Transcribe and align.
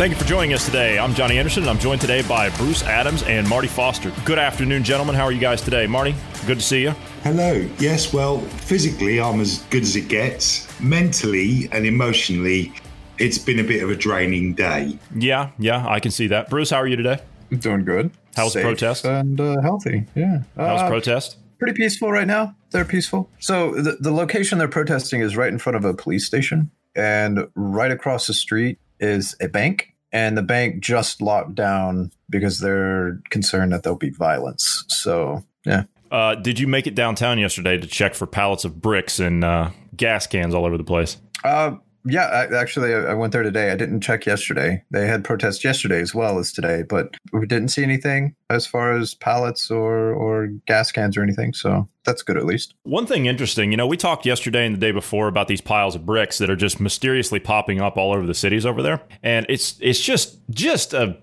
Thank 0.00 0.14
you 0.14 0.18
for 0.18 0.24
joining 0.24 0.54
us 0.54 0.64
today. 0.64 0.98
I'm 0.98 1.12
Johnny 1.12 1.38
Anderson, 1.38 1.64
and 1.64 1.68
I'm 1.68 1.78
joined 1.78 2.00
today 2.00 2.22
by 2.22 2.48
Bruce 2.56 2.82
Adams 2.82 3.22
and 3.24 3.46
Marty 3.46 3.68
Foster. 3.68 4.10
Good 4.24 4.38
afternoon, 4.38 4.82
gentlemen. 4.82 5.14
How 5.14 5.24
are 5.24 5.30
you 5.30 5.38
guys 5.38 5.60
today? 5.60 5.86
Marty, 5.86 6.14
good 6.46 6.58
to 6.58 6.64
see 6.64 6.80
you. 6.80 6.92
Hello. 7.22 7.68
Yes, 7.78 8.10
well, 8.10 8.40
physically, 8.40 9.20
I'm 9.20 9.40
as 9.40 9.58
good 9.68 9.82
as 9.82 9.96
it 9.96 10.08
gets. 10.08 10.80
Mentally 10.80 11.68
and 11.72 11.84
emotionally, 11.84 12.72
it's 13.18 13.36
been 13.36 13.58
a 13.58 13.62
bit 13.62 13.82
of 13.82 13.90
a 13.90 13.94
draining 13.94 14.54
day. 14.54 14.98
Yeah, 15.14 15.50
yeah, 15.58 15.86
I 15.86 16.00
can 16.00 16.12
see 16.12 16.28
that. 16.28 16.48
Bruce, 16.48 16.70
how 16.70 16.78
are 16.78 16.86
you 16.86 16.96
today? 16.96 17.18
I'm 17.50 17.58
doing 17.58 17.84
good. 17.84 18.10
How's 18.34 18.54
the 18.54 18.60
Safe 18.60 18.64
protest? 18.64 19.04
And 19.04 19.38
uh, 19.38 19.60
healthy. 19.60 20.06
Yeah. 20.14 20.44
How's 20.56 20.80
Uh, 20.80 20.88
protest? 20.88 21.36
Pretty 21.58 21.74
peaceful 21.74 22.10
right 22.10 22.26
now. 22.26 22.56
They're 22.70 22.86
peaceful. 22.86 23.28
So 23.38 23.74
the, 23.74 23.98
the 24.00 24.12
location 24.12 24.56
they're 24.56 24.66
protesting 24.66 25.20
is 25.20 25.36
right 25.36 25.52
in 25.52 25.58
front 25.58 25.76
of 25.76 25.84
a 25.84 25.92
police 25.92 26.24
station. 26.24 26.70
And 26.96 27.48
right 27.54 27.90
across 27.92 28.28
the 28.28 28.34
street 28.34 28.78
is 29.00 29.34
a 29.40 29.48
bank. 29.48 29.94
And 30.12 30.36
the 30.36 30.42
bank 30.42 30.82
just 30.82 31.22
locked 31.22 31.54
down 31.54 32.10
because 32.28 32.58
they're 32.58 33.20
concerned 33.30 33.72
that 33.72 33.82
there'll 33.84 33.98
be 33.98 34.10
violence. 34.10 34.84
So, 34.88 35.44
yeah. 35.64 35.84
Uh, 36.10 36.34
did 36.34 36.58
you 36.58 36.66
make 36.66 36.88
it 36.88 36.96
downtown 36.96 37.38
yesterday 37.38 37.78
to 37.78 37.86
check 37.86 38.14
for 38.14 38.26
pallets 38.26 38.64
of 38.64 38.80
bricks 38.80 39.20
and 39.20 39.44
uh, 39.44 39.70
gas 39.96 40.26
cans 40.26 40.54
all 40.54 40.66
over 40.66 40.76
the 40.76 40.84
place? 40.84 41.16
Uh, 41.44 41.76
yeah, 42.04 42.24
I, 42.26 42.54
actually, 42.56 42.94
I 42.94 43.14
went 43.14 43.32
there 43.32 43.42
today. 43.42 43.70
I 43.70 43.76
didn't 43.76 44.00
check 44.00 44.26
yesterday. 44.26 44.82
They 44.90 45.06
had 45.06 45.24
protests 45.24 45.64
yesterday 45.64 46.00
as 46.00 46.14
well 46.14 46.38
as 46.38 46.52
today, 46.52 46.82
but 46.88 47.14
we 47.32 47.46
didn't 47.46 47.68
see 47.68 47.82
anything 47.82 48.34
as 48.48 48.66
far 48.66 48.96
as 48.96 49.14
pallets 49.14 49.70
or, 49.70 50.12
or 50.12 50.48
gas 50.66 50.90
cans 50.92 51.16
or 51.16 51.22
anything. 51.22 51.52
So 51.52 51.88
that's 52.04 52.22
good 52.22 52.36
at 52.36 52.46
least. 52.46 52.74
One 52.82 53.06
thing 53.06 53.26
interesting, 53.26 53.70
you 53.70 53.76
know, 53.76 53.86
we 53.86 53.96
talked 53.96 54.24
yesterday 54.24 54.64
and 54.66 54.74
the 54.74 54.80
day 54.80 54.90
before 54.92 55.28
about 55.28 55.48
these 55.48 55.60
piles 55.60 55.94
of 55.94 56.06
bricks 56.06 56.38
that 56.38 56.48
are 56.48 56.56
just 56.56 56.80
mysteriously 56.80 57.38
popping 57.38 57.80
up 57.80 57.96
all 57.96 58.12
over 58.12 58.26
the 58.26 58.34
cities 58.34 58.64
over 58.64 58.82
there, 58.82 59.02
and 59.22 59.46
it's 59.48 59.76
it's 59.80 60.00
just 60.00 60.38
just 60.50 60.94
a 60.94 61.16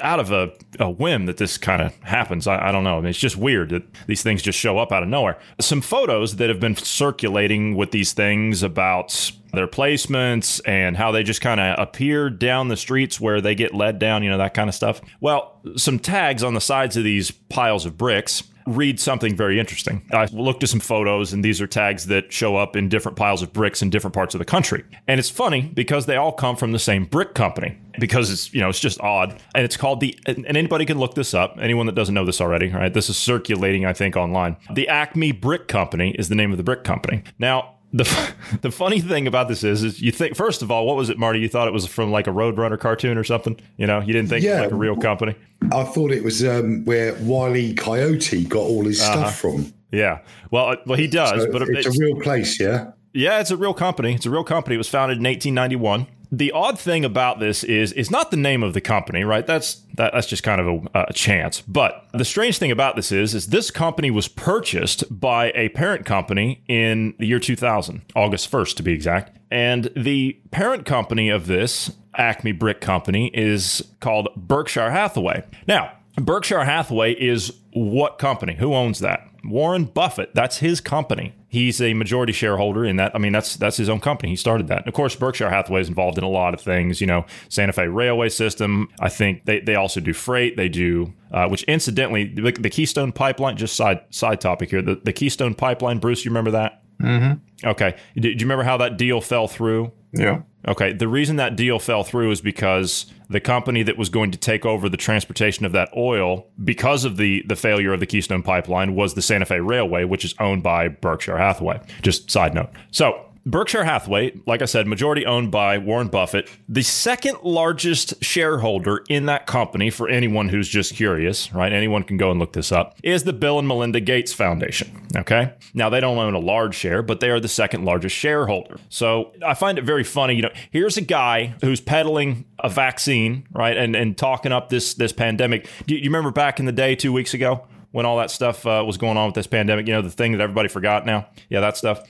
out 0.00 0.20
of 0.20 0.32
a, 0.32 0.52
a 0.80 0.90
whim 0.90 1.26
that 1.26 1.36
this 1.36 1.56
kind 1.56 1.80
of 1.80 1.94
happens. 2.02 2.46
I, 2.46 2.68
I 2.68 2.72
don't 2.72 2.84
know. 2.84 2.98
I 2.98 3.00
mean, 3.00 3.10
it's 3.10 3.18
just 3.18 3.36
weird 3.36 3.70
that 3.70 3.84
these 4.06 4.22
things 4.22 4.42
just 4.42 4.58
show 4.58 4.78
up 4.78 4.92
out 4.92 5.02
of 5.02 5.08
nowhere. 5.08 5.38
Some 5.60 5.80
photos 5.80 6.36
that 6.36 6.48
have 6.48 6.60
been 6.60 6.76
circulating 6.76 7.76
with 7.76 7.92
these 7.92 8.12
things 8.12 8.62
about 8.62 9.30
their 9.54 9.66
placements 9.66 10.60
and 10.66 10.96
how 10.96 11.12
they 11.12 11.22
just 11.22 11.40
kind 11.40 11.60
of 11.60 11.78
appear 11.78 12.30
down 12.30 12.68
the 12.68 12.76
streets 12.76 13.20
where 13.20 13.40
they 13.40 13.54
get 13.54 13.74
led 13.74 13.98
down, 13.98 14.22
you 14.22 14.30
know, 14.30 14.38
that 14.38 14.54
kind 14.54 14.68
of 14.68 14.74
stuff. 14.74 15.00
Well, 15.20 15.60
some 15.76 15.98
tags 15.98 16.42
on 16.42 16.54
the 16.54 16.60
sides 16.60 16.96
of 16.96 17.04
these 17.04 17.30
piles 17.30 17.86
of 17.86 17.96
bricks 17.96 18.42
read 18.66 18.98
something 18.98 19.36
very 19.36 19.58
interesting. 19.58 20.02
I 20.12 20.26
looked 20.26 20.62
at 20.62 20.68
some 20.68 20.80
photos, 20.80 21.32
and 21.32 21.44
these 21.44 21.60
are 21.60 21.66
tags 21.66 22.06
that 22.06 22.32
show 22.32 22.56
up 22.56 22.76
in 22.76 22.88
different 22.88 23.16
piles 23.16 23.42
of 23.42 23.52
bricks 23.52 23.82
in 23.82 23.90
different 23.90 24.14
parts 24.14 24.34
of 24.34 24.38
the 24.38 24.44
country. 24.44 24.84
And 25.06 25.18
it's 25.18 25.30
funny 25.30 25.62
because 25.62 26.06
they 26.06 26.16
all 26.16 26.32
come 26.32 26.56
from 26.56 26.72
the 26.72 26.78
same 26.78 27.04
brick 27.04 27.34
company. 27.34 27.78
Because 27.98 28.28
it's 28.30 28.52
you 28.52 28.60
know 28.60 28.68
it's 28.68 28.80
just 28.80 29.00
odd, 29.00 29.40
and 29.54 29.64
it's 29.64 29.76
called 29.76 30.00
the 30.00 30.18
and 30.26 30.44
anybody 30.46 30.84
can 30.84 30.98
look 30.98 31.14
this 31.14 31.32
up. 31.32 31.56
Anyone 31.60 31.86
that 31.86 31.94
doesn't 31.94 32.14
know 32.14 32.24
this 32.24 32.40
already, 32.40 32.68
right? 32.68 32.92
This 32.92 33.08
is 33.08 33.16
circulating, 33.16 33.86
I 33.86 33.92
think, 33.92 34.16
online. 34.16 34.56
The 34.72 34.88
Acme 34.88 35.30
Brick 35.30 35.68
Company 35.68 36.10
is 36.18 36.28
the 36.28 36.34
name 36.34 36.50
of 36.50 36.56
the 36.56 36.64
brick 36.64 36.82
company. 36.82 37.22
Now, 37.38 37.73
the 37.94 38.34
the 38.62 38.70
funny 38.70 39.00
thing 39.00 39.26
about 39.26 39.48
this 39.48 39.64
is, 39.64 39.82
is 39.82 40.02
you 40.02 40.12
think 40.12 40.36
first 40.36 40.60
of 40.62 40.70
all, 40.70 40.86
what 40.86 40.96
was 40.96 41.08
it, 41.08 41.16
Marty? 41.18 41.40
You 41.40 41.48
thought 41.48 41.68
it 41.68 41.72
was 41.72 41.86
from 41.86 42.10
like 42.10 42.26
a 42.26 42.30
Roadrunner 42.30 42.78
cartoon 42.78 43.16
or 43.16 43.24
something? 43.24 43.58
You 43.78 43.86
know, 43.86 44.00
you 44.00 44.12
didn't 44.12 44.28
think 44.28 44.44
it 44.44 44.48
was 44.48 44.56
Yeah. 44.56 44.62
like 44.62 44.72
a 44.72 44.76
real 44.76 44.96
company. 44.96 45.34
I 45.72 45.84
thought 45.84 46.10
it 46.10 46.22
was 46.22 46.44
um, 46.44 46.84
where 46.84 47.14
Wiley 47.20 47.72
Coyote 47.74 48.44
got 48.44 48.60
all 48.60 48.84
his 48.84 49.00
Uh-huh. 49.00 49.12
stuff 49.12 49.38
from. 49.40 49.72
Yeah, 49.92 50.18
well, 50.50 50.70
uh, 50.70 50.76
well, 50.86 50.98
he 50.98 51.06
does, 51.06 51.44
So 51.44 51.52
but 51.52 51.62
it's, 51.62 51.86
it's, 51.86 51.96
a 51.96 52.00
real 52.00 52.20
place, 52.20 52.58
yeah. 52.58 52.90
Yeah, 53.12 53.38
it's 53.38 53.52
a 53.52 53.56
real 53.56 53.74
company. 53.74 54.12
It's 54.12 54.26
a 54.26 54.30
real 54.30 54.42
company. 54.42 54.74
It 54.74 54.78
was 54.78 54.88
founded 54.88 55.18
in 55.18 55.24
1891. 55.24 56.08
The 56.36 56.50
odd 56.50 56.80
thing 56.80 57.04
about 57.04 57.38
this 57.38 57.62
is 57.62 57.92
it's 57.92 58.10
not 58.10 58.30
the 58.30 58.36
name 58.36 58.62
of 58.62 58.74
the 58.74 58.80
company, 58.80 59.22
right? 59.22 59.46
That's 59.46 59.76
that, 59.94 60.12
that's 60.12 60.26
just 60.26 60.42
kind 60.42 60.60
of 60.60 60.88
a, 60.94 61.06
a 61.08 61.12
chance. 61.12 61.60
But 61.60 62.06
the 62.12 62.24
strange 62.24 62.58
thing 62.58 62.72
about 62.72 62.96
this 62.96 63.12
is 63.12 63.34
is 63.34 63.48
this 63.48 63.70
company 63.70 64.10
was 64.10 64.26
purchased 64.26 65.04
by 65.20 65.52
a 65.54 65.68
parent 65.70 66.04
company 66.04 66.62
in 66.66 67.14
the 67.18 67.26
year 67.26 67.38
2000, 67.38 68.02
August 68.16 68.50
1st 68.50 68.76
to 68.76 68.82
be 68.82 68.92
exact. 68.92 69.38
And 69.50 69.90
the 69.96 70.32
parent 70.50 70.86
company 70.86 71.28
of 71.28 71.46
this 71.46 71.92
Acme 72.16 72.52
Brick 72.52 72.80
Company 72.80 73.30
is 73.32 73.84
called 74.00 74.28
Berkshire 74.34 74.90
Hathaway. 74.90 75.44
Now, 75.68 75.92
Berkshire 76.16 76.64
Hathaway 76.64 77.12
is 77.12 77.52
what 77.72 78.18
company? 78.18 78.56
Who 78.56 78.74
owns 78.74 78.98
that? 79.00 79.28
Warren 79.44 79.84
Buffett. 79.84 80.34
That's 80.34 80.58
his 80.58 80.80
company. 80.80 81.34
He's 81.54 81.80
a 81.80 81.94
majority 81.94 82.32
shareholder 82.32 82.84
in 82.84 82.96
that. 82.96 83.14
I 83.14 83.18
mean, 83.18 83.32
that's 83.32 83.56
that's 83.56 83.76
his 83.76 83.88
own 83.88 84.00
company. 84.00 84.30
He 84.30 84.36
started 84.36 84.68
that. 84.68 84.78
And 84.78 84.88
of 84.88 84.94
course, 84.94 85.14
Berkshire 85.14 85.50
Hathaway 85.50 85.80
is 85.80 85.88
involved 85.88 86.18
in 86.18 86.24
a 86.24 86.28
lot 86.28 86.52
of 86.52 86.60
things. 86.60 87.00
You 87.00 87.06
know, 87.06 87.24
Santa 87.48 87.72
Fe 87.72 87.86
Railway 87.86 88.28
System. 88.28 88.88
I 89.00 89.08
think 89.08 89.44
they, 89.44 89.60
they 89.60 89.76
also 89.76 90.00
do 90.00 90.12
freight. 90.12 90.56
They 90.56 90.68
do, 90.68 91.14
uh, 91.32 91.48
which 91.48 91.62
incidentally, 91.64 92.24
the, 92.24 92.52
the 92.52 92.70
Keystone 92.70 93.12
Pipeline. 93.12 93.56
Just 93.56 93.76
side 93.76 94.00
side 94.10 94.40
topic 94.40 94.70
here. 94.70 94.82
The, 94.82 95.00
the 95.02 95.12
Keystone 95.12 95.54
Pipeline. 95.54 95.98
Bruce, 95.98 96.24
you 96.24 96.30
remember 96.30 96.50
that? 96.50 96.82
Mm-hmm. 97.00 97.68
Okay. 97.68 97.96
Did, 98.14 98.22
do 98.22 98.28
you 98.30 98.38
remember 98.40 98.64
how 98.64 98.76
that 98.78 98.98
deal 98.98 99.20
fell 99.20 99.48
through? 99.48 99.92
Yeah. 100.12 100.42
Okay, 100.66 100.92
the 100.92 101.08
reason 101.08 101.36
that 101.36 101.56
deal 101.56 101.78
fell 101.78 102.04
through 102.04 102.30
is 102.30 102.40
because 102.40 103.06
the 103.28 103.40
company 103.40 103.82
that 103.82 103.96
was 103.96 104.08
going 104.08 104.30
to 104.30 104.38
take 104.38 104.64
over 104.66 104.88
the 104.88 104.96
transportation 104.96 105.64
of 105.64 105.72
that 105.72 105.90
oil, 105.96 106.46
because 106.62 107.04
of 107.04 107.16
the 107.16 107.42
the 107.46 107.56
failure 107.56 107.92
of 107.92 108.00
the 108.00 108.06
Keystone 108.06 108.42
Pipeline, 108.42 108.94
was 108.94 109.14
the 109.14 109.22
Santa 109.22 109.46
Fe 109.46 109.60
Railway, 109.60 110.04
which 110.04 110.24
is 110.24 110.34
owned 110.40 110.62
by 110.62 110.88
Berkshire 110.88 111.38
Hathaway. 111.38 111.80
Just 112.02 112.30
side 112.30 112.54
note. 112.54 112.70
So 112.90 113.24
Berkshire 113.46 113.84
Hathaway, 113.84 114.40
like 114.46 114.62
I 114.62 114.64
said, 114.64 114.86
majority 114.86 115.26
owned 115.26 115.50
by 115.50 115.76
Warren 115.76 116.08
Buffett, 116.08 116.48
the 116.66 116.82
second 116.82 117.38
largest 117.42 118.24
shareholder 118.24 119.04
in 119.10 119.26
that 119.26 119.46
company, 119.46 119.90
for 119.90 120.08
anyone 120.08 120.48
who's 120.48 120.68
just 120.68 120.94
curious, 120.94 121.52
right? 121.52 121.70
Anyone 121.70 122.04
can 122.04 122.16
go 122.16 122.30
and 122.30 122.40
look 122.40 122.54
this 122.54 122.72
up, 122.72 122.96
is 123.02 123.24
the 123.24 123.34
Bill 123.34 123.58
and 123.58 123.68
Melinda 123.68 124.00
Gates 124.00 124.32
Foundation. 124.32 125.06
Okay. 125.14 125.52
Now, 125.74 125.90
they 125.90 126.00
don't 126.00 126.16
own 126.16 126.32
a 126.32 126.38
large 126.38 126.74
share, 126.74 127.02
but 127.02 127.20
they 127.20 127.28
are 127.28 127.38
the 127.38 127.48
second 127.48 127.84
largest 127.84 128.16
shareholder. 128.16 128.78
So 128.88 129.32
I 129.44 129.52
find 129.52 129.78
it 129.78 129.84
very 129.84 130.04
funny. 130.04 130.34
You 130.36 130.42
know, 130.42 130.52
here's 130.70 130.96
a 130.96 131.02
guy 131.02 131.54
who's 131.62 131.82
peddling 131.82 132.46
a 132.60 132.70
vaccine, 132.70 133.46
right? 133.52 133.76
And, 133.76 133.94
and 133.94 134.16
talking 134.16 134.52
up 134.52 134.70
this, 134.70 134.94
this 134.94 135.12
pandemic. 135.12 135.68
Do 135.86 135.94
you 135.94 136.04
remember 136.04 136.30
back 136.30 136.60
in 136.60 136.66
the 136.66 136.72
day, 136.72 136.94
two 136.96 137.12
weeks 137.12 137.34
ago? 137.34 137.66
When 137.90 138.06
all 138.06 138.16
that 138.16 138.32
stuff 138.32 138.66
uh, 138.66 138.82
was 138.84 138.96
going 138.96 139.16
on 139.16 139.26
with 139.26 139.36
this 139.36 139.46
pandemic, 139.46 139.86
you 139.86 139.92
know, 139.92 140.02
the 140.02 140.10
thing 140.10 140.32
that 140.32 140.40
everybody 140.40 140.68
forgot 140.68 141.06
now. 141.06 141.28
Yeah, 141.48 141.60
that 141.60 141.76
stuff 141.76 142.02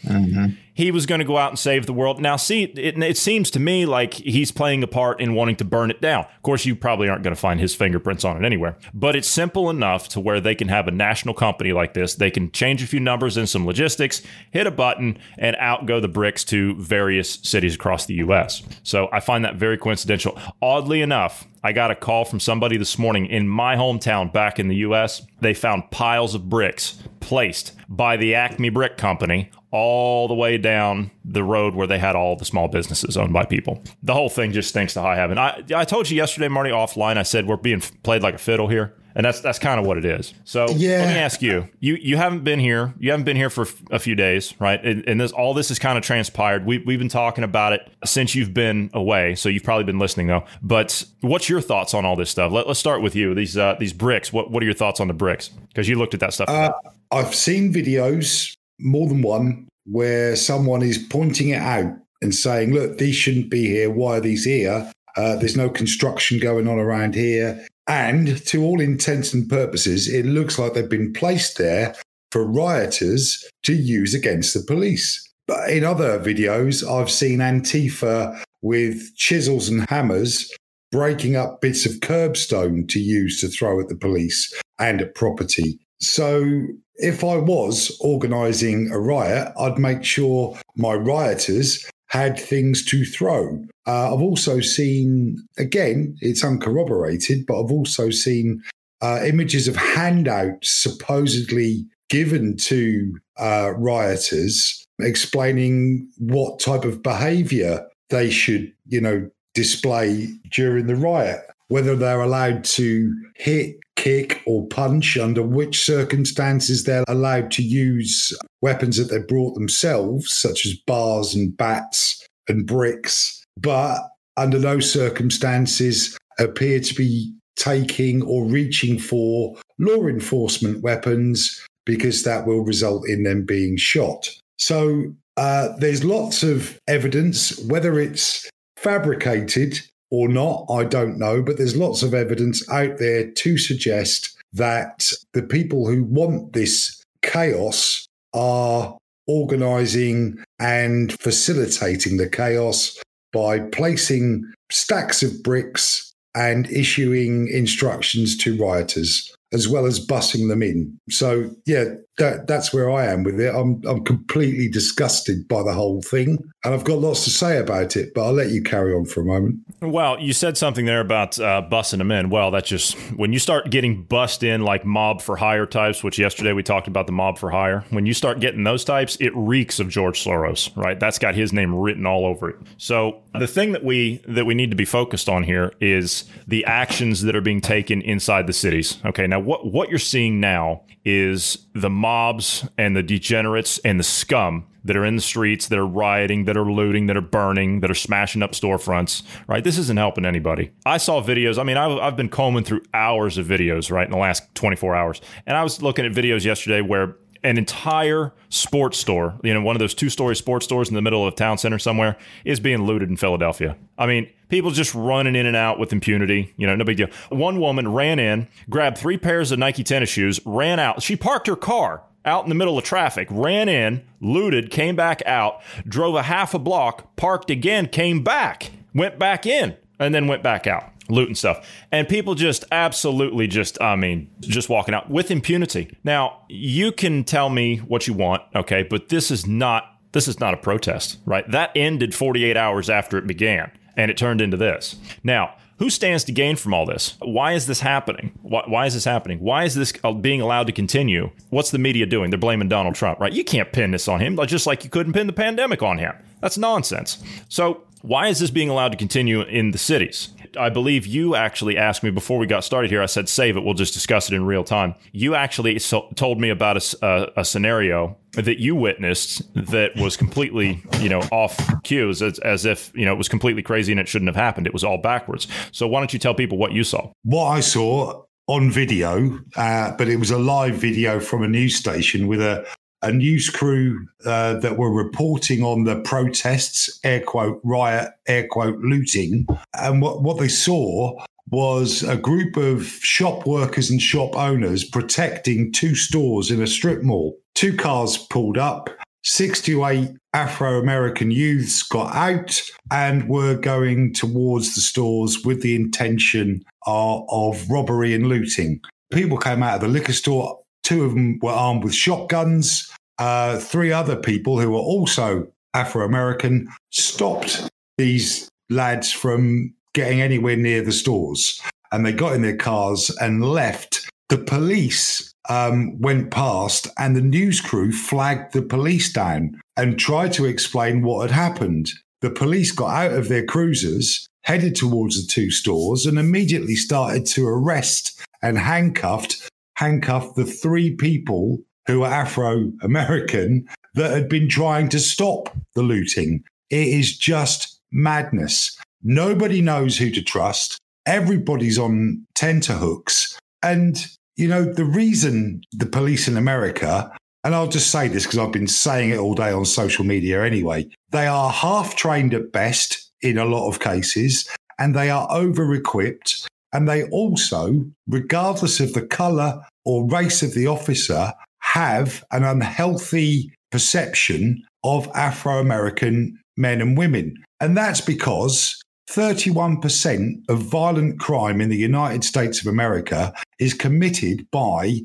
he 0.75 0.91
was 0.91 1.07
going 1.07 1.21
to 1.21 1.25
go 1.25 1.39
out 1.39 1.51
and 1.51 1.59
save 1.59 1.87
the 1.87 1.93
world. 1.93 2.21
Now, 2.21 2.37
see, 2.37 2.65
it, 2.65 3.01
it 3.03 3.17
seems 3.17 3.51
to 3.53 3.61
me 3.61 3.87
like 3.87 4.15
he's 4.15 4.51
playing 4.51 4.83
a 4.83 4.89
part 4.89 5.21
in 5.21 5.35
wanting 5.35 5.57
to 5.57 5.65
burn 5.65 5.91
it 5.91 6.01
down. 6.01 6.25
Of 6.25 6.43
course, 6.43 6.67
you 6.67 6.75
probably 6.75 7.09
aren't 7.09 7.23
going 7.23 7.35
to 7.35 7.41
find 7.41 7.61
his 7.61 7.75
fingerprints 7.75 8.25
on 8.25 8.37
it 8.37 8.45
anywhere, 8.45 8.77
but 8.93 9.15
it's 9.15 9.29
simple 9.29 9.71
enough 9.71 10.09
to 10.11 10.21
where 10.21 10.41
they 10.41 10.55
can 10.55 10.69
have 10.69 10.89
a 10.89 10.91
national 10.91 11.35
company 11.35 11.73
like 11.73 11.95
this. 11.95 12.17
They 12.17 12.31
can 12.31 12.51
change 12.51 12.83
a 12.83 12.87
few 12.87 13.01
numbers 13.01 13.37
and 13.37 13.49
some 13.49 13.65
logistics, 13.65 14.21
hit 14.51 14.67
a 14.67 14.73
button, 14.73 15.17
and 15.39 15.57
out 15.61 15.87
go 15.87 16.01
the 16.01 16.09
bricks 16.09 16.45
to 16.45 16.75
various 16.75 17.35
cities 17.43 17.77
across 17.77 18.07
the 18.07 18.15
U.S. 18.15 18.63
So 18.83 19.09
I 19.13 19.21
find 19.21 19.45
that 19.45 19.57
very 19.57 19.79
coincidental. 19.79 20.39
Oddly 20.61 21.03
enough, 21.03 21.47
I 21.63 21.73
got 21.73 21.91
a 21.91 21.95
call 21.95 22.25
from 22.25 22.41
somebody 22.41 22.77
this 22.77 22.99
morning 22.99 23.27
in 23.27 23.49
my 23.49 23.77
hometown 23.77 24.33
back 24.33 24.59
in 24.59 24.69
the 24.69 24.77
U.S. 24.77 25.23
They 25.41 25.55
found 25.55 25.91
piles 25.91 26.35
of 26.35 26.51
bricks 26.51 27.03
placed 27.21 27.73
by 27.89 28.17
the 28.17 28.35
Acme 28.35 28.69
Brick 28.69 28.99
Company 28.99 29.51
all 29.75 30.29
the 30.29 30.35
way 30.35 30.57
down 30.57 31.11
the 31.25 31.43
road 31.43 31.75
where 31.75 31.87
they 31.89 31.99
had 31.99 32.15
all 32.15 32.37
the 32.37 32.45
small 32.45 32.69
businesses 32.69 33.17
owned 33.17 33.33
by 33.33 33.45
people. 33.45 33.83
The 34.05 34.15
whole 34.15 34.29
thing 34.29 34.53
just 34.53 34.69
stinks 34.69 34.95
to 34.95 35.01
high 35.01 35.17
heaven. 35.17 35.37
I, 35.37 35.63
I 35.75 35.85
told 35.85 36.09
you 36.09 36.17
yesterday, 36.17 36.47
Marty, 36.49 36.71
offline, 36.71 37.17
I 37.19 37.25
said 37.25 37.47
we're 37.47 37.57
being 37.57 37.81
played 38.05 38.23
like 38.23 38.35
a 38.37 38.39
fiddle 38.39 38.69
here. 38.69 38.95
And 39.17 39.25
that's 39.25 39.41
that's 39.41 39.61
kind 39.61 39.79
of 39.79 39.87
what 39.87 39.97
it 39.97 40.05
is. 40.05 40.35
So 40.43 40.67
Yeah. 40.71 40.99
let 40.99 41.09
me 41.15 41.15
ask 41.21 41.41
you: 41.41 41.69
you 41.79 41.95
you 41.95 42.17
haven't 42.17 42.43
been 42.43 42.59
here, 42.59 42.95
you 42.99 43.13
haven't 43.13 43.23
been 43.25 43.37
here 43.37 43.49
for 43.49 43.65
a 43.93 44.01
few 44.01 44.17
days, 44.17 44.55
right? 44.59 44.85
And, 44.85 45.05
and 45.09 45.21
this 45.21 45.31
all 45.31 45.55
this 45.55 45.69
has 45.69 45.79
kind 45.79 45.97
of 45.97 46.03
transpired. 46.03 46.67
We 46.67 46.79
we've 46.79 46.99
been 46.99 47.09
talking 47.09 47.45
about 47.45 47.73
it 47.75 47.89
since 48.05 48.35
you've 48.35 48.53
been 48.53 48.91
away, 48.93 49.37
so 49.37 49.49
you've 49.49 49.63
probably 49.63 49.85
been 49.85 50.01
listening 50.01 50.27
though. 50.27 50.43
But 50.63 51.05
what's 51.21 51.49
your 51.49 51.61
thoughts 51.61 51.95
on 51.95 52.05
all 52.05 52.17
this 52.17 52.29
stuff? 52.31 52.51
Let, 52.51 52.67
let's 52.67 52.81
start 52.81 53.03
with 53.03 53.15
you. 53.15 53.37
These 53.37 53.57
uh, 53.57 53.77
these 53.79 53.93
bricks. 53.93 54.33
What 54.33 54.51
what 54.51 54.65
are 54.65 54.67
your 54.67 54.75
thoughts 54.75 54.99
on 54.99 55.07
the 55.07 55.15
bricks? 55.15 55.49
Because 55.69 55.89
you 55.89 55.95
looked 55.97 56.15
at 56.15 56.19
that 56.21 56.33
stuff. 56.33 56.49
Uh, 56.49 56.73
I've 57.13 57.37
seen 57.37 57.73
videos, 57.73 58.57
more 58.79 59.09
than 59.09 59.23
one, 59.23 59.69
where 59.85 60.37
someone 60.37 60.83
is 60.83 60.99
pointing 60.99 61.51
it 61.51 61.61
out 61.61 61.93
and 62.23 62.35
saying, 62.35 62.73
look, 62.73 62.99
these 62.99 63.17
shouldn't 63.17 63.51
be 63.51 63.67
here. 63.67 63.91
Why 63.91 64.17
are 64.17 64.21
these 64.21 64.45
here? 64.45 64.91
Uh, 65.17 65.37
there's 65.37 65.57
no 65.57 65.69
construction 65.69 66.39
going 66.39 66.67
on 66.67 66.79
around 66.79 67.15
here. 67.15 67.67
And 67.87 68.45
to 68.47 68.65
all 68.65 68.81
intents 68.81 69.35
and 69.35 69.49
purposes, 69.49 70.09
it 70.09 70.25
looks 70.25 70.59
like 70.59 70.73
they've 70.73 70.89
been 70.89 71.13
placed 71.13 71.59
there 71.59 71.95
for 72.33 72.45
rioters 72.45 73.45
to 73.65 73.75
use 73.75 74.15
against 74.15 74.55
the 74.55 74.65
police. 74.67 75.21
But 75.47 75.71
in 75.71 75.85
other 75.85 76.19
videos, 76.19 76.83
I've 76.89 77.11
seen 77.11 77.41
Antifa 77.41 78.43
with 78.63 79.15
chisels 79.17 79.69
and 79.69 79.89
hammers 79.91 80.51
breaking 80.91 81.37
up 81.37 81.61
bits 81.61 81.85
of 81.85 82.01
curbstone 82.01 82.89
to 82.89 83.01
use 83.01 83.41
to 83.41 83.49
throw 83.49 83.81
at 83.81 83.89
the 83.89 83.97
police 83.97 84.53
and 84.79 85.03
at 85.03 85.15
property. 85.15 85.79
So 86.01 86.67
if 86.97 87.25
I 87.25 87.37
was 87.37 87.97
organising 88.01 88.91
a 88.91 88.99
riot, 88.99 89.53
I'd 89.59 89.79
make 89.79 90.05
sure 90.05 90.59
my 90.77 90.95
rioters 90.95 91.89
had 92.07 92.39
things 92.39 92.85
to 92.87 93.05
throw. 93.05 93.65
Uh, 93.87 94.15
I've 94.15 94.23
also 94.23 94.61
seen, 94.61 95.37
again, 95.59 96.17
it's 96.21 96.45
uncorroborated, 96.45 97.45
but 97.47 97.61
I've 97.61 97.73
also 97.73 98.11
seen 98.11 98.63
uh, 99.03 99.21
images 99.25 99.69
of 99.69 99.77
handouts 99.77 100.71
supposedly 100.71 101.85
given 102.09 102.57
to 102.57 103.19
uh, 103.39 103.73
rioters 103.77 104.87
explaining 105.01 106.09
what 106.19 106.61
type 106.61 106.85
of 106.85 107.03
behavior 107.03 107.87
they 108.11 108.31
should, 108.31 108.73
you 108.87 109.01
know, 109.01 109.29
display 109.55 110.29
during 110.51 110.87
the 110.87 110.97
riot, 110.97 111.41
whether 111.69 111.97
they're 111.97 112.21
allowed 112.21 112.65
to 112.65 113.15
hit, 113.37 113.77
kick, 113.97 114.43
or 114.47 114.67
punch, 114.69 115.17
under 115.17 115.43
which 115.43 115.85
circumstances 115.85 116.85
they're 116.85 117.05
allowed 117.09 117.51
to 117.53 117.63
use 117.63 118.37
weapons 118.61 118.97
that 118.97 119.05
they 119.05 119.25
brought 119.27 119.55
themselves, 119.55 120.37
such 120.37 120.67
as 120.67 120.75
bars 120.87 121.35
and 121.35 121.57
bats 121.57 122.27
and 122.49 122.67
bricks, 122.67 123.43
but 123.57 123.99
under 124.37 124.59
those 124.59 124.91
circumstances 124.91 126.17
appear 126.39 126.81
to 126.81 126.95
be 126.95 127.33
taking 127.57 128.23
or 128.23 128.45
reaching 128.45 128.99
for 128.99 129.57
law 129.79 130.07
enforcement 130.07 130.83
weapons 130.83 131.65
because 131.87 132.25
that 132.25 132.47
will 132.47 132.65
result 132.65 133.09
in 133.09 133.23
them 133.23 133.45
being 133.45 133.77
shot. 133.77 134.29
So 134.59 135.15
uh, 135.37 135.69
there's 135.79 136.05
lots 136.05 136.43
of 136.43 136.79
evidence, 136.89 137.59
whether 137.65 137.99
it's 137.99 138.49
fabricated 138.77 139.81
or 140.15 140.29
not, 140.29 140.65
I 140.71 140.85
don't 140.85 141.19
know, 141.19 141.43
but 141.43 141.59
there's 141.59 141.77
lots 141.77 142.05
of 142.05 142.15
evidence 142.15 142.67
out 142.71 142.99
there 142.99 143.29
to 143.29 143.59
suggest 143.59 144.37
that 144.53 145.11
the 145.33 145.43
people 145.43 145.89
who 145.89 146.05
want 146.05 146.53
this 146.53 147.03
chaos 147.23 148.07
are 148.33 148.97
organizing 149.27 150.39
and 150.61 151.19
facilitating 151.19 152.17
the 152.17 152.29
chaos 152.29 152.97
by 153.33 153.59
placing 153.59 154.45
stacks 154.71 155.25
of 155.25 155.43
bricks 155.43 156.13
and 156.37 156.71
issuing 156.71 157.49
instructions 157.49 158.37
to 158.37 158.57
rioters 158.57 159.35
as 159.53 159.69
well 159.69 159.87
as 159.87 160.05
bussing 160.05 160.49
them 160.49 160.63
in. 160.63 160.97
So 161.11 161.51
yeah, 161.67 161.95
that, 162.19 162.47
that's 162.47 162.73
where 162.73 162.91
I 162.91 163.07
am 163.07 163.25
with 163.25 163.41
it. 163.41 163.53
I'm 163.55 163.83
I'm 163.87 164.05
completely 164.05 164.69
disgusted 164.69 165.49
by 165.49 165.63
the 165.63 165.73
whole 165.73 166.01
thing, 166.01 166.39
and 166.65 166.75
I've 166.75 166.85
got 166.85 166.99
lots 166.99 167.25
to 167.25 167.31
say 167.31 167.59
about 167.59 167.97
it. 167.97 168.15
But 168.15 168.27
I'll 168.27 168.33
let 168.33 168.51
you 168.51 168.63
carry 168.63 168.95
on 168.95 169.05
for 169.05 169.21
a 169.21 169.25
moment. 169.25 169.61
Well, 169.81 170.21
you 170.21 170.33
said 170.33 170.57
something 170.57 170.85
there 170.85 171.01
about 171.01 171.39
uh, 171.41 171.63
bussing 171.71 171.99
them 171.99 172.13
in. 172.13 172.31
Well, 172.31 172.51
that's 172.51 172.69
just 172.69 172.97
when 173.17 173.33
you 173.33 173.39
start 173.39 173.71
getting 173.71 174.05
bussed 174.05 174.43
in 174.43 174.63
like 174.63 174.85
mob 174.85 175.23
for 175.23 175.37
hire 175.37 175.67
types, 175.67 176.05
which 176.05 176.19
yesterday 176.19 176.53
we 176.53 176.63
talked 176.63 176.87
about 176.87 177.07
the 177.07 177.13
mob 177.13 177.39
for 177.39 177.51
hire. 177.51 177.85
When 177.91 178.07
you 178.07 178.15
start 178.15 178.39
getting 178.39 178.63
those 178.63 178.85
types, 178.85 179.17
it 179.21 179.33
reeks 179.35 179.81
of 179.81 179.89
George 179.89 180.23
Soros, 180.23 180.75
right? 180.77 180.99
That's 180.99 181.19
got 181.19 181.35
his 181.35 181.53
name 181.53 181.75
written 181.75 182.07
all 182.07 182.27
over 182.27 182.51
it. 182.51 182.57
So 182.79 183.23
the 183.39 183.49
thing 183.49 183.73
that 183.73 183.83
we 183.83 184.23
that 184.29 184.45
we 184.45 184.55
need 184.55 184.71
to 184.71 184.77
be 184.77 184.85
focused 184.85 185.29
on 185.29 185.43
here 185.43 185.73
is 185.81 186.25
the 186.47 186.65
actions 186.65 187.23
that 187.23 187.35
are 187.35 187.41
being 187.41 187.61
taken 187.61 188.01
inside 188.03 188.47
the 188.47 188.53
cities. 188.53 188.99
Okay, 189.05 189.27
now 189.27 189.41
what 189.41 189.73
what 189.73 189.89
you're 189.91 189.99
seeing 189.99 190.39
now 190.39 190.83
is 191.05 191.59
the 191.75 191.91
mobs 192.05 192.69
and 192.77 192.95
the 192.95 193.03
degenerates 193.03 193.79
and 193.79 193.99
the 193.99 194.05
scum 194.05 194.67
that 194.85 194.95
are 194.95 195.07
in 195.07 195.17
the 195.17 195.23
streets, 195.23 195.69
that 195.69 195.79
are 195.79 195.87
rioting, 195.87 196.45
that 196.45 196.55
are 196.55 196.71
looting, 196.71 197.07
that 197.07 197.17
are 197.17 197.23
burning, 197.23 197.81
that 197.81 197.91
are 197.91 197.95
smashing 197.95 198.43
up 198.43 198.53
storefronts, 198.53 199.23
right? 199.49 199.65
This 199.65 199.79
isn't 199.79 199.97
helping 199.97 200.27
anybody. 200.27 200.71
I 200.85 200.99
saw 200.99 201.23
videos. 201.23 201.59
I 201.59 201.63
mean, 201.63 201.79
I've, 201.79 201.97
I've 201.99 202.17
been 202.17 202.29
combing 202.29 202.65
through 202.65 202.83
hours 202.93 203.39
of 203.39 203.47
videos, 203.47 203.91
right, 203.91 204.05
in 204.05 204.11
the 204.11 204.19
last 204.19 204.55
24 204.55 204.95
hours. 204.95 205.23
And 205.47 205.57
I 205.57 205.63
was 205.63 205.81
looking 205.81 206.05
at 206.05 206.13
videos 206.13 206.45
yesterday 206.45 206.83
where 206.83 207.17
an 207.45 207.59
entire 207.59 208.33
sports 208.49 208.99
store, 208.99 209.39
you 209.45 209.53
know, 209.53 209.61
one 209.61 209.77
of 209.77 209.81
those 209.81 209.95
two 209.95 210.09
story 210.09 210.35
sports 210.35 210.65
stores 210.65 210.89
in 210.89 210.95
the 210.95 211.03
middle 211.03 211.27
of 211.27 211.35
town 211.37 211.59
center 211.59 211.79
somewhere, 211.79 212.17
is 212.45 212.59
being 212.59 212.85
looted 212.85 213.11
in 213.11 213.17
Philadelphia. 213.17 213.77
I 213.99 214.07
mean, 214.07 214.31
people 214.49 214.71
just 214.71 214.95
running 214.95 215.37
in 215.37 215.45
and 215.45 215.55
out 215.55 215.79
with 215.79 215.93
impunity, 215.93 216.55
you 216.57 216.67
know, 216.67 216.75
no 216.75 216.85
big 216.85 216.97
deal. 216.97 217.09
One 217.29 217.61
woman 217.61 217.93
ran 217.93 218.19
in, 218.19 218.49
grabbed 218.71 218.97
three 218.97 219.19
pairs 219.19 219.53
of 219.53 219.59
Nike 219.59 219.85
tennis 219.85 220.09
shoes, 220.09 220.41
ran 220.47 220.81
out. 220.81 221.03
She 221.03 221.17
parked 221.17 221.47
her 221.47 221.57
car 221.57 222.03
out 222.25 222.45
in 222.45 222.49
the 222.49 222.55
middle 222.55 222.79
of 222.79 222.85
traffic, 222.85 223.29
ran 223.31 223.69
in, 223.69 224.03
looted, 224.23 224.71
came 224.71 224.97
back 224.97 225.23
out, 225.27 225.63
drove 225.87 226.15
a 226.15 226.23
half 226.23 226.55
a 226.55 226.59
block, 226.59 227.15
parked 227.17 227.51
again, 227.51 227.87
came 227.87 228.25
back, 228.25 228.71
went 228.95 229.19
back 229.19 229.45
in, 229.45 229.77
and 229.99 230.15
then 230.15 230.27
went 230.27 230.43
back 230.43 230.67
out 230.67 230.94
loot 231.09 231.29
and 231.29 231.37
stuff. 231.37 231.69
And 231.93 232.09
people 232.09 232.35
just 232.35 232.65
absolutely 232.73 233.47
just, 233.47 233.81
I 233.81 233.97
mean, 233.97 234.31
just 234.41 234.69
walking 234.69 234.95
out 234.95 235.11
with 235.11 235.31
impunity. 235.31 235.97
Now, 236.05 236.43
you 236.49 236.93
can 236.93 237.25
tell 237.25 237.51
me 237.51 237.79
what 237.79 238.07
you 238.07 238.15
want, 238.15 238.43
okay, 238.55 238.83
but 238.83 239.09
this 239.09 239.31
is 239.31 239.47
not 239.47 239.91
this 240.13 240.29
is 240.29 240.39
not 240.39 240.55
a 240.55 240.57
protest, 240.57 241.19
right? 241.27 241.49
That 241.51 241.73
ended 241.75 242.15
48 242.15 242.57
hours 242.57 242.89
after 242.89 243.19
it 243.19 243.27
began, 243.27 243.73
and 243.97 244.13
it 244.13 244.17
turned 244.17 244.41
into 244.41 244.57
this. 244.57 244.95
Now, 245.25 245.57
who 245.79 245.91
stands 245.91 246.23
to 246.25 246.33
gain 246.33 246.55
from 246.55 246.73
all 246.73 246.87
this? 246.87 247.17
Why 247.21 247.53
is 247.55 247.67
this 247.67 247.81
happening? 247.81 248.31
Why, 248.43 248.63
why, 248.67 248.87
is 248.87 248.95
this 248.95 249.05
happening? 249.05 249.41
Why 249.41 249.65
is 249.65 249.75
this 249.75 249.93
uh, 250.05 250.13
being 250.13 250.41
allowed 250.41 250.69
to 250.69 250.73
continue? 250.73 251.31
What's 251.51 251.73
the 251.73 251.79
media 251.79 252.07
doing? 252.07 252.31
They're 252.31 252.39
blaming 252.39 252.69
Donald 252.69 252.95
Trump, 252.95 253.19
right? 253.19 253.33
You 253.33 253.43
can't 253.43 253.73
pin 253.73 253.91
this 253.91 254.07
on 254.07 254.21
him, 254.21 254.39
just 254.47 254.69
like 254.69 254.85
you 254.85 254.91
couldn't 254.91 255.15
pin 255.15 255.27
the 255.27 255.33
pandemic 255.33 255.83
on 255.83 255.99
him. 255.99 256.15
That's 256.41 256.57
nonsense. 256.57 257.23
So, 257.49 257.83
why 258.03 258.29
is 258.29 258.39
this 258.39 258.51
being 258.51 258.69
allowed 258.69 258.93
to 258.93 258.99
continue 258.99 259.41
in 259.43 259.73
the 259.73 259.79
cities? 259.79 260.29
I 260.57 260.71
believe 260.71 261.07
you 261.07 261.35
actually 261.35 261.77
asked 261.77 262.03
me 262.03 262.11
before 262.11 262.39
we 262.39 262.47
got 262.47 262.65
started 262.65 262.91
here. 262.91 263.03
I 263.03 263.07
said, 263.07 263.29
save 263.29 263.57
it. 263.57 263.65
We'll 263.65 263.75
just 263.75 263.95
discuss 263.95 264.31
it 264.31 264.35
in 264.35 264.45
real 264.45 264.65
time. 264.65 264.95
You 265.13 265.35
actually 265.35 265.79
so- 265.79 266.09
told 266.15 266.41
me 266.41 266.51
about 266.51 266.77
a, 266.77 267.07
a, 267.07 267.41
a, 267.41 267.45
scenario 267.45 268.17
that 268.33 268.61
you 268.61 268.75
witnessed 268.75 269.43
that 269.55 269.97
was 269.97 270.17
completely, 270.17 270.83
you 271.01 271.09
know, 271.09 271.21
off 271.31 271.59
cues 271.83 272.23
as, 272.23 272.39
as 272.41 272.65
if, 272.65 272.91
you 272.95 273.05
know, 273.05 273.13
it 273.13 273.19
was 273.19 273.29
completely 273.29 273.63
crazy 273.63 273.93
and 273.93 274.01
it 274.01 274.09
shouldn't 274.09 274.29
have 274.29 274.37
happened. 274.37 274.67
It 274.67 274.73
was 274.73 274.85
all 274.85 274.99
backwards. 274.99 275.47
So 275.73 275.87
why 275.87 276.01
don't 276.01 276.13
you 276.13 276.19
tell 276.19 276.35
people 276.35 276.59
what 276.59 276.73
you 276.73 276.85
saw? 276.85 277.11
What 277.23 277.47
I 277.47 277.61
saw 277.61 278.25
on 278.47 278.71
video, 278.71 279.39
uh, 279.57 279.93
but 279.97 280.09
it 280.09 280.17
was 280.17 280.31
a 280.31 280.39
live 280.39 280.75
video 280.75 281.21
from 281.21 281.43
a 281.43 281.49
news 281.49 281.77
station 281.77 282.27
with 282.27 282.41
a, 282.41 282.67
a 283.05 283.13
news 283.13 283.51
crew 283.51 284.07
uh, 284.25 284.55
that 284.55 284.79
were 284.79 284.93
reporting 284.93 285.63
on 285.63 285.85
the 285.85 286.01
protests, 286.01 286.99
air 287.05 287.21
quote, 287.21 287.61
riot, 287.63 288.11
air 288.27 288.47
quote, 288.49 288.79
looting. 288.79 289.47
And 289.75 290.01
what, 290.01 290.23
what 290.23 290.39
they 290.39 290.49
saw 290.49 291.23
was 291.51 292.03
a 292.03 292.17
group 292.17 292.57
of 292.57 292.85
shop 292.87 293.47
workers 293.47 293.91
and 293.91 294.01
shop 294.01 294.35
owners 294.37 294.85
protecting 294.85 295.71
two 295.71 295.95
stores 295.95 296.51
in 296.51 296.63
a 296.63 296.67
strip 296.67 297.03
mall. 297.03 297.39
Two 297.55 297.77
cars 297.77 298.17
pulled 298.17 298.59
up. 298.59 298.89
Six 299.23 299.61
to 299.63 299.85
eight 299.87 300.11
Afro 300.33 300.81
American 300.81 301.31
youths 301.31 301.83
got 301.83 302.15
out 302.15 302.61
and 302.91 303.29
were 303.29 303.55
going 303.55 304.13
towards 304.13 304.75
the 304.75 304.81
stores 304.81 305.45
with 305.45 305.63
the 305.63 305.75
intention 305.75 306.65
of, 306.87 307.25
of 307.29 307.71
robbery 307.71 308.15
and 308.15 308.27
looting. 308.27 308.81
People 309.13 309.39
came 309.39 309.63
out 309.63 309.77
of 309.77 309.81
the 309.83 309.89
liquor 309.89 310.13
store 310.13 310.61
Two 310.85 311.05
of 311.05 311.15
them 311.15 311.39
were 311.43 311.51
armed 311.51 311.83
with 311.83 311.95
shotguns. 311.95 312.91
Uh, 313.19 313.59
three 313.59 313.91
other 313.91 314.17
people 314.17 314.61
who 314.61 314.71
were 314.71 314.79
also 314.79 315.49
Afro 315.75 316.05
American 316.05 316.69
stopped 316.91 317.69
these 317.99 318.49
lads 318.71 319.11
from 319.11 319.75
getting 319.95 320.21
anywhere 320.21 320.57
near 320.57 320.83
the 320.83 320.93
stores. 320.93 321.61
And 321.91 322.05
they 322.05 322.13
got 322.13 322.35
in 322.35 322.43
their 322.43 322.57
cars 322.57 323.11
and 323.21 323.45
left. 323.45 324.09
The 324.29 324.39
police 324.39 325.33
um, 325.49 326.01
went 326.01 326.31
past, 326.31 326.89
and 326.99 327.15
the 327.15 327.21
news 327.21 327.61
crew 327.61 327.93
flagged 327.93 328.53
the 328.53 328.63
police 328.63 329.13
down 329.13 329.61
and 329.77 329.99
tried 329.99 330.33
to 330.35 330.47
explain 330.47 331.03
what 331.03 331.31
had 331.31 331.31
happened. 331.31 331.91
The 332.21 332.31
police 332.31 332.73
got 332.73 332.91
out 332.91 333.13
of 333.13 333.29
their 333.29 333.45
cruisers, 333.45 334.27
headed 334.43 334.75
towards 334.75 335.21
the 335.21 335.31
two 335.31 335.51
stores, 335.51 336.07
and 336.07 336.19
immediately 336.19 336.75
started 336.75 337.27
to 337.27 337.47
arrest 337.47 338.21
and 338.43 338.59
handcuffed 338.59 339.49
handcuffed 339.77 340.37
the 340.37 340.45
three 340.45 340.95
people 340.95 341.59
who 341.87 342.01
were 342.01 342.07
Afro 342.07 342.73
American 342.83 343.69
that 343.95 344.11
had 344.11 344.29
been 344.29 344.49
trying 344.49 344.89
to 344.91 344.99
stop 344.99 345.55
the 345.75 345.83
looting. 345.83 346.43
It 346.71 346.89
is 346.89 347.17
just 347.17 347.81
madness. 347.93 348.77
Nobody 349.03 349.61
knows 349.61 349.99
who 349.99 350.11
to 350.11 350.23
trust. 350.23 350.79
Everybody's 351.07 351.79
on 351.79 352.27
tenterhooks. 352.35 353.39
And, 353.63 354.07
you 354.37 354.49
know, 354.49 354.65
the 354.65 354.85
reason 354.85 355.63
the 355.73 355.87
police 355.87 356.27
in 356.27 356.37
America 356.37 357.13
and 357.45 357.55
I'll 357.55 357.69
just 357.69 357.91
say 357.91 358.09
this 358.09 358.25
because 358.25 358.39
I've 358.39 358.53
been 358.53 358.67
saying 358.67 359.11
it 359.11 359.19
all 359.19 359.35
day 359.35 359.53
on 359.53 359.67
social 359.67 360.05
media 360.05 360.43
anyway, 360.43 360.89
they 361.11 361.27
are 361.27 361.51
half 361.51 361.95
trained 361.95 362.33
at 362.33 362.53
best 362.53 363.13
in 363.21 363.37
a 363.37 363.45
lot 363.45 363.69
of 363.69 363.81
cases, 363.81 364.49
and 364.79 364.95
they 364.95 365.11
are 365.11 365.29
over 365.31 365.75
equipped. 365.75 366.49
And 366.75 366.89
they 366.89 367.05
also, 367.05 367.87
regardless 368.09 368.81
of 368.81 368.93
the 368.93 369.07
color 369.07 369.63
or 369.85 370.09
race 370.09 370.43
of 370.43 370.55
the 370.55 370.67
officer, 370.67 371.33
have 371.61 372.23
an 372.31 372.45
unhealthy 372.45 373.51
perception 373.71 374.63
of 374.85 375.09
Afro 375.15 375.59
American 375.59 376.39
men 376.57 376.81
and 376.81 376.99
women. 376.99 377.35
And 377.61 377.77
that's 377.77 378.01
because 378.01 378.79
31% 379.11 380.35
of 380.49 380.59
violent 380.63 381.21
crime 381.21 381.61
in 381.61 381.71
the 381.71 381.77
United 381.77 382.25
States 382.25 382.61
of 382.61 382.67
America 382.67 383.33
is 383.59 383.73
committed 383.75 384.47
by 384.51 385.01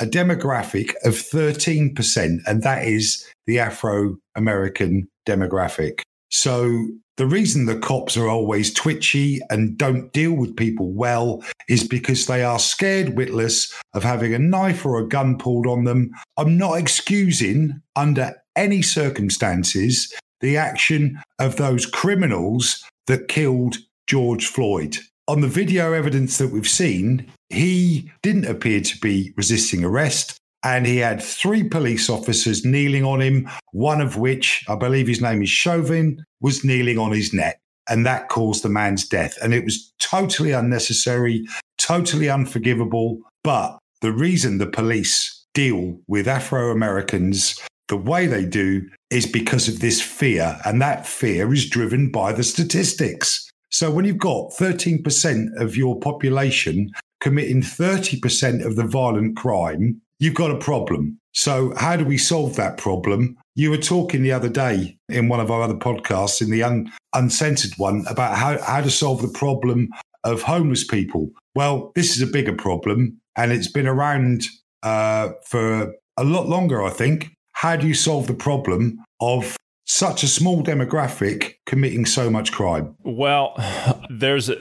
a 0.00 0.06
demographic 0.06 0.94
of 1.04 1.14
13%, 1.14 2.38
and 2.46 2.62
that 2.62 2.84
is 2.86 3.26
the 3.46 3.58
Afro 3.58 4.16
American 4.34 5.06
demographic. 5.26 6.00
So 6.30 6.88
the 7.20 7.26
reason 7.26 7.66
the 7.66 7.78
cops 7.78 8.16
are 8.16 8.30
always 8.30 8.72
twitchy 8.72 9.40
and 9.50 9.76
don't 9.76 10.10
deal 10.14 10.32
with 10.32 10.56
people 10.56 10.90
well 10.90 11.44
is 11.68 11.86
because 11.86 12.24
they 12.24 12.42
are 12.42 12.58
scared 12.58 13.14
witless 13.14 13.78
of 13.92 14.02
having 14.02 14.32
a 14.32 14.38
knife 14.38 14.86
or 14.86 14.98
a 14.98 15.06
gun 15.06 15.36
pulled 15.36 15.66
on 15.66 15.84
them. 15.84 16.10
I'm 16.38 16.56
not 16.56 16.78
excusing 16.78 17.82
under 17.94 18.32
any 18.56 18.80
circumstances 18.80 20.10
the 20.40 20.56
action 20.56 21.20
of 21.38 21.56
those 21.56 21.84
criminals 21.84 22.82
that 23.06 23.28
killed 23.28 23.76
George 24.06 24.46
Floyd. 24.46 24.96
On 25.28 25.42
the 25.42 25.46
video 25.46 25.92
evidence 25.92 26.38
that 26.38 26.48
we've 26.48 26.66
seen, 26.66 27.30
he 27.50 28.10
didn't 28.22 28.46
appear 28.46 28.80
to 28.80 28.98
be 29.00 29.34
resisting 29.36 29.84
arrest. 29.84 30.38
And 30.64 30.86
he 30.86 30.96
had 30.96 31.22
three 31.22 31.68
police 31.68 32.08
officers 32.08 32.64
kneeling 32.64 33.04
on 33.04 33.20
him, 33.20 33.50
one 33.72 34.00
of 34.00 34.16
which, 34.16 34.64
I 34.68 34.74
believe 34.74 35.06
his 35.06 35.20
name 35.20 35.42
is 35.42 35.50
Chauvin, 35.50 36.24
was 36.40 36.64
kneeling 36.64 36.98
on 36.98 37.12
his 37.12 37.32
neck. 37.32 37.60
And 37.88 38.06
that 38.06 38.28
caused 38.28 38.62
the 38.62 38.68
man's 38.68 39.06
death. 39.06 39.36
And 39.42 39.52
it 39.52 39.64
was 39.64 39.92
totally 39.98 40.52
unnecessary, 40.52 41.46
totally 41.78 42.28
unforgivable. 42.28 43.18
But 43.42 43.78
the 44.00 44.12
reason 44.12 44.58
the 44.58 44.66
police 44.66 45.44
deal 45.54 45.98
with 46.06 46.28
Afro 46.28 46.70
Americans 46.70 47.58
the 47.90 47.96
way 47.96 48.26
they 48.26 48.44
do 48.44 48.88
is 49.10 49.26
because 49.26 49.68
of 49.68 49.80
this 49.80 50.00
fear. 50.00 50.58
And 50.64 50.80
that 50.80 51.06
fear 51.06 51.52
is 51.52 51.68
driven 51.68 52.10
by 52.10 52.32
the 52.32 52.44
statistics. 52.44 53.50
So 53.70 53.90
when 53.90 54.04
you've 54.04 54.18
got 54.18 54.52
13% 54.52 55.60
of 55.60 55.76
your 55.76 55.98
population 55.98 56.90
committing 57.20 57.62
30% 57.62 58.64
of 58.64 58.76
the 58.76 58.84
violent 58.84 59.36
crime, 59.36 60.00
you've 60.20 60.34
got 60.34 60.52
a 60.52 60.58
problem. 60.58 61.18
So, 61.32 61.72
how 61.76 61.96
do 61.96 62.04
we 62.04 62.18
solve 62.18 62.56
that 62.56 62.76
problem? 62.76 63.36
You 63.54 63.70
were 63.70 63.78
talking 63.78 64.22
the 64.22 64.32
other 64.32 64.48
day 64.48 64.98
in 65.08 65.28
one 65.28 65.40
of 65.40 65.50
our 65.50 65.62
other 65.62 65.74
podcasts, 65.74 66.40
in 66.40 66.50
the 66.50 66.62
un- 66.62 66.90
uncensored 67.14 67.72
one, 67.76 68.04
about 68.08 68.36
how, 68.36 68.60
how 68.62 68.80
to 68.80 68.90
solve 68.90 69.22
the 69.22 69.28
problem 69.28 69.88
of 70.24 70.42
homeless 70.42 70.84
people. 70.84 71.30
Well, 71.54 71.92
this 71.94 72.16
is 72.16 72.22
a 72.22 72.26
bigger 72.26 72.54
problem, 72.54 73.20
and 73.36 73.52
it's 73.52 73.70
been 73.70 73.86
around 73.86 74.44
uh, 74.82 75.30
for 75.46 75.94
a 76.16 76.24
lot 76.24 76.48
longer, 76.48 76.82
I 76.82 76.90
think. 76.90 77.30
How 77.52 77.76
do 77.76 77.86
you 77.86 77.94
solve 77.94 78.26
the 78.26 78.34
problem 78.34 78.98
of 79.20 79.56
such 79.84 80.22
a 80.22 80.28
small 80.28 80.62
demographic 80.62 81.54
committing 81.66 82.06
so 82.06 82.30
much 82.30 82.52
crime? 82.52 82.94
Well, 83.02 83.54
there's 84.10 84.48
a, 84.48 84.56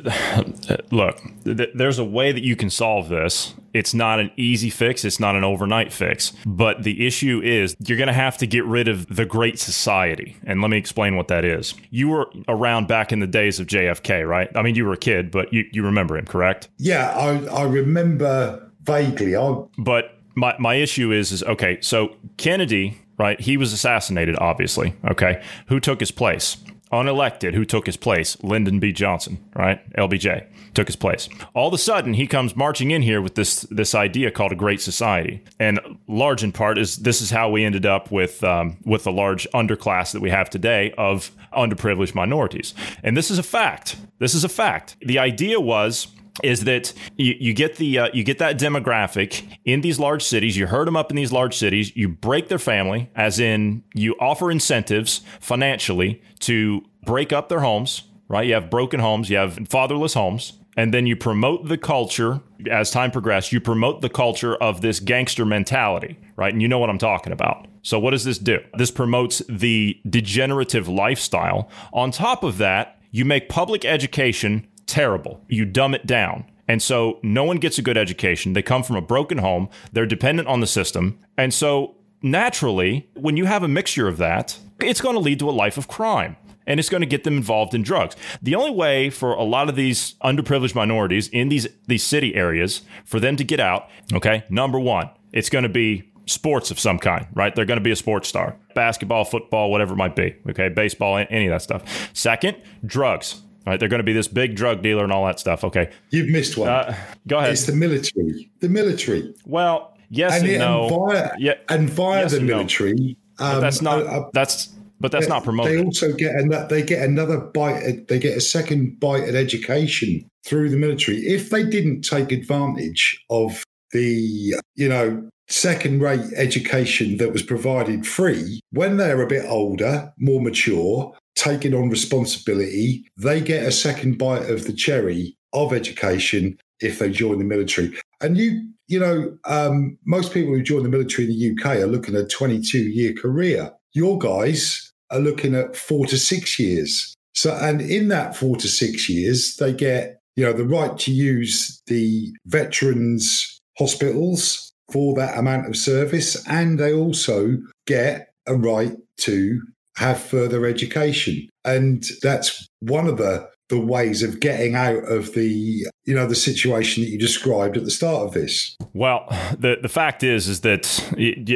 look, 0.91 1.21
there's 1.43 1.99
a 1.99 2.05
way 2.05 2.31
that 2.31 2.43
you 2.43 2.55
can 2.55 2.69
solve 2.69 3.09
this. 3.09 3.53
It's 3.73 3.93
not 3.93 4.19
an 4.19 4.31
easy 4.37 4.69
fix, 4.69 5.05
it's 5.05 5.19
not 5.19 5.35
an 5.35 5.43
overnight 5.43 5.91
fix. 5.91 6.33
But 6.45 6.83
the 6.83 7.05
issue 7.05 7.41
is 7.43 7.75
you're 7.79 7.97
going 7.97 8.07
to 8.07 8.13
have 8.13 8.37
to 8.37 8.47
get 8.47 8.65
rid 8.65 8.87
of 8.87 9.15
the 9.15 9.25
great 9.25 9.59
society. 9.59 10.37
And 10.45 10.61
let 10.61 10.69
me 10.69 10.77
explain 10.77 11.15
what 11.15 11.27
that 11.29 11.45
is. 11.45 11.73
You 11.89 12.09
were 12.09 12.31
around 12.47 12.87
back 12.87 13.11
in 13.11 13.19
the 13.19 13.27
days 13.27 13.59
of 13.59 13.67
JFK, 13.67 14.27
right? 14.27 14.49
I 14.55 14.61
mean, 14.61 14.75
you 14.75 14.85
were 14.85 14.93
a 14.93 14.97
kid, 14.97 15.31
but 15.31 15.53
you, 15.53 15.65
you 15.71 15.83
remember 15.83 16.17
him, 16.17 16.25
correct? 16.25 16.69
Yeah, 16.77 17.09
I, 17.09 17.45
I 17.47 17.63
remember 17.63 18.71
vaguely. 18.81 19.35
I... 19.35 19.63
But 19.77 20.19
my, 20.39 20.55
my 20.57 20.75
issue 20.75 21.11
is 21.11 21.31
is 21.31 21.43
okay 21.43 21.77
so 21.81 22.15
kennedy 22.37 22.97
right 23.17 23.39
he 23.41 23.57
was 23.57 23.73
assassinated 23.73 24.35
obviously 24.39 24.95
okay 25.05 25.43
who 25.67 25.79
took 25.79 25.99
his 25.99 26.11
place 26.11 26.57
unelected 26.91 27.53
who 27.53 27.65
took 27.65 27.85
his 27.85 27.97
place 27.97 28.41
lyndon 28.43 28.79
b 28.79 28.91
johnson 28.91 29.43
right 29.55 29.87
lbj 29.93 30.45
took 30.79 30.87
his 30.87 30.95
place 30.95 31.27
all 31.53 31.67
of 31.67 31.73
a 31.73 31.77
sudden 31.77 32.13
he 32.13 32.25
comes 32.25 32.55
marching 32.55 32.91
in 32.91 33.01
here 33.01 33.21
with 33.21 33.35
this 33.35 33.63
this 33.63 33.93
idea 33.93 34.31
called 34.31 34.53
a 34.53 34.55
great 34.55 34.79
society 34.79 35.43
and 35.59 35.77
large 36.07 36.41
in 36.41 36.53
part 36.53 36.77
is 36.77 36.95
this 36.97 37.19
is 37.19 37.29
how 37.29 37.49
we 37.49 37.65
ended 37.65 37.85
up 37.85 38.09
with 38.11 38.41
um, 38.45 38.77
with 38.85 39.03
the 39.03 39.11
large 39.11 39.45
underclass 39.53 40.13
that 40.13 40.21
we 40.21 40.29
have 40.29 40.49
today 40.49 40.93
of 40.97 41.31
underprivileged 41.53 42.15
minorities 42.15 42.73
and 43.03 43.17
this 43.17 43.29
is 43.29 43.37
a 43.37 43.43
fact 43.43 43.97
this 44.19 44.33
is 44.33 44.45
a 44.45 44.47
fact 44.47 44.95
the 45.01 45.19
idea 45.19 45.59
was 45.59 46.07
is 46.43 46.63
that 46.63 46.93
you, 47.17 47.35
you 47.37 47.53
get 47.53 47.75
the 47.75 47.99
uh, 47.99 48.09
you 48.13 48.23
get 48.23 48.37
that 48.37 48.57
demographic 48.57 49.43
in 49.65 49.81
these 49.81 49.99
large 49.99 50.23
cities. 50.23 50.55
You 50.55 50.67
herd 50.67 50.87
them 50.87 50.95
up 50.95 51.09
in 51.09 51.17
these 51.17 51.33
large 51.33 51.57
cities. 51.57 51.93
You 51.97 52.07
break 52.07 52.47
their 52.47 52.59
family, 52.59 53.09
as 53.13 53.41
in 53.41 53.83
you 53.93 54.15
offer 54.21 54.49
incentives 54.49 55.19
financially 55.41 56.21
to 56.39 56.81
break 57.03 57.33
up 57.33 57.49
their 57.49 57.59
homes. 57.59 58.03
Right? 58.29 58.47
You 58.47 58.53
have 58.53 58.69
broken 58.69 59.01
homes. 59.01 59.29
You 59.29 59.35
have 59.35 59.59
fatherless 59.67 60.13
homes. 60.13 60.58
And 60.79 60.93
then 60.93 61.05
you 61.05 61.17
promote 61.17 61.67
the 61.67 61.77
culture 61.77 62.39
as 62.71 62.89
time 62.89 63.11
progresses. 63.11 63.51
You 63.51 63.59
promote 63.59 63.99
the 63.99 64.07
culture 64.07 64.55
of 64.55 64.79
this 64.79 65.01
gangster 65.01 65.43
mentality, 65.43 66.17
right? 66.37 66.53
And 66.53 66.61
you 66.61 66.69
know 66.69 66.79
what 66.79 66.89
I'm 66.89 66.97
talking 66.97 67.33
about. 67.33 67.67
So, 67.81 67.99
what 67.99 68.11
does 68.11 68.23
this 68.23 68.37
do? 68.37 68.59
This 68.77 68.89
promotes 68.89 69.41
the 69.49 69.99
degenerative 70.09 70.87
lifestyle. 70.87 71.69
On 71.91 72.11
top 72.11 72.43
of 72.43 72.59
that, 72.59 72.97
you 73.11 73.25
make 73.25 73.49
public 73.49 73.83
education 73.83 74.65
terrible. 74.85 75.43
You 75.49 75.65
dumb 75.65 75.93
it 75.93 76.07
down. 76.07 76.45
And 76.65 76.81
so 76.81 77.19
no 77.23 77.43
one 77.43 77.57
gets 77.57 77.77
a 77.77 77.81
good 77.81 77.97
education. 77.97 78.53
They 78.53 78.61
come 78.61 78.83
from 78.83 78.95
a 78.95 79.01
broken 79.01 79.39
home. 79.39 79.67
They're 79.91 80.05
dependent 80.05 80.47
on 80.47 80.61
the 80.61 80.67
system. 80.67 81.19
And 81.37 81.53
so 81.53 81.97
naturally, 82.21 83.09
when 83.15 83.35
you 83.35 83.43
have 83.43 83.63
a 83.63 83.67
mixture 83.67 84.07
of 84.07 84.15
that, 84.19 84.57
it's 84.79 85.01
going 85.01 85.15
to 85.15 85.19
lead 85.19 85.39
to 85.39 85.49
a 85.49 85.51
life 85.51 85.77
of 85.77 85.89
crime 85.89 86.37
and 86.69 86.79
it's 86.79 86.87
going 86.87 87.01
to 87.01 87.07
get 87.07 87.25
them 87.25 87.35
involved 87.35 87.73
in 87.73 87.81
drugs. 87.81 88.15
The 88.41 88.55
only 88.55 88.71
way 88.71 89.09
for 89.09 89.33
a 89.33 89.43
lot 89.43 89.67
of 89.67 89.75
these 89.75 90.13
underprivileged 90.23 90.75
minorities 90.75 91.27
in 91.27 91.49
these 91.49 91.67
these 91.87 92.03
city 92.03 92.35
areas 92.35 92.83
for 93.03 93.19
them 93.19 93.35
to 93.35 93.43
get 93.43 93.59
out, 93.59 93.89
okay? 94.13 94.45
Number 94.49 94.79
1, 94.79 95.09
it's 95.33 95.49
going 95.49 95.63
to 95.63 95.69
be 95.69 96.09
sports 96.27 96.69
of 96.69 96.79
some 96.79 96.99
kind, 96.99 97.25
right? 97.33 97.53
They're 97.55 97.65
going 97.65 97.79
to 97.79 97.83
be 97.83 97.91
a 97.91 97.95
sports 97.95 98.29
star. 98.29 98.55
Basketball, 98.75 99.25
football, 99.25 99.71
whatever 99.71 99.93
it 99.93 99.97
might 99.97 100.15
be, 100.15 100.35
okay? 100.51 100.69
Baseball, 100.69 101.17
any 101.17 101.47
of 101.47 101.51
that 101.51 101.63
stuff. 101.63 102.11
Second, 102.13 102.55
drugs. 102.85 103.41
Right, 103.67 103.79
they're 103.79 103.89
going 103.89 103.99
to 103.99 104.05
be 104.05 104.13
this 104.13 104.29
big 104.29 104.55
drug 104.55 104.81
dealer 104.81 105.03
and 105.03 105.11
all 105.11 105.25
that 105.25 105.37
stuff. 105.39 105.63
Okay, 105.63 105.91
you've 106.09 106.29
missed 106.29 106.57
one. 106.57 106.69
Uh, 106.69 106.95
go 107.27 107.37
ahead. 107.37 107.51
It's 107.51 107.65
the 107.65 107.75
military. 107.75 108.49
The 108.61 108.69
military. 108.69 109.35
Well, 109.45 109.95
yes 110.09 110.39
and, 110.39 110.49
and 110.49 110.59
no. 110.59 110.87
And 110.87 111.11
via, 111.11 111.31
yeah, 111.37 111.53
and 111.67 111.89
via 111.89 112.21
yes 112.21 112.31
the 112.31 112.39
military. 112.39 113.17
No. 113.39 113.45
Um, 113.45 113.61
that's 113.61 113.81
not. 113.81 113.99
Uh, 113.99 114.05
uh, 114.05 114.29
that's 114.33 114.69
but 114.99 115.11
that's 115.11 115.27
not 115.27 115.43
promoted. 115.43 115.73
They 115.73 115.83
also 115.83 116.13
get 116.13 116.35
another. 116.35 116.67
They 116.67 116.83
get 116.83 117.07
another 117.07 117.37
bite. 117.37 118.07
They 118.07 118.19
get 118.19 118.37
a 118.37 118.41
second 118.41 118.99
bite 118.99 119.23
at 119.23 119.35
education 119.35 120.29
through 120.45 120.69
the 120.69 120.77
military. 120.77 121.17
If 121.19 121.49
they 121.49 121.63
didn't 121.63 122.01
take 122.01 122.31
advantage 122.31 123.23
of 123.29 123.63
the, 123.91 124.55
you 124.75 124.89
know, 124.89 125.29
second 125.47 126.01
rate 126.01 126.21
education 126.35 127.17
that 127.17 127.33
was 127.33 127.41
provided 127.41 128.05
free 128.05 128.59
when 128.71 128.97
they're 128.97 129.21
a 129.21 129.27
bit 129.27 129.45
older, 129.47 130.13
more 130.17 130.41
mature, 130.41 131.15
taking 131.35 131.73
on 131.73 131.89
responsibility, 131.89 133.05
they 133.17 133.41
get 133.41 133.65
a 133.65 133.71
second 133.71 134.17
bite 134.17 134.49
of 134.49 134.65
the 134.65 134.73
cherry 134.73 135.35
of 135.53 135.73
education 135.73 136.57
if 136.81 136.99
they 136.99 137.09
join 137.09 137.39
the 137.39 137.45
military. 137.45 137.97
And 138.21 138.37
you, 138.37 138.69
you 138.87 138.99
know, 138.99 139.37
um, 139.45 139.97
most 140.05 140.33
people 140.33 140.53
who 140.53 140.61
join 140.61 140.83
the 140.83 140.89
military 140.89 141.27
in 141.27 141.31
the 141.31 141.63
UK 141.63 141.77
are 141.77 141.87
looking 141.87 142.15
at 142.15 142.21
a 142.23 142.27
22 142.27 142.77
year 142.77 143.13
career. 143.13 143.71
Your 143.93 144.19
guys 144.19 144.88
are 145.11 145.19
looking 145.19 145.55
at 145.55 145.75
four 145.75 146.05
to 146.07 146.17
six 146.17 146.59
years. 146.59 147.15
So, 147.33 147.55
and 147.55 147.81
in 147.81 148.09
that 148.09 148.35
four 148.35 148.55
to 148.57 148.67
six 148.67 149.09
years, 149.09 149.55
they 149.57 149.73
get, 149.73 150.19
you 150.35 150.45
know, 150.45 150.53
the 150.53 150.65
right 150.65 150.97
to 150.99 151.11
use 151.11 151.81
the 151.87 152.33
veterans 152.45 153.59
hospitals 153.77 154.71
for 154.91 155.15
that 155.15 155.37
amount 155.37 155.67
of 155.67 155.77
service. 155.77 156.45
And 156.47 156.79
they 156.79 156.93
also 156.93 157.57
get 157.85 158.33
a 158.47 158.55
right 158.55 158.97
to 159.17 159.61
have 159.97 160.21
further 160.21 160.65
education. 160.65 161.47
And 161.63 162.03
that's 162.21 162.67
one 162.79 163.07
of 163.07 163.17
the 163.17 163.47
the 163.69 163.79
ways 163.79 164.23
of 164.23 164.39
getting 164.39 164.75
out 164.75 165.03
of 165.05 165.33
the 165.33 165.85
you 166.05 166.15
know 166.15 166.25
the 166.25 166.35
situation 166.35 167.03
that 167.03 167.09
you 167.09 167.17
described 167.17 167.77
at 167.77 167.85
the 167.85 167.91
start 167.91 168.27
of 168.27 168.33
this 168.33 168.75
well 168.93 169.25
the 169.57 169.77
the 169.81 169.89
fact 169.89 170.23
is 170.23 170.47
is 170.47 170.61
that 170.61 171.11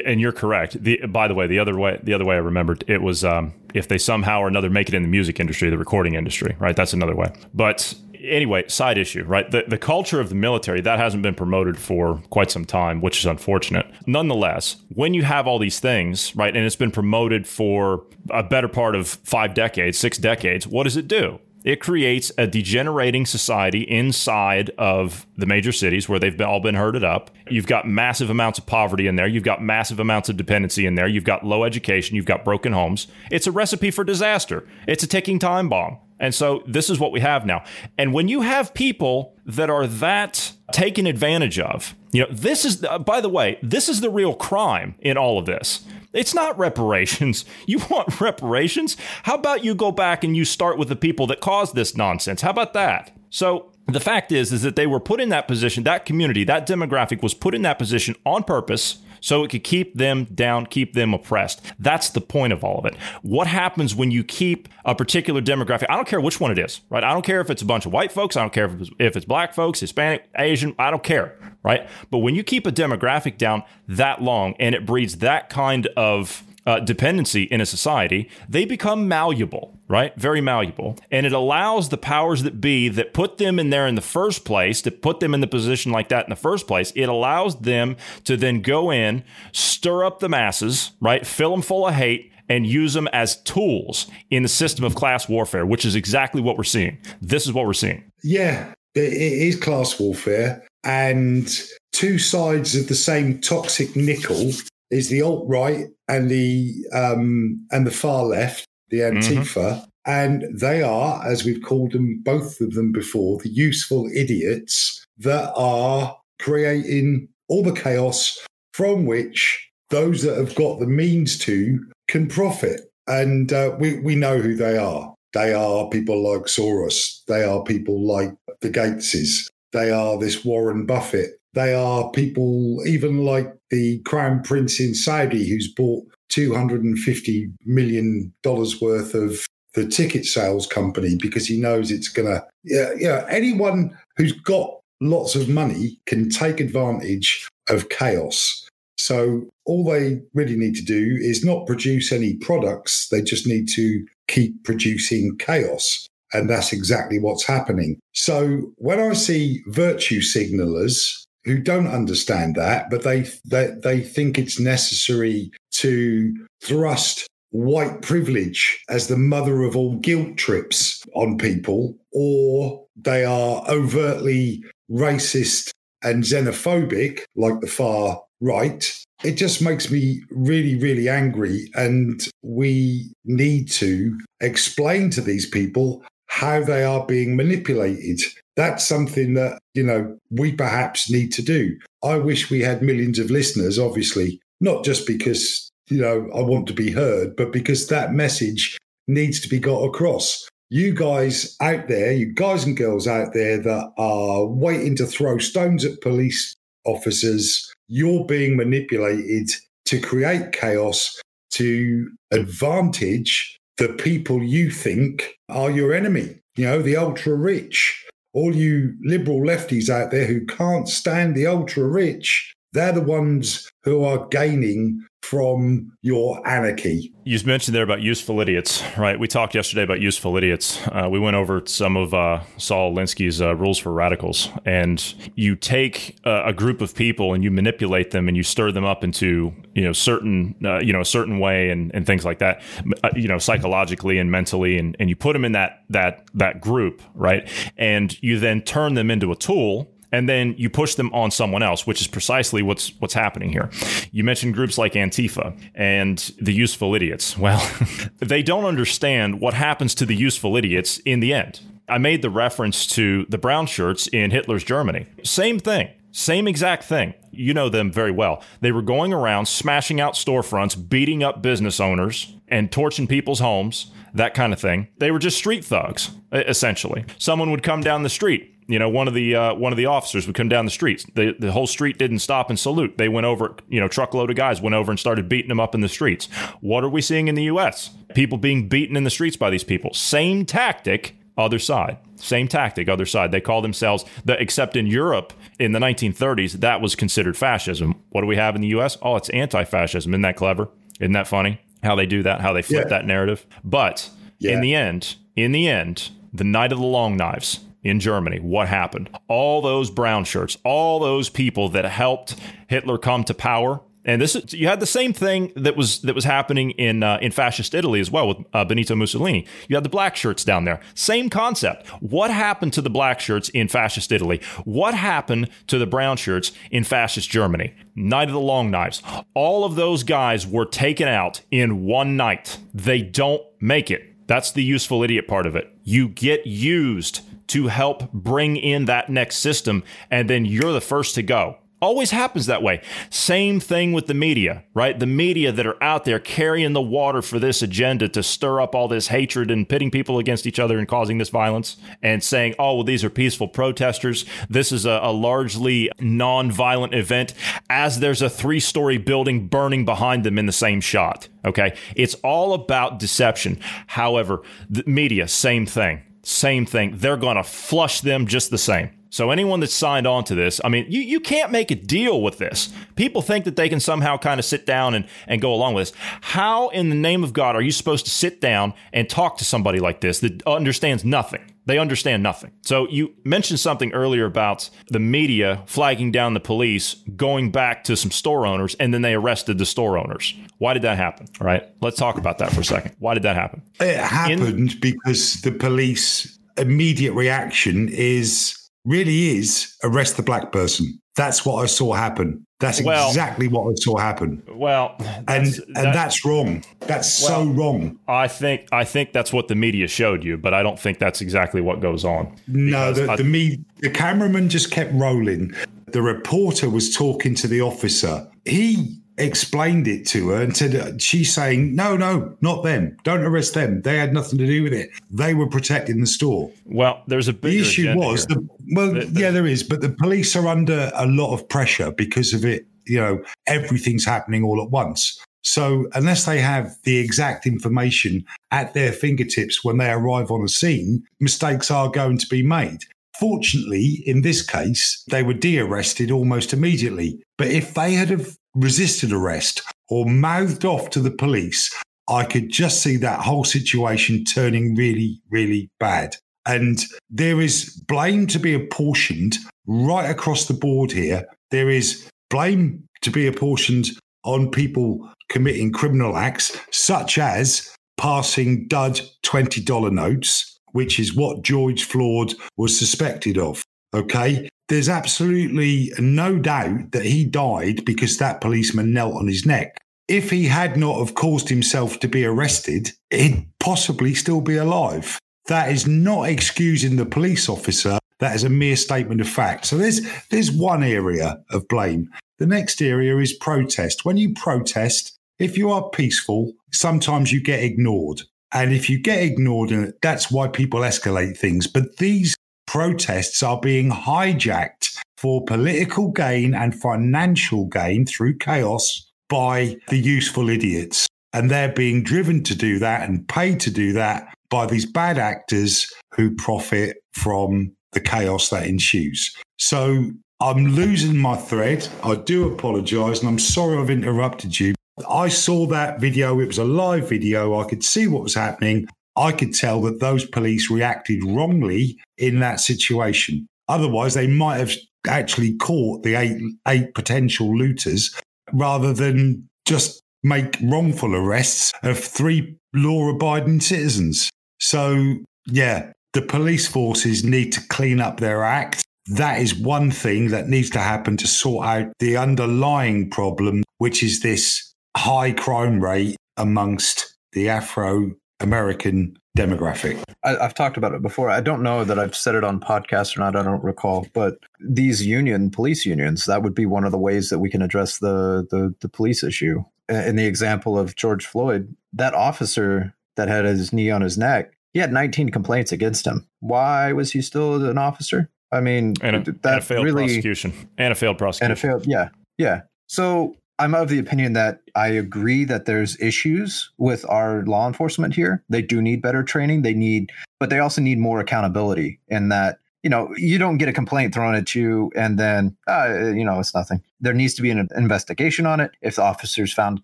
and 0.05 0.21
you're 0.21 0.31
correct 0.31 0.81
the, 0.81 0.97
by 1.07 1.27
the 1.27 1.33
way 1.33 1.47
the 1.47 1.59
other 1.59 1.77
way 1.77 1.99
the 2.03 2.13
other 2.13 2.25
way 2.25 2.35
i 2.35 2.39
remembered 2.39 2.83
it 2.87 3.01
was 3.01 3.23
um, 3.23 3.53
if 3.73 3.87
they 3.87 3.97
somehow 3.97 4.39
or 4.39 4.47
another 4.47 4.69
make 4.69 4.87
it 4.87 4.93
in 4.93 5.01
the 5.01 5.09
music 5.09 5.39
industry 5.39 5.69
the 5.69 5.77
recording 5.77 6.13
industry 6.13 6.55
right 6.59 6.75
that's 6.75 6.93
another 6.93 7.15
way 7.15 7.31
but 7.53 7.93
anyway, 8.23 8.67
side 8.67 8.97
issue, 8.97 9.23
right? 9.23 9.49
The, 9.51 9.65
the 9.67 9.77
culture 9.77 10.19
of 10.19 10.29
the 10.29 10.35
military, 10.35 10.81
that 10.81 10.99
hasn't 10.99 11.23
been 11.23 11.35
promoted 11.35 11.77
for 11.77 12.21
quite 12.29 12.49
some 12.51 12.65
time, 12.65 13.01
which 13.01 13.19
is 13.19 13.25
unfortunate. 13.25 13.85
Nonetheless, 14.07 14.77
when 14.93 15.13
you 15.13 15.23
have 15.23 15.45
all 15.45 15.59
these 15.59 15.79
things, 15.79 16.35
right, 16.35 16.55
and 16.55 16.65
it's 16.65 16.75
been 16.75 16.91
promoted 16.91 17.47
for 17.47 18.05
a 18.29 18.43
better 18.43 18.67
part 18.67 18.95
of 18.95 19.07
five 19.07 19.53
decades, 19.53 19.97
six 19.97 20.17
decades, 20.17 20.65
what 20.65 20.83
does 20.83 20.97
it 20.97 21.07
do? 21.07 21.39
It 21.63 21.79
creates 21.79 22.31
a 22.37 22.45
degenerating 22.45 23.25
society 23.25 23.81
inside 23.81 24.71
of 24.77 25.25
the 25.37 25.45
major 25.45 25.71
cities 25.71 26.09
where 26.09 26.19
they've 26.19 26.39
all 26.41 26.59
been 26.59 26.75
herded 26.75 27.03
up. 27.03 27.31
You've 27.49 27.67
got 27.67 27.87
massive 27.87 28.29
amounts 28.29 28.59
of 28.59 28.65
poverty 28.65 29.07
in 29.07 29.15
there. 29.15 29.27
You've 29.27 29.43
got 29.43 29.61
massive 29.61 29.99
amounts 29.99 30.29
of 30.29 30.37
dependency 30.37 30.85
in 30.85 30.95
there. 30.95 31.07
You've 31.07 31.23
got 31.23 31.45
low 31.45 31.63
education. 31.63 32.15
You've 32.15 32.25
got 32.25 32.43
broken 32.43 32.73
homes. 32.73 33.07
It's 33.31 33.47
a 33.47 33.51
recipe 33.51 33.91
for 33.91 34.03
disaster. 34.03 34.67
It's 34.87 35.03
a 35.03 35.07
ticking 35.07 35.39
time 35.39 35.69
bomb. 35.69 35.99
And 36.19 36.33
so 36.33 36.63
this 36.65 36.89
is 36.89 36.99
what 36.99 37.11
we 37.11 37.19
have 37.19 37.45
now. 37.45 37.63
And 37.97 38.13
when 38.13 38.27
you 38.27 38.41
have 38.41 38.73
people 38.73 39.35
that 39.45 39.69
are 39.69 39.87
that 39.87 40.53
taken 40.71 41.05
advantage 41.05 41.59
of, 41.59 41.95
you 42.11 42.21
know, 42.21 42.29
this 42.31 42.63
is, 42.63 42.83
uh, 42.83 42.99
by 42.99 43.19
the 43.19 43.29
way, 43.29 43.57
this 43.61 43.89
is 43.89 44.01
the 44.01 44.09
real 44.09 44.33
crime 44.33 44.95
in 44.99 45.17
all 45.17 45.37
of 45.37 45.45
this. 45.45 45.83
It's 46.13 46.33
not 46.33 46.57
reparations. 46.57 47.45
You 47.65 47.79
want 47.89 48.19
reparations? 48.19 48.97
How 49.23 49.35
about 49.35 49.63
you 49.63 49.73
go 49.73 49.91
back 49.91 50.23
and 50.23 50.35
you 50.35 50.45
start 50.45 50.77
with 50.77 50.89
the 50.89 50.95
people 50.95 51.27
that 51.27 51.39
caused 51.39 51.75
this 51.75 51.95
nonsense? 51.95 52.41
How 52.41 52.49
about 52.49 52.73
that? 52.73 53.11
So 53.29 53.71
the 53.87 53.99
fact 53.99 54.31
is 54.31 54.51
is 54.51 54.61
that 54.63 54.75
they 54.75 54.85
were 54.85 54.99
put 54.99 55.19
in 55.21 55.29
that 55.29 55.47
position, 55.47 55.83
that 55.83 56.05
community, 56.05 56.43
that 56.43 56.67
demographic 56.67 57.23
was 57.23 57.33
put 57.33 57.55
in 57.55 57.61
that 57.63 57.79
position 57.79 58.15
on 58.25 58.43
purpose 58.43 58.97
so 59.23 59.45
it 59.45 59.49
could 59.49 59.63
keep 59.63 59.95
them 59.95 60.25
down, 60.35 60.65
keep 60.65 60.91
them 60.93 61.13
oppressed. 61.13 61.61
That's 61.79 62.09
the 62.09 62.19
point 62.19 62.51
of 62.51 62.61
all 62.61 62.77
of 62.77 62.85
it. 62.85 62.93
What 63.21 63.47
happens 63.47 63.95
when 63.95 64.11
you 64.11 64.21
keep 64.21 64.67
a 64.83 64.93
particular 64.93 65.41
demographic? 65.41 65.85
I 65.87 65.95
don't 65.95 66.07
care 66.07 66.19
which 66.19 66.41
one 66.41 66.51
it 66.51 66.59
is, 66.59 66.81
right? 66.89 67.05
I 67.05 67.13
don't 67.13 67.23
care 67.25 67.39
if 67.39 67.49
it's 67.49 67.61
a 67.61 67.65
bunch 67.65 67.85
of 67.85 67.93
white 67.93 68.11
folks. 68.11 68.35
I 68.35 68.41
don't 68.41 68.51
care 68.51 68.65
if 68.65 68.81
it's, 68.81 68.89
if 68.99 69.15
it's 69.15 69.25
black 69.25 69.53
folks, 69.53 69.79
Hispanic, 69.79 70.27
Asian. 70.37 70.75
I 70.77 70.91
don't 70.91 71.03
care, 71.03 71.37
right? 71.63 71.87
But 72.11 72.17
when 72.17 72.35
you 72.35 72.43
keep 72.43 72.67
a 72.67 72.71
demographic 72.71 73.37
down 73.37 73.63
that 73.87 74.21
long 74.21 74.55
and 74.59 74.75
it 74.75 74.85
breeds 74.85 75.19
that 75.19 75.49
kind 75.49 75.87
of 75.95 76.43
uh, 76.65 76.79
dependency 76.79 77.43
in 77.43 77.61
a 77.61 77.65
society, 77.65 78.29
they 78.47 78.65
become 78.65 79.07
malleable, 79.07 79.79
right? 79.87 80.15
Very 80.15 80.41
malleable. 80.41 80.97
And 81.11 81.25
it 81.25 81.33
allows 81.33 81.89
the 81.89 81.97
powers 81.97 82.43
that 82.43 82.61
be 82.61 82.89
that 82.89 83.13
put 83.13 83.37
them 83.37 83.59
in 83.59 83.69
there 83.69 83.87
in 83.87 83.95
the 83.95 84.01
first 84.01 84.45
place, 84.45 84.81
to 84.83 84.91
put 84.91 85.19
them 85.19 85.33
in 85.33 85.41
the 85.41 85.47
position 85.47 85.91
like 85.91 86.09
that 86.09 86.25
in 86.25 86.29
the 86.29 86.35
first 86.35 86.67
place, 86.67 86.91
it 86.95 87.09
allows 87.09 87.59
them 87.59 87.97
to 88.23 88.37
then 88.37 88.61
go 88.61 88.91
in, 88.91 89.23
stir 89.51 90.03
up 90.03 90.19
the 90.19 90.29
masses, 90.29 90.91
right? 91.01 91.27
Fill 91.27 91.51
them 91.51 91.61
full 91.61 91.87
of 91.87 91.95
hate. 91.95 92.29
And 92.49 92.67
use 92.67 92.93
them 92.93 93.07
as 93.13 93.41
tools 93.43 94.05
in 94.29 94.43
the 94.43 94.49
system 94.49 94.83
of 94.83 94.95
class 94.95 95.29
warfare, 95.29 95.65
which 95.65 95.85
is 95.85 95.95
exactly 95.95 96.41
what 96.41 96.57
we're 96.57 96.65
seeing. 96.65 96.97
This 97.21 97.45
is 97.45 97.53
what 97.53 97.65
we're 97.65 97.73
seeing. 97.73 98.03
Yeah, 98.21 98.73
it 98.93 99.13
is 99.13 99.55
class 99.55 99.97
warfare. 99.97 100.61
And 100.83 101.49
two 101.93 102.19
sides 102.19 102.75
of 102.75 102.89
the 102.89 102.95
same 102.95 103.39
toxic 103.39 103.95
nickel 103.95 104.51
is 104.93 105.09
the 105.09 105.21
alt 105.21 105.45
right 105.47 105.87
and 106.07 106.29
the 106.29 106.73
um, 106.93 107.65
and 107.71 107.85
the 107.87 107.91
far 107.91 108.23
left, 108.23 108.65
the 108.89 108.99
mm-hmm. 108.99 109.17
Antifa, 109.17 109.55
mm-hmm. 109.55 109.85
and 110.05 110.45
they 110.57 110.81
are, 110.81 111.25
as 111.25 111.43
we've 111.43 111.63
called 111.63 111.93
them, 111.93 112.21
both 112.23 112.61
of 112.61 112.73
them 112.73 112.91
before, 112.91 113.39
the 113.39 113.49
useful 113.49 114.09
idiots 114.15 115.05
that 115.17 115.51
are 115.55 116.15
creating 116.39 117.27
all 117.49 117.63
the 117.63 117.73
chaos 117.73 118.39
from 118.73 119.05
which 119.05 119.69
those 119.89 120.23
that 120.23 120.37
have 120.37 120.55
got 120.55 120.79
the 120.79 120.87
means 120.87 121.37
to 121.39 121.79
can 122.07 122.27
profit. 122.27 122.81
And 123.07 123.51
uh, 123.51 123.75
we 123.79 123.99
we 123.99 124.15
know 124.15 124.39
who 124.39 124.55
they 124.55 124.77
are. 124.77 125.13
They 125.33 125.53
are 125.53 125.89
people 125.89 126.31
like 126.31 126.43
Soros. 126.43 127.23
They 127.27 127.43
are 127.43 127.63
people 127.63 128.05
like 128.05 128.29
the 128.61 128.69
Gateses. 128.69 129.47
They 129.71 129.89
are 129.91 130.17
this 130.19 130.45
Warren 130.45 130.85
Buffett. 130.85 131.31
They 131.53 131.73
are 131.73 132.09
people 132.11 132.85
even 132.85 133.23
like 133.25 133.55
the 133.69 133.99
Crown 133.99 134.41
Prince 134.43 134.79
in 134.79 134.93
Saudi, 134.93 135.47
who's 135.47 135.71
bought 135.71 136.05
$250 136.31 137.51
million 137.65 138.33
worth 138.45 139.13
of 139.13 139.45
the 139.73 139.87
ticket 139.87 140.25
sales 140.25 140.67
company 140.67 141.15
because 141.19 141.47
he 141.47 141.59
knows 141.59 141.91
it's 141.91 142.09
going 142.09 142.27
to, 142.27 142.45
yeah, 142.63 142.91
yeah, 142.97 143.25
anyone 143.29 143.97
who's 144.17 144.33
got 144.33 144.79
lots 145.01 145.35
of 145.35 145.49
money 145.49 145.99
can 146.05 146.29
take 146.29 146.59
advantage 146.59 147.47
of 147.69 147.89
chaos. 147.89 148.67
So 148.97 149.45
all 149.65 149.83
they 149.83 150.21
really 150.33 150.55
need 150.55 150.75
to 150.75 150.83
do 150.83 151.17
is 151.19 151.43
not 151.43 151.67
produce 151.67 152.11
any 152.11 152.35
products. 152.35 153.09
They 153.09 153.21
just 153.21 153.47
need 153.47 153.67
to 153.69 154.05
keep 154.27 154.63
producing 154.63 155.37
chaos. 155.37 156.07
And 156.31 156.49
that's 156.49 156.73
exactly 156.73 157.19
what's 157.19 157.45
happening. 157.45 157.99
So 158.13 158.71
when 158.77 158.99
I 158.99 159.13
see 159.13 159.61
virtue 159.67 160.21
signalers 160.21 161.22
who 161.45 161.59
don't 161.59 161.87
understand 161.87 162.55
that, 162.55 162.89
but 162.89 163.03
they, 163.03 163.25
they, 163.45 163.71
they 163.83 164.01
think 164.01 164.37
it's 164.37 164.59
necessary 164.59 165.51
to 165.71 166.33
thrust 166.61 167.27
white 167.51 168.01
privilege 168.01 168.83
as 168.89 169.07
the 169.07 169.17
mother 169.17 169.61
of 169.63 169.75
all 169.75 169.95
guilt 169.97 170.37
trips 170.37 171.03
on 171.15 171.37
people, 171.37 171.95
or 172.11 172.85
they 172.95 173.23
are 173.23 173.63
overtly 173.69 174.63
racist 174.89 175.69
and 176.03 176.23
xenophobic, 176.23 177.21
like 177.35 177.59
the 177.61 177.67
far 177.67 178.21
right. 178.41 178.99
It 179.23 179.35
just 179.35 179.61
makes 179.61 179.89
me 179.89 180.21
really, 180.29 180.75
really 180.75 181.07
angry. 181.07 181.69
And 181.75 182.27
we 182.41 183.13
need 183.23 183.69
to 183.71 184.17
explain 184.41 185.09
to 185.11 185.21
these 185.21 185.49
people 185.49 186.03
how 186.27 186.63
they 186.63 186.83
are 186.83 187.05
being 187.05 187.35
manipulated. 187.35 188.19
That's 188.55 188.87
something 188.87 189.33
that, 189.33 189.59
you 189.73 189.83
know, 189.83 190.17
we 190.29 190.53
perhaps 190.53 191.09
need 191.09 191.31
to 191.33 191.41
do. 191.41 191.77
I 192.03 192.17
wish 192.17 192.51
we 192.51 192.61
had 192.61 192.81
millions 192.81 193.19
of 193.19 193.31
listeners, 193.31 193.79
obviously, 193.79 194.39
not 194.61 194.83
just 194.83 195.07
because, 195.07 195.69
you 195.89 195.99
know, 195.99 196.29
I 196.35 196.41
want 196.41 196.67
to 196.67 196.73
be 196.73 196.91
heard, 196.91 197.35
but 197.35 197.51
because 197.51 197.87
that 197.87 198.13
message 198.13 198.77
needs 199.07 199.39
to 199.41 199.49
be 199.49 199.59
got 199.59 199.83
across. 199.83 200.47
You 200.69 200.93
guys 200.93 201.55
out 201.61 201.87
there, 201.87 202.11
you 202.11 202.33
guys 202.33 202.63
and 202.63 202.75
girls 202.75 203.07
out 203.07 203.33
there 203.33 203.59
that 203.59 203.91
are 203.97 204.45
waiting 204.45 204.95
to 204.97 205.05
throw 205.05 205.37
stones 205.37 205.85
at 205.85 206.01
police 206.01 206.55
officers, 206.85 207.71
you're 207.87 208.25
being 208.25 208.55
manipulated 208.55 209.49
to 209.85 209.99
create 209.99 210.51
chaos 210.51 211.21
to 211.51 212.09
advantage 212.31 213.57
the 213.77 213.89
people 213.89 214.41
you 214.41 214.71
think 214.71 215.33
are 215.49 215.69
your 215.69 215.93
enemy. 215.93 216.39
You 216.55 216.65
know, 216.65 216.81
the 216.81 216.97
ultra 216.97 217.35
rich. 217.35 218.03
All 218.33 218.55
you 218.55 218.95
liberal 219.03 219.41
lefties 219.41 219.89
out 219.89 220.11
there 220.11 220.25
who 220.25 220.45
can't 220.45 220.87
stand 220.87 221.35
the 221.35 221.47
ultra 221.47 221.87
rich, 221.87 222.55
they're 222.73 222.91
the 222.91 223.01
ones 223.01 223.69
who 223.83 224.03
are 224.03 224.27
gaining 224.27 225.05
from 225.23 225.89
your 226.01 226.45
anarchy. 226.45 227.13
You 227.23 227.39
mentioned 227.45 227.73
there 227.73 227.83
about 227.83 228.01
useful 228.01 228.41
idiots, 228.41 228.83
right? 228.97 229.17
We 229.17 229.29
talked 229.29 229.55
yesterday 229.55 229.83
about 229.83 230.01
useful 230.01 230.35
idiots. 230.35 230.85
Uh, 230.87 231.07
we 231.09 231.17
went 231.17 231.37
over 231.37 231.61
some 231.65 231.95
of 231.95 232.13
uh, 232.13 232.41
Saul 232.57 232.93
Alinsky's 232.93 233.41
uh, 233.41 233.55
rules 233.55 233.79
for 233.79 233.93
radicals, 233.93 234.49
and 234.65 235.01
you 235.35 235.55
take 235.55 236.19
a 236.25 236.51
group 236.51 236.81
of 236.81 236.93
people 236.93 237.33
and 237.33 237.41
you 237.41 237.51
manipulate 237.51 238.11
them 238.11 238.27
and 238.27 238.35
you 238.35 238.43
stir 238.43 238.73
them 238.73 238.83
up 238.83 239.01
into 239.01 239.53
you 239.73 239.81
know 239.81 239.93
certain 239.93 240.55
uh, 240.65 240.79
you 240.79 240.91
know 240.91 241.01
a 241.01 241.05
certain 241.05 241.39
way 241.39 241.69
and, 241.69 241.95
and 241.95 242.05
things 242.05 242.25
like 242.25 242.39
that, 242.39 242.61
uh, 243.03 243.09
you 243.15 243.29
know 243.29 243.37
psychologically 243.37 244.17
and 244.17 244.29
mentally, 244.29 244.77
and, 244.77 244.97
and 244.99 245.09
you 245.09 245.15
put 245.15 245.31
them 245.31 245.45
in 245.45 245.53
that 245.53 245.85
that 245.89 246.25
that 246.33 246.59
group, 246.59 247.01
right? 247.15 247.49
And 247.77 248.21
you 248.21 248.39
then 248.39 248.61
turn 248.61 248.95
them 248.95 249.09
into 249.09 249.31
a 249.31 249.37
tool 249.37 249.92
and 250.13 250.29
then 250.29 250.53
you 250.57 250.69
push 250.69 250.93
them 250.95 251.11
on 251.11 251.31
someone 251.31 251.63
else, 251.63 251.85
which 251.87 251.99
is 251.99 252.07
precisely 252.07 252.61
what's 252.61 252.93
what's 252.99 253.15
happening 253.15 253.51
here. 253.51 253.69
You 254.11 254.23
mentioned 254.23 254.53
groups 254.53 254.77
like 254.77 254.93
Antifa 254.93 255.59
and 255.75 256.19
the 256.39 256.53
useful 256.53 256.95
idiots. 256.95 257.37
Well, 257.37 257.67
they 258.19 258.43
don't 258.43 258.63
understand 258.63 259.41
what 259.41 259.55
happens 259.55 259.95
to 259.95 260.05
the 260.05 260.15
useful 260.15 260.55
idiots 260.55 260.99
in 260.99 261.19
the 261.19 261.33
end. 261.33 261.59
I 261.89 261.97
made 261.97 262.21
the 262.21 262.29
reference 262.29 262.87
to 262.87 263.25
the 263.27 263.37
brown 263.37 263.65
shirts 263.65 264.07
in 264.07 264.31
Hitler's 264.31 264.63
Germany. 264.63 265.07
Same 265.23 265.59
thing. 265.59 265.89
Same 266.11 266.47
exact 266.47 266.83
thing. 266.83 267.15
You 267.31 267.55
know 267.55 267.69
them 267.69 267.91
very 267.91 268.11
well. 268.11 268.43
They 268.61 268.71
were 268.71 268.83
going 268.83 269.13
around 269.13 269.47
smashing 269.47 269.99
out 269.99 270.13
storefronts, 270.13 270.77
beating 270.87 271.23
up 271.23 271.41
business 271.41 271.79
owners, 271.79 272.35
and 272.47 272.71
torching 272.71 273.07
people's 273.07 273.39
homes, 273.39 273.91
that 274.13 274.35
kind 274.35 274.53
of 274.53 274.61
thing. 274.61 274.89
They 274.99 275.09
were 275.09 275.17
just 275.17 275.37
street 275.37 275.65
thugs, 275.65 276.11
essentially. 276.31 277.03
Someone 277.17 277.49
would 277.49 277.63
come 277.63 277.81
down 277.81 278.03
the 278.03 278.09
street, 278.09 278.52
you 278.67 278.79
know, 278.79 278.89
one 278.89 279.07
of 279.07 279.13
the 279.13 279.35
uh, 279.35 279.53
one 279.53 279.73
of 279.73 279.77
the 279.77 279.85
officers 279.85 280.27
would 280.27 280.35
come 280.35 280.49
down 280.49 280.65
the 280.65 280.71
streets. 280.71 281.05
The 281.15 281.35
the 281.37 281.51
whole 281.51 281.67
street 281.67 281.97
didn't 281.97 282.19
stop 282.19 282.49
and 282.49 282.59
salute. 282.59 282.97
They 282.97 283.09
went 283.09 283.25
over, 283.25 283.55
you 283.67 283.79
know, 283.79 283.87
truckload 283.87 284.29
of 284.29 284.35
guys 284.35 284.61
went 284.61 284.75
over 284.75 284.91
and 284.91 284.99
started 284.99 285.27
beating 285.27 285.49
them 285.49 285.59
up 285.59 285.75
in 285.75 285.81
the 285.81 285.89
streets. 285.89 286.27
What 286.61 286.83
are 286.83 286.89
we 286.89 287.01
seeing 287.01 287.27
in 287.27 287.35
the 287.35 287.43
U.S.? 287.43 287.91
People 288.15 288.37
being 288.37 288.67
beaten 288.67 288.95
in 288.95 289.03
the 289.03 289.09
streets 289.09 289.37
by 289.37 289.49
these 289.49 289.63
people. 289.63 289.93
Same 289.93 290.45
tactic, 290.45 291.15
other 291.37 291.59
side. 291.59 291.97
Same 292.15 292.47
tactic, 292.47 292.87
other 292.87 293.05
side. 293.05 293.31
They 293.31 293.41
call 293.41 293.61
themselves 293.61 294.05
the. 294.23 294.39
Except 294.41 294.75
in 294.75 294.87
Europe 294.87 295.33
in 295.59 295.73
the 295.73 295.79
1930s, 295.79 296.53
that 296.53 296.81
was 296.81 296.95
considered 296.95 297.35
fascism. 297.35 298.01
What 298.09 298.21
do 298.21 298.27
we 298.27 298.37
have 298.37 298.55
in 298.55 298.61
the 298.61 298.69
U.S.? 298.69 298.97
Oh, 299.01 299.15
it's 299.15 299.29
anti-fascism. 299.29 300.11
Isn't 300.13 300.21
that 300.21 300.37
clever? 300.37 300.69
Isn't 300.99 301.13
that 301.13 301.27
funny? 301.27 301.59
How 301.83 301.95
they 301.95 302.05
do 302.05 302.23
that? 302.23 302.39
How 302.39 302.53
they 302.53 302.61
flip 302.61 302.85
yeah. 302.85 302.89
that 302.89 303.05
narrative? 303.05 303.45
But 303.63 304.09
yeah. 304.39 304.53
in 304.53 304.61
the 304.61 304.73
end, 304.73 305.15
in 305.35 305.51
the 305.51 305.67
end, 305.67 306.11
the 306.31 306.43
night 306.43 306.71
of 306.71 306.79
the 306.79 306.85
long 306.85 307.17
knives 307.17 307.59
in 307.83 307.99
Germany, 307.99 308.39
what 308.39 308.67
happened? 308.67 309.09
All 309.27 309.61
those 309.61 309.89
brown 309.89 310.23
shirts, 310.23 310.57
all 310.63 310.99
those 310.99 311.29
people 311.29 311.69
that 311.69 311.85
helped 311.85 312.35
Hitler 312.67 312.97
come 312.97 313.23
to 313.25 313.33
power, 313.33 313.81
and 314.05 314.21
this 314.21 314.35
is 314.35 314.53
you 314.53 314.67
had 314.67 314.79
the 314.79 314.85
same 314.85 315.13
thing 315.13 315.53
that 315.55 315.77
was 315.77 316.01
that 316.01 316.13
was 316.13 316.25
happening 316.25 316.71
in 316.71 317.03
uh, 317.03 317.19
in 317.21 317.31
fascist 317.31 317.73
Italy 317.73 317.99
as 317.99 318.11
well 318.11 318.27
with 318.27 318.37
uh, 318.53 318.65
Benito 318.65 318.95
Mussolini. 318.95 319.45
You 319.69 319.75
had 319.75 319.85
the 319.85 319.89
black 319.89 320.15
shirts 320.15 320.43
down 320.43 320.65
there. 320.65 320.81
Same 320.93 321.29
concept. 321.29 321.87
What 322.01 322.29
happened 322.29 322.73
to 322.73 322.81
the 322.81 322.89
black 322.89 323.19
shirts 323.19 323.49
in 323.49 323.69
fascist 323.69 324.11
Italy? 324.11 324.41
What 324.65 324.93
happened 324.93 325.49
to 325.67 325.77
the 325.77 325.87
brown 325.87 326.17
shirts 326.17 326.51
in 326.69 326.83
fascist 326.83 327.29
Germany? 327.29 327.73
Night 327.95 328.27
of 328.27 328.33
the 328.33 328.39
Long 328.39 328.69
Knives. 328.69 329.01
All 329.33 329.63
of 329.63 329.75
those 329.75 330.03
guys 330.03 330.45
were 330.45 330.65
taken 330.65 331.07
out 331.07 331.41
in 331.49 331.85
one 331.85 332.17
night. 332.17 332.57
They 332.73 333.01
don't 333.01 333.41
make 333.61 333.89
it. 333.89 334.03
That's 334.27 334.51
the 334.51 334.63
useful 334.63 335.03
idiot 335.03 335.27
part 335.27 335.45
of 335.45 335.55
it. 335.55 335.69
You 335.83 336.07
get 336.09 336.47
used 336.47 337.21
to 337.53 337.67
help 337.67 338.11
bring 338.11 338.57
in 338.57 338.85
that 338.85 339.09
next 339.09 339.37
system, 339.37 339.83
and 340.09 340.29
then 340.29 340.43
you're 340.43 340.73
the 340.73 340.81
first 340.81 341.13
to 341.15 341.23
go. 341.23 341.57
Always 341.81 342.11
happens 342.11 342.45
that 342.45 342.63
way. 342.63 342.81
Same 343.09 343.59
thing 343.59 343.91
with 343.91 344.07
the 344.07 344.13
media, 344.13 344.63
right? 344.73 344.97
The 344.97 345.05
media 345.05 345.51
that 345.51 345.67
are 345.67 345.83
out 345.83 346.05
there 346.05 346.17
carrying 346.17 346.71
the 346.71 346.81
water 346.81 347.21
for 347.21 347.39
this 347.39 347.61
agenda 347.61 348.07
to 348.07 348.23
stir 348.23 348.61
up 348.61 348.73
all 348.73 348.87
this 348.87 349.07
hatred 349.07 349.51
and 349.51 349.67
pitting 349.67 349.91
people 349.91 350.17
against 350.17 350.47
each 350.47 350.59
other 350.59 350.79
and 350.79 350.87
causing 350.87 351.17
this 351.17 351.27
violence 351.27 351.75
and 352.01 352.23
saying, 352.23 352.55
oh, 352.57 352.75
well, 352.75 352.83
these 352.85 353.03
are 353.03 353.09
peaceful 353.09 353.49
protesters. 353.49 354.23
This 354.49 354.71
is 354.71 354.85
a, 354.85 355.01
a 355.03 355.11
largely 355.11 355.91
non-violent 355.99 356.95
event 356.95 357.33
as 357.69 357.99
there's 357.99 358.21
a 358.21 358.29
three 358.29 358.61
story 358.61 358.97
building 358.97 359.47
burning 359.47 359.83
behind 359.83 360.23
them 360.23 360.39
in 360.39 360.45
the 360.45 360.53
same 360.53 360.79
shot. 360.79 361.27
Okay. 361.43 361.75
It's 361.97 362.15
all 362.23 362.53
about 362.53 362.97
deception. 362.97 363.59
However, 363.87 364.41
the 364.69 364.85
media, 364.87 365.27
same 365.27 365.65
thing. 365.65 366.01
Same 366.23 366.65
thing. 366.65 366.97
They're 366.97 367.17
going 367.17 367.35
to 367.35 367.43
flush 367.43 368.01
them 368.01 368.27
just 368.27 368.49
the 368.49 368.57
same. 368.57 368.89
So 369.09 369.29
anyone 369.29 369.59
that's 369.59 369.75
signed 369.75 370.07
on 370.07 370.23
to 370.23 370.33
this, 370.33 370.59
I 370.63 370.69
mean, 370.69 370.87
you, 370.89 371.01
you 371.01 371.19
can't 371.19 371.51
make 371.51 371.69
a 371.69 371.75
deal 371.75 372.21
with 372.21 372.39
this. 372.39 372.73
People 372.95 373.21
think 373.21 373.45
that 373.45 373.55
they 373.55 373.69
can 373.69 373.79
somehow 373.79 374.17
kind 374.17 374.39
of 374.39 374.45
sit 374.45 374.65
down 374.65 374.95
and, 374.95 375.05
and 375.27 375.39
go 375.39 375.53
along 375.53 375.75
with 375.75 375.91
this. 375.91 375.99
How 376.21 376.69
in 376.69 376.89
the 376.89 376.95
name 376.95 377.23
of 377.23 377.31
God 377.31 377.55
are 377.55 377.61
you 377.61 377.71
supposed 377.71 378.05
to 378.05 378.11
sit 378.11 378.41
down 378.41 378.73
and 378.91 379.07
talk 379.07 379.37
to 379.37 379.45
somebody 379.45 379.79
like 379.79 380.01
this 380.01 380.19
that 380.21 380.41
understands 380.47 381.05
nothing? 381.05 381.52
They 381.65 381.77
understand 381.77 382.21
nothing. 382.23 382.51
So 382.61 382.87
you 382.89 383.13
mentioned 383.23 383.59
something 383.59 383.93
earlier 383.93 384.25
about 384.25 384.69
the 384.89 384.99
media 384.99 385.63
flagging 385.65 386.11
down 386.11 386.33
the 386.33 386.39
police, 386.39 386.95
going 387.15 387.51
back 387.51 387.85
to 387.85 387.95
some 387.95 388.11
store 388.11 388.45
owners, 388.45 388.75
and 388.79 388.93
then 388.93 389.01
they 389.01 389.13
arrested 389.13 389.57
the 389.57 389.65
store 389.65 389.97
owners. 389.97 390.33
Why 390.57 390.73
did 390.73 390.81
that 390.83 390.97
happen? 390.97 391.27
All 391.39 391.47
right. 391.47 391.63
Let's 391.81 391.97
talk 391.97 392.17
about 392.17 392.39
that 392.39 392.51
for 392.51 392.61
a 392.61 392.65
second. 392.65 392.95
Why 392.99 393.13
did 393.13 393.23
that 393.23 393.35
happen? 393.35 393.61
It 393.79 393.97
happened 393.97 394.71
In- 394.71 394.79
because 394.79 395.41
the 395.41 395.51
police 395.51 396.37
immediate 396.57 397.13
reaction 397.13 397.89
is 397.89 398.62
really 398.85 399.37
is 399.37 399.75
arrest 399.83 400.17
the 400.17 400.23
black 400.23 400.51
person. 400.51 400.99
That's 401.15 401.45
what 401.45 401.63
I 401.63 401.67
saw 401.67 401.93
happen. 401.93 402.45
That's 402.59 402.81
well, 402.81 403.09
exactly 403.09 403.47
what 403.47 403.69
I 403.69 403.73
saw 403.75 403.97
happen. 403.97 404.41
Well, 404.49 404.95
and 405.27 405.45
that's, 405.45 405.59
and 405.59 405.93
that's 405.93 406.25
wrong. 406.25 406.63
That's 406.79 407.21
well, 407.21 407.43
so 407.43 407.49
wrong. 407.51 407.99
I 408.07 408.27
think 408.27 408.67
I 408.71 408.85
think 408.85 409.11
that's 409.11 409.33
what 409.33 409.47
the 409.47 409.55
media 409.55 409.87
showed 409.87 410.23
you, 410.23 410.37
but 410.37 410.53
I 410.53 410.63
don't 410.63 410.79
think 410.79 410.97
that's 410.97 411.19
exactly 411.21 411.61
what 411.61 411.81
goes 411.81 412.05
on. 412.05 412.35
No, 412.47 412.93
the, 412.93 413.11
I, 413.11 413.15
the 413.17 413.25
me 413.25 413.63
the 413.79 413.89
cameraman 413.89 414.49
just 414.49 414.71
kept 414.71 414.93
rolling. 414.93 415.53
The 415.87 416.01
reporter 416.01 416.69
was 416.69 416.95
talking 416.95 417.35
to 417.35 417.47
the 417.47 417.61
officer. 417.61 418.27
He 418.45 418.97
explained 419.17 419.87
it 419.87 420.05
to 420.07 420.29
her 420.29 420.41
and 420.41 420.57
said 420.57 421.01
she's 421.01 421.33
saying 421.33 421.75
no 421.75 421.95
no 421.95 422.35
not 422.41 422.63
them. 422.63 422.97
Don't 423.03 423.21
arrest 423.21 423.53
them. 423.53 423.81
They 423.81 423.97
had 423.97 424.13
nothing 424.13 424.39
to 424.39 424.45
do 424.45 424.63
with 424.63 424.73
it. 424.73 424.89
They 425.11 425.33
were 425.33 425.47
protecting 425.47 425.99
the 425.99 426.07
store. 426.07 426.51
Well 426.65 427.03
there's 427.07 427.27
a 427.27 427.33
the 427.33 427.59
issue 427.59 427.93
was 427.95 428.25
the, 428.25 428.47
well 428.73 428.93
the, 428.93 429.05
the, 429.05 429.21
yeah 429.21 429.31
there 429.31 429.45
is 429.45 429.63
but 429.63 429.81
the 429.81 429.89
police 429.89 430.35
are 430.35 430.47
under 430.47 430.91
a 430.95 431.05
lot 431.05 431.33
of 431.33 431.47
pressure 431.47 431.91
because 431.91 432.33
of 432.33 432.45
it. 432.45 432.65
You 432.85 432.99
know 432.99 433.23
everything's 433.47 434.05
happening 434.05 434.43
all 434.43 434.61
at 434.61 434.71
once. 434.71 435.19
So 435.43 435.87
unless 435.93 436.25
they 436.25 436.39
have 436.39 436.75
the 436.83 436.97
exact 436.97 437.45
information 437.45 438.25
at 438.51 438.73
their 438.73 438.93
fingertips 438.93 439.63
when 439.63 439.77
they 439.77 439.91
arrive 439.91 440.31
on 440.31 440.43
a 440.43 440.47
scene 440.47 441.03
mistakes 441.19 441.69
are 441.69 441.89
going 441.89 442.17
to 442.17 442.27
be 442.27 442.41
made. 442.41 442.79
Fortunately, 443.19 444.01
in 444.07 444.21
this 444.21 444.41
case, 444.41 445.03
they 445.11 445.21
were 445.21 445.35
de 445.35 445.59
arrested 445.59 446.09
almost 446.09 446.51
immediately. 446.51 447.21
But 447.37 447.47
if 447.47 447.73
they 447.73 447.93
had 447.93 448.09
have 448.09 448.37
resisted 448.55 449.11
arrest 449.11 449.61
or 449.89 450.05
mouthed 450.05 450.65
off 450.65 450.89
to 450.91 450.99
the 450.99 451.11
police, 451.11 451.73
I 452.07 452.25
could 452.25 452.49
just 452.49 452.81
see 452.81 452.97
that 452.97 453.21
whole 453.21 453.43
situation 453.43 454.25
turning 454.25 454.75
really, 454.75 455.21
really 455.29 455.69
bad. 455.79 456.17
And 456.45 456.83
there 457.09 457.39
is 457.39 457.81
blame 457.87 458.27
to 458.27 458.39
be 458.39 458.53
apportioned 458.53 459.37
right 459.65 460.09
across 460.09 460.45
the 460.45 460.53
board 460.53 460.91
here. 460.91 461.25
There 461.51 461.69
is 461.69 462.09
blame 462.29 462.83
to 463.01 463.11
be 463.11 463.27
apportioned 463.27 463.91
on 464.25 464.51
people 464.51 465.09
committing 465.29 465.71
criminal 465.71 466.17
acts, 466.17 466.57
such 466.71 467.17
as 467.17 467.73
passing 467.97 468.67
dud 468.67 468.99
$20 469.25 469.91
notes, 469.91 470.59
which 470.71 470.99
is 470.99 471.15
what 471.15 471.43
George 471.43 471.83
Floyd 471.83 472.33
was 472.57 472.77
suspected 472.77 473.37
of. 473.37 473.63
Okay. 473.93 474.49
There's 474.69 474.89
absolutely 474.89 475.91
no 475.99 476.39
doubt 476.39 476.91
that 476.93 477.05
he 477.05 477.25
died 477.25 477.85
because 477.85 478.17
that 478.17 478.41
policeman 478.41 478.93
knelt 478.93 479.15
on 479.15 479.27
his 479.27 479.45
neck. 479.45 479.77
If 480.07 480.29
he 480.29 480.45
had 480.45 480.77
not 480.77 480.99
have 480.99 481.15
caused 481.15 481.49
himself 481.49 481.99
to 481.99 482.07
be 482.07 482.25
arrested, 482.25 482.91
he'd 483.09 483.47
possibly 483.59 484.13
still 484.13 484.41
be 484.41 484.57
alive. 484.57 485.19
That 485.47 485.71
is 485.71 485.85
not 485.85 486.29
excusing 486.29 486.95
the 486.95 487.05
police 487.05 487.49
officer. 487.49 487.99
That 488.19 488.35
is 488.35 488.43
a 488.43 488.49
mere 488.49 488.77
statement 488.77 489.21
of 489.21 489.27
fact. 489.27 489.65
So 489.65 489.77
there's 489.77 490.01
there's 490.29 490.51
one 490.51 490.83
area 490.83 491.43
of 491.49 491.67
blame. 491.67 492.09
The 492.39 492.45
next 492.45 492.81
area 492.81 493.17
is 493.17 493.33
protest. 493.33 494.05
When 494.05 494.17
you 494.17 494.33
protest, 494.33 495.17
if 495.39 495.57
you 495.57 495.71
are 495.71 495.89
peaceful, 495.89 496.53
sometimes 496.71 497.31
you 497.31 497.41
get 497.41 497.63
ignored. 497.63 498.21
And 498.53 498.71
if 498.71 498.89
you 498.89 498.99
get 498.99 499.23
ignored, 499.23 499.73
uh, 499.73 499.87
that's 500.01 500.31
why 500.31 500.47
people 500.47 500.81
escalate 500.81 501.37
things. 501.37 501.67
But 501.67 501.97
these 501.97 502.35
protests 502.73 503.43
are 503.43 503.59
being 503.59 503.91
hijacked 503.91 504.97
for 505.15 505.45
political 505.45 506.09
gain 506.09 506.55
and 506.55 506.73
financial 506.73 507.65
gain 507.67 508.03
through 508.03 508.35
chaos 508.35 509.11
by 509.29 509.77
the 509.89 509.97
useful 509.99 510.49
idiots. 510.49 511.05
And 511.33 511.51
they're 511.51 511.71
being 511.71 512.01
driven 512.01 512.41
to 512.45 512.55
do 512.55 512.79
that 512.79 513.07
and 513.07 513.27
paid 513.27 513.59
to 513.59 513.69
do 513.69 513.93
that 513.93 514.33
by 514.49 514.65
these 514.65 514.87
bad 514.87 515.19
actors 515.19 515.85
who 516.15 516.33
profit 516.35 516.97
from 517.11 517.71
the 517.91 517.99
chaos 517.99 518.49
that 518.49 518.65
ensues. 518.65 519.31
So 519.59 520.05
I'm 520.39 520.69
losing 520.69 521.15
my 521.15 521.35
thread. 521.35 521.87
I 522.03 522.15
do 522.15 522.51
apologize 522.51 523.19
and 523.19 523.29
I'm 523.29 523.37
sorry 523.37 523.77
I've 523.77 523.91
interrupted 523.91 524.59
you. 524.59 524.73
I 525.07 525.27
saw 525.27 525.67
that 525.67 526.01
video. 526.01 526.39
It 526.39 526.47
was 526.47 526.57
a 526.57 526.63
live 526.63 527.07
video. 527.07 527.59
I 527.59 527.65
could 527.65 527.83
see 527.83 528.07
what 528.07 528.23
was 528.23 528.33
happening. 528.33 528.87
I 529.15 529.31
could 529.31 529.53
tell 529.53 529.79
that 529.83 529.99
those 529.99 530.25
police 530.25 530.71
reacted 530.71 531.23
wrongly 531.23 531.99
in 532.17 532.39
that 532.39 532.59
situation. 532.59 533.47
Otherwise, 533.67 534.13
they 534.13 534.27
might 534.27 534.57
have 534.57 534.73
actually 535.07 535.55
caught 535.55 536.03
the 536.03 536.15
eight 536.15 536.37
eight 536.67 536.93
potential 536.93 537.55
looters 537.57 538.13
rather 538.53 538.93
than 538.93 539.47
just 539.65 540.01
make 540.23 540.57
wrongful 540.61 541.15
arrests 541.15 541.73
of 541.83 541.99
three 541.99 542.57
law-abiding 542.73 543.59
citizens. 543.59 544.29
So, 544.59 545.15
yeah, 545.45 545.91
the 546.13 546.21
police 546.21 546.67
forces 546.67 547.23
need 547.23 547.51
to 547.53 547.67
clean 547.67 547.99
up 547.99 548.19
their 548.19 548.43
act. 548.43 548.83
That 549.07 549.41
is 549.41 549.53
one 549.53 549.91
thing 549.91 550.29
that 550.29 550.47
needs 550.47 550.69
to 550.71 550.79
happen 550.79 551.17
to 551.17 551.27
sort 551.27 551.65
out 551.65 551.87
the 551.99 552.15
underlying 552.15 553.09
problem, 553.09 553.63
which 553.79 554.01
is 554.01 554.21
this 554.21 554.73
high 554.95 555.33
crime 555.33 555.83
rate 555.83 556.15
amongst 556.37 557.15
the 557.33 557.49
Afro 557.49 558.11
American 558.39 559.17
demographic. 559.37 560.01
I, 560.23 560.31
have 560.41 560.53
talked 560.53 560.77
about 560.77 560.93
it 560.93 561.01
before. 561.01 561.29
I 561.29 561.41
don't 561.41 561.63
know 561.63 561.83
that 561.83 561.97
I've 561.97 562.15
said 562.15 562.35
it 562.35 562.43
on 562.43 562.59
podcast 562.59 563.17
or 563.17 563.21
not. 563.21 563.35
I 563.35 563.43
don't 563.43 563.63
recall. 563.63 564.07
But 564.13 564.37
these 564.59 565.05
union 565.05 565.49
police 565.49 565.85
unions, 565.85 566.25
that 566.25 566.43
would 566.43 566.53
be 566.53 566.65
one 566.65 566.83
of 566.83 566.91
the 566.91 566.97
ways 566.97 567.29
that 567.29 567.39
we 567.39 567.49
can 567.49 567.61
address 567.61 567.99
the 567.99 568.47
the, 568.49 568.73
the 568.81 568.89
police 568.89 569.23
issue. 569.23 569.63
In 569.89 570.15
the 570.15 570.25
example 570.25 570.79
of 570.79 570.95
George 570.95 571.25
Floyd, 571.25 571.75
that 571.91 572.13
officer 572.13 572.93
that 573.17 573.27
had 573.27 573.45
his 573.45 573.73
knee 573.73 573.91
on 573.91 574.01
his 574.01 574.17
neck, 574.17 574.53
he 574.73 574.79
had 574.79 574.93
19 574.93 575.29
complaints 575.29 575.71
against 575.71 576.07
him. 576.07 576.27
Why 576.39 576.93
was 576.93 577.11
he 577.11 577.21
still 577.21 577.63
an 577.63 577.77
officer? 577.77 578.29
I 578.51 578.61
mean, 578.61 578.93
and 579.01 579.15
a, 579.15 579.31
that 579.31 579.45
and 579.45 579.57
a 579.59 579.61
failed 579.61 579.85
really, 579.85 580.05
prosecution 580.05 580.53
and 580.77 580.91
a 580.91 580.95
failed 580.95 581.17
prosecution 581.17 581.51
and 581.51 581.57
a 581.57 581.61
failed, 581.61 581.85
yeah, 581.87 582.09
yeah. 582.37 582.61
So 582.87 583.35
I'm 583.59 583.75
of 583.75 583.89
the 583.89 583.99
opinion 583.99 584.33
that 584.33 584.61
I 584.75 584.87
agree 584.87 585.45
that 585.45 585.65
there's 585.65 585.99
issues 586.01 586.71
with 586.77 587.05
our 587.07 587.43
law 587.45 587.67
enforcement 587.67 588.15
here. 588.15 588.43
They 588.49 588.61
do 588.61 588.81
need 588.81 589.01
better 589.01 589.23
training. 589.23 589.61
They 589.61 589.73
need, 589.73 590.11
but 590.39 590.49
they 590.49 590.59
also 590.59 590.81
need 590.81 590.97
more 590.97 591.19
accountability 591.19 591.99
in 592.07 592.29
that, 592.29 592.57
you 592.81 592.89
know, 592.89 593.13
you 593.15 593.37
don't 593.37 593.57
get 593.57 593.69
a 593.69 593.73
complaint 593.73 594.13
thrown 594.13 594.35
at 594.35 594.55
you 594.55 594.91
and 594.95 595.19
then, 595.19 595.55
uh, 595.67 596.09
you 596.13 596.25
know, 596.25 596.39
it's 596.39 596.53
nothing. 596.53 596.81
There 596.99 597.13
needs 597.13 597.33
to 597.35 597.41
be 597.41 597.51
an 597.51 597.69
investigation 597.75 598.45
on 598.45 598.59
it. 598.59 598.71
If 598.81 598.95
the 598.95 599.03
officer's 599.03 599.53
found 599.53 599.83